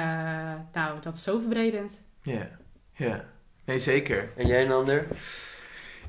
nou, 0.73 1.01
dat 1.01 1.15
is 1.15 1.23
zo 1.23 1.39
verbredend. 1.39 1.93
Ja, 2.23 2.49
ja. 2.93 3.25
Nee, 3.65 3.79
zeker. 3.79 4.29
En 4.37 4.47
jij, 4.47 4.65
Nander? 4.65 5.07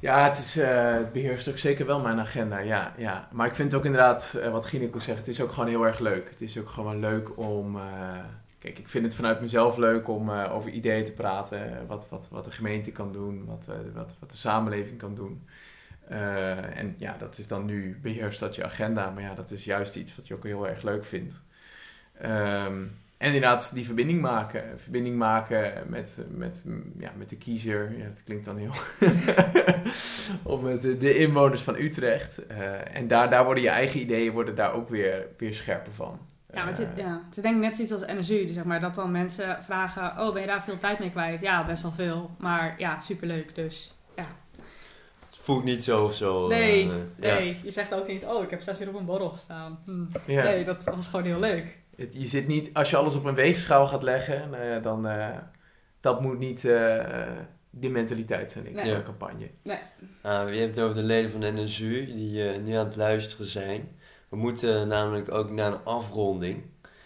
Ja, 0.04 0.24
het, 0.24 0.38
is, 0.38 0.58
eh, 0.58 0.94
het 0.94 1.12
beheerst 1.12 1.48
ook 1.50 1.58
zeker 1.58 1.86
wel 1.86 2.00
mijn 2.00 2.20
agenda, 2.20 2.58
ja. 2.58 2.94
ja. 2.98 3.28
Maar 3.32 3.48
ik 3.48 3.56
vind 3.56 3.72
het 3.72 3.80
ook 3.80 3.86
inderdaad, 3.86 4.34
eh, 4.34 4.52
wat 4.52 4.66
Gineke 4.66 4.96
ook 4.96 5.02
zegt, 5.02 5.18
het 5.18 5.28
is 5.28 5.42
ook 5.42 5.52
gewoon 5.52 5.70
heel 5.70 5.86
erg 5.86 6.00
leuk. 6.00 6.30
Het 6.30 6.42
is 6.42 6.58
ook 6.58 6.70
gewoon 6.70 7.00
leuk 7.00 7.38
om... 7.38 7.76
eh, 7.76 8.24
kijk, 8.60 8.80
ik 8.80 8.88
vind 8.88 9.06
het 9.06 9.16
vanuit 9.16 9.42
mezelf 9.42 9.78
leuk 9.78 10.08
om 10.08 10.30
over 10.30 10.70
ideeën 10.72 11.06
te 11.06 11.12
praten. 11.12 11.88
wat, 11.88 12.10
wat, 12.10 12.28
wat 12.32 12.46
de 12.46 12.52
gemeente 12.52 12.92
kan 12.92 13.12
doen, 13.12 13.46
wat, 13.46 13.68
wat, 13.94 14.16
wat 14.20 14.32
de 14.32 14.38
samenleving 14.38 14.98
kan 14.98 15.16
doen. 15.16 15.48
En 16.08 16.96
ja, 16.98 17.16
dat 17.18 17.38
is 17.38 17.48
dan 17.48 17.66
nu, 17.66 18.00
beheerst 18.02 18.40
dat 18.40 18.56
je 18.56 18.64
agenda. 18.64 19.10
Maar 19.10 19.24
ja, 19.24 19.34
dat 19.34 19.52
is 19.52 19.64
juist 19.64 19.96
iets 19.96 20.16
wat 20.16 20.28
je 20.28 20.34
ook 20.34 20.44
heel 20.44 20.68
erg 20.68 20.82
leuk 20.82 21.06
vindt. 21.06 21.44
Ehm, 22.14 22.86
en 23.24 23.34
inderdaad, 23.34 23.74
die 23.74 23.86
verbinding 23.86 24.22
maken. 24.22 24.64
Verbinding 24.78 25.16
maken 25.16 25.74
met, 25.88 26.18
met, 26.30 26.64
ja, 26.98 27.12
met 27.18 27.30
de 27.30 27.36
kiezer. 27.36 27.98
Ja, 27.98 28.06
dat 28.08 28.24
klinkt 28.24 28.46
dan 28.46 28.58
heel... 28.58 28.72
of 30.54 30.62
met 30.62 30.82
de, 30.82 31.18
inwoners 31.18 31.62
van 31.62 31.76
Utrecht. 31.76 32.46
Eh, 32.46 32.96
en 32.96 33.08
daar, 33.08 33.30
daar 33.30 33.46
worden 33.46 33.64
je 33.64 33.70
eigen 33.70 34.00
ideeën 34.00 34.32
worden 34.32 34.56
daar 34.56 34.74
ook 34.74 34.90
weer, 34.90 35.28
weer 35.38 35.54
scherper 35.54 35.94
van. 35.94 36.20
Ja, 36.54 36.64
maar 36.64 36.68
het, 36.68 36.80
is, 36.80 36.86
Eh, 36.86 36.98
ja, 36.98 37.22
het 37.28 37.38
is 37.38 37.44
denk 37.44 37.56
ik 37.56 37.62
net 37.62 37.76
zoiets 37.76 37.94
als 37.94 38.06
NSU. 38.06 38.46
Dus 38.46 38.54
zeg 38.54 38.64
maar, 38.64 38.80
dat 38.80 38.96
dan 38.96 39.12
mensen 39.12 39.64
vragen, 39.64 40.26
oh, 40.26 40.34
ben 40.34 40.42
je 40.42 40.48
daar 40.48 40.64
veel 40.64 40.78
tijd 40.78 41.00
mee 41.00 41.12
kwijt? 41.12 41.42
Ja, 41.42 41.66
best 41.66 41.82
wel 41.82 41.92
veel. 41.92 42.30
Maar 42.38 42.76
ja, 42.78 43.00
superleuk. 43.00 43.56
Dus 43.56 43.94
ja. 44.16 44.26
Het 45.20 45.38
voelt 45.38 45.64
niet 45.64 45.84
zo 45.84 46.04
of 46.04 46.14
zo. 46.14 46.48
Nee, 46.48 46.90
eh, 46.90 46.96
ja. 47.16 47.34
nee. 47.34 47.60
Je 47.64 47.72
zegt 47.72 47.94
ook 47.94 48.08
niet, 48.08 48.26
oh, 48.26 48.44
ik 48.44 48.50
heb 48.50 48.62
zes 48.62 48.82
uur 48.82 48.90
op 48.90 48.96
een 48.96 49.06
borrel 49.06 49.30
gestaan. 49.30 49.80
Hm. 49.86 50.06
ja. 50.26 50.44
Nee, 50.44 50.64
dat 50.64 50.84
was 50.84 51.08
gewoon 51.08 51.26
heel 51.26 51.40
leuk. 51.40 51.82
Het- 51.96 52.14
je 52.18 52.28
zit 52.28 52.48
niet, 52.48 52.70
als 52.74 52.90
je 52.90 52.96
alles 52.98 53.16
op 53.16 53.26
een 53.26 53.36
weegschaal 53.36 53.88
gaat 53.88 54.04
leggen, 54.04 54.50
nou 54.50 54.64
ja, 54.66 54.80
dan 54.80 55.08
eh, 55.08 55.28
dat 56.00 56.22
moet 56.22 56.40
niet 56.40 56.66
eh, 56.66 57.06
die 57.70 57.90
mentaliteit 57.90 58.52
zijn 58.52 58.64
denk 58.64 58.76
ik, 58.76 58.82
Nee. 58.84 58.92
van 58.92 59.00
een 59.02 59.08
campagne. 59.08 59.50
Nou, 60.24 60.52
je 60.54 60.60
hebt 60.60 60.76
het 60.76 60.84
over 60.84 60.96
de 60.98 61.04
leden 61.04 61.32
van 61.32 61.40
de 61.40 61.52
NSU 61.52 62.06
die 62.06 62.50
eh, 62.50 62.60
nu 62.60 62.74
aan 62.74 62.86
het 62.86 62.96
luisteren 62.96 63.46
zijn. 63.48 63.90
We 64.30 64.36
moeten 64.38 64.88
namelijk 64.88 65.32
ook 65.32 65.50
naar 65.52 65.72
een 65.72 65.84
afronding. 65.84 66.64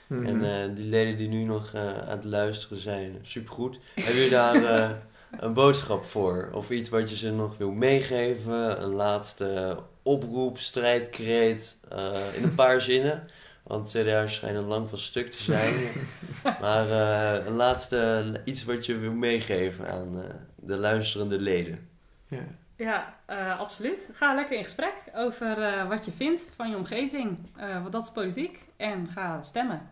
Mhm. 0.07 0.25
En 0.25 0.43
eh, 0.61 0.75
die 0.75 0.85
leden 0.85 1.17
die 1.17 1.27
nu 1.27 1.43
nog 1.43 1.73
eh, 1.73 1.81
aan 1.97 2.07
het 2.17 2.23
luisteren 2.23 2.77
zijn, 2.81 3.19
supergoed. 3.21 3.79
Hebben 3.95 4.13
jullie 4.13 4.29
daar 4.29 4.55
eh, 4.63 4.89
een 5.45 5.53
boodschap 5.53 6.05
voor? 6.05 6.49
Of 6.53 6.69
iets 6.69 6.89
wat 6.89 7.09
je 7.09 7.15
ze 7.15 7.31
nog 7.31 7.57
wil 7.57 7.71
meegeven? 7.71 8.81
Een 8.83 8.93
laatste 8.93 9.77
oproep, 10.03 10.57
strijdkreet 10.57 11.77
eh, 11.89 12.09
in 12.37 12.43
een 12.43 12.55
paar 12.55 12.81
zinnen? 12.81 13.27
Want 13.67 13.89
CDA's 13.89 14.35
schijnen 14.35 14.63
lang 14.63 14.89
van 14.89 14.97
stuk 14.97 15.31
te 15.31 15.43
zijn. 15.43 15.73
maar 16.61 16.89
eh, 16.89 17.45
een 17.45 17.53
laatste, 17.53 18.41
iets 18.45 18.63
wat 18.63 18.85
je 18.85 18.97
wil 18.97 19.13
meegeven 19.13 19.89
aan 19.91 20.21
eh, 20.23 20.29
de 20.55 20.75
luisterende 20.75 21.39
leden. 21.39 21.89
ja. 22.27 22.43
Ja, 22.79 23.15
eh, 23.25 23.59
absoluut. 23.59 24.09
Ga 24.13 24.33
lekker 24.35 24.57
in 24.57 24.63
gesprek 24.63 24.93
over 25.15 25.61
eh, 25.61 25.87
wat 25.87 26.05
je 26.05 26.11
vindt 26.11 26.41
van 26.55 26.69
je 26.69 26.75
omgeving. 26.75 27.37
Eh, 27.55 27.81
want 27.81 27.91
dat 27.91 28.03
is 28.05 28.11
politiek. 28.11 28.59
En 28.75 29.07
ga 29.13 29.41
stemmen. 29.41 29.89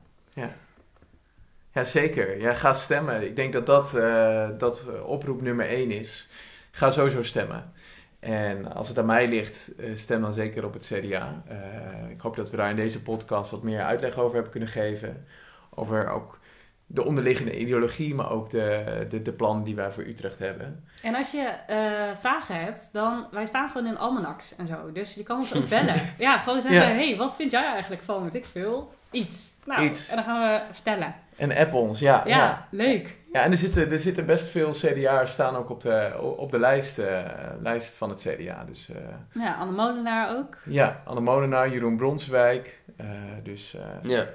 ja, 1.73 1.83
zeker. 1.83 2.39
Ja, 2.41 2.53
ga 2.53 2.73
stemmen. 2.73 3.23
Ik 3.25 3.35
denk 3.35 3.53
dat 3.53 3.65
dat, 3.65 3.95
eh, 3.95 4.49
dat 4.57 4.85
eh, 4.87 5.07
oproep 5.09 5.41
nummer 5.41 5.67
één 5.67 5.91
is. 5.91 6.29
Ga 6.71 6.91
sowieso 6.91 7.23
stemmen. 7.23 7.71
En 8.25 8.73
als 8.73 8.87
het 8.87 8.97
aan 8.97 9.05
mij 9.05 9.27
ligt, 9.27 9.75
eh, 9.75 9.95
stem 9.95 10.21
dan 10.21 10.33
zeker 10.33 10.65
op 10.65 10.73
het 10.73 10.85
CDA. 10.93 11.43
Eh, 11.47 12.09
ik 12.09 12.21
hoop 12.21 12.35
dat 12.35 12.49
we 12.49 12.57
daar 12.57 12.69
in 12.69 12.75
deze 12.75 13.01
podcast 13.01 13.51
wat 13.51 13.63
meer 13.63 13.81
uitleg 13.81 14.17
over 14.17 14.33
hebben 14.33 14.51
kunnen 14.51 14.69
geven. 14.69 15.25
Over 15.69 16.09
ook 16.09 16.39
de 16.85 17.05
onderliggende 17.05 17.59
ideologie, 17.59 18.15
maar 18.15 18.31
ook 18.31 18.49
de, 18.49 19.05
de, 19.09 19.21
de 19.21 19.31
plannen 19.31 19.63
die 19.63 19.75
wij 19.75 19.91
voor 19.91 20.03
Utrecht 20.03 20.39
hebben. 20.39 20.83
En 21.01 21.15
als 21.15 21.31
je 21.31 21.43
eh, 21.67 22.17
vragen 22.19 22.55
hebt, 22.63 22.89
dan... 22.91 23.27
Wij 23.31 23.45
staan 23.45 23.69
gewoon 23.69 23.87
in 23.87 23.97
almanacs 23.97 24.55
en 24.55 24.67
zo. 24.67 24.91
Dus 24.91 25.13
je 25.13 25.23
kan 25.23 25.37
ons 25.37 25.55
ook 25.55 25.69
bellen. 25.69 26.01
ja, 26.17 26.37
gewoon 26.37 26.61
zeggen, 26.61 26.81
Ja. 26.81 26.95
hey, 26.95 27.17
wat 27.17 27.35
vind 27.35 27.51
jij 27.51 27.65
eigenlijk 27.65 28.01
van, 28.01 28.23
weet 28.23 28.35
ik 28.35 28.45
veel, 28.45 28.93
iets. 29.11 29.53
Nou, 29.65 29.83
Iets. 29.83 30.09
en 30.09 30.15
dan 30.15 30.25
gaan 30.25 30.41
we 30.41 30.73
vertellen. 30.73 31.15
En 31.35 31.55
app 31.55 31.73
ons, 31.73 31.99
ja. 31.99 32.23
Ja, 32.25 32.37
ja. 32.37 32.67
leuk. 32.71 33.17
Ja, 33.35 33.41
en 33.41 33.51
er 33.51 33.57
zitten, 33.57 33.91
er 33.91 33.99
zitten 33.99 34.25
best 34.25 34.45
veel 34.47 34.71
CDA'ers 34.71 35.31
staan 35.31 35.55
ook 35.55 35.69
op 35.69 35.81
de, 35.81 36.11
op 36.37 36.51
de 36.51 36.59
lijst, 36.59 36.99
eh, 36.99 37.19
lijst 37.61 37.95
van 37.95 38.09
het 38.09 38.19
CDA. 38.19 38.63
Dus 38.67 38.89
eh, 38.89 39.41
Ja, 39.43 39.53
Anne 39.55 39.73
Molenaar 39.73 40.37
ook. 40.37 40.57
ja, 40.65 41.01
Anne 41.05 41.21
Molenaar, 41.21 41.69
Jeroen 41.69 41.97
Bronswijk. 41.97 42.81
eh, 42.97 43.07
dus 43.43 43.75
eh, 43.75 44.09
Ja. 44.09 44.25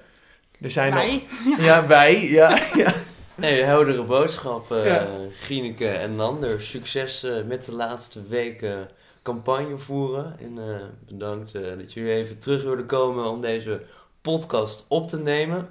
er 0.61 0.71
zijn 0.71 0.93
nog... 0.93 1.03
Wij. 1.03 1.27
Ja, 1.67 1.87
wij, 1.87 2.29
ja. 2.29 2.59
ja. 2.75 2.93
Nee, 3.35 3.63
heldere 3.63 4.03
boodschap, 4.05 4.71
eh 4.73 4.85
Ja. 4.87 5.07
Gieneke 5.41 5.89
en 5.89 6.17
Nander. 6.17 6.63
Succes 6.63 7.23
eh, 7.25 7.45
met 7.45 7.65
de 7.65 7.73
laatste 7.73 8.27
weken 8.29 8.89
campagne 9.23 9.79
voeren. 9.79 10.37
En 10.41 10.59
eh, 10.59 10.77
bedankt 11.09 11.55
eh, 11.55 11.63
dat 11.79 11.93
jullie 11.93 12.13
even 12.13 12.39
terug 12.39 12.63
wilden 12.63 12.87
komen 12.87 13.25
om 13.31 13.41
deze 13.41 13.81
podcast 14.21 14.85
op 14.89 15.09
te 15.09 15.19
nemen. 15.19 15.69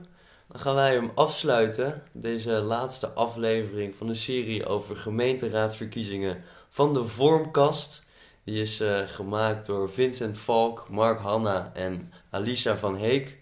Dan 0.52 0.60
gaan 0.60 0.76
wij 0.76 0.94
hem 0.94 1.12
afsluiten, 1.16 2.04
deze 2.12 2.52
laatste 2.52 3.10
aflevering 3.10 3.96
van 3.96 4.08
de 4.08 4.14
serie 4.14 4.66
over 4.66 4.96
gemeenteraadsverkiezingen 4.96 6.44
van 6.70 6.94
de 6.94 7.04
Vormkast. 7.04 8.04
Die 8.44 8.62
is 8.62 8.80
eh, 8.80 9.02
gemaakt 9.08 9.66
door 9.66 9.90
Vincent 9.90 10.38
Valk, 10.38 10.90
Mark 10.90 11.20
Hanna 11.20 11.72
en 11.74 12.12
Alisa 12.30 12.78
van 12.78 12.96
Heek. 12.96 13.38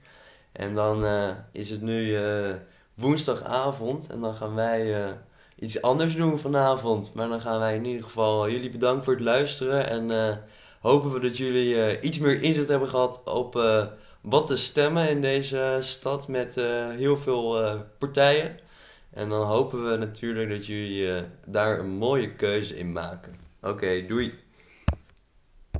En 0.52 0.76
dan 0.76 1.06
eh, 1.06 1.30
is 1.52 1.70
het 1.70 1.82
nu 1.82 2.16
eh, 2.16 2.54
woensdagavond 2.94 4.10
en 4.10 4.22
dan 4.22 4.36
gaan 4.36 4.56
wij 4.56 5.14
iets 5.60 5.82
anders 5.82 6.16
doen 6.16 6.40
vanavond. 6.40 7.14
Maar 7.14 7.30
dan 7.30 7.42
gaan 7.42 7.60
wij 7.60 7.76
in 7.76 7.86
ieder 7.86 8.04
geval 8.04 8.50
jullie 8.50 8.72
bedankt 8.72 9.04
voor 9.04 9.14
het 9.14 9.24
luisteren 9.24 9.90
en 9.90 10.40
hopen 10.80 11.12
we 11.12 11.20
dat 11.20 11.38
jullie 11.38 12.00
iets 12.00 12.18
meer 12.20 12.42
inzicht 12.42 12.68
hebben 12.68 12.90
gehad 12.90 13.22
op 13.24 13.56
wat 14.30 14.48
te 14.48 14.58
stemmen 14.58 15.10
in 15.10 15.22
deze 15.22 15.78
stad 15.80 16.28
met 16.28 16.58
eh, 16.58 16.90
heel 16.90 17.18
veel 17.18 17.64
eh, 17.64 17.80
partijen. 17.98 18.60
En 19.10 19.30
dan 19.30 19.48
hopen 19.48 19.92
we 19.92 19.98
natuurlijk 19.98 20.50
dat 20.50 20.66
jullie 20.66 21.12
eh, 21.12 21.24
daar 21.46 21.80
een 21.80 21.90
mooie 21.90 22.36
keuze 22.36 22.78
in 22.78 22.92
maken. 22.92 23.36
Oké, 23.62 24.06
doei. 24.08 24.34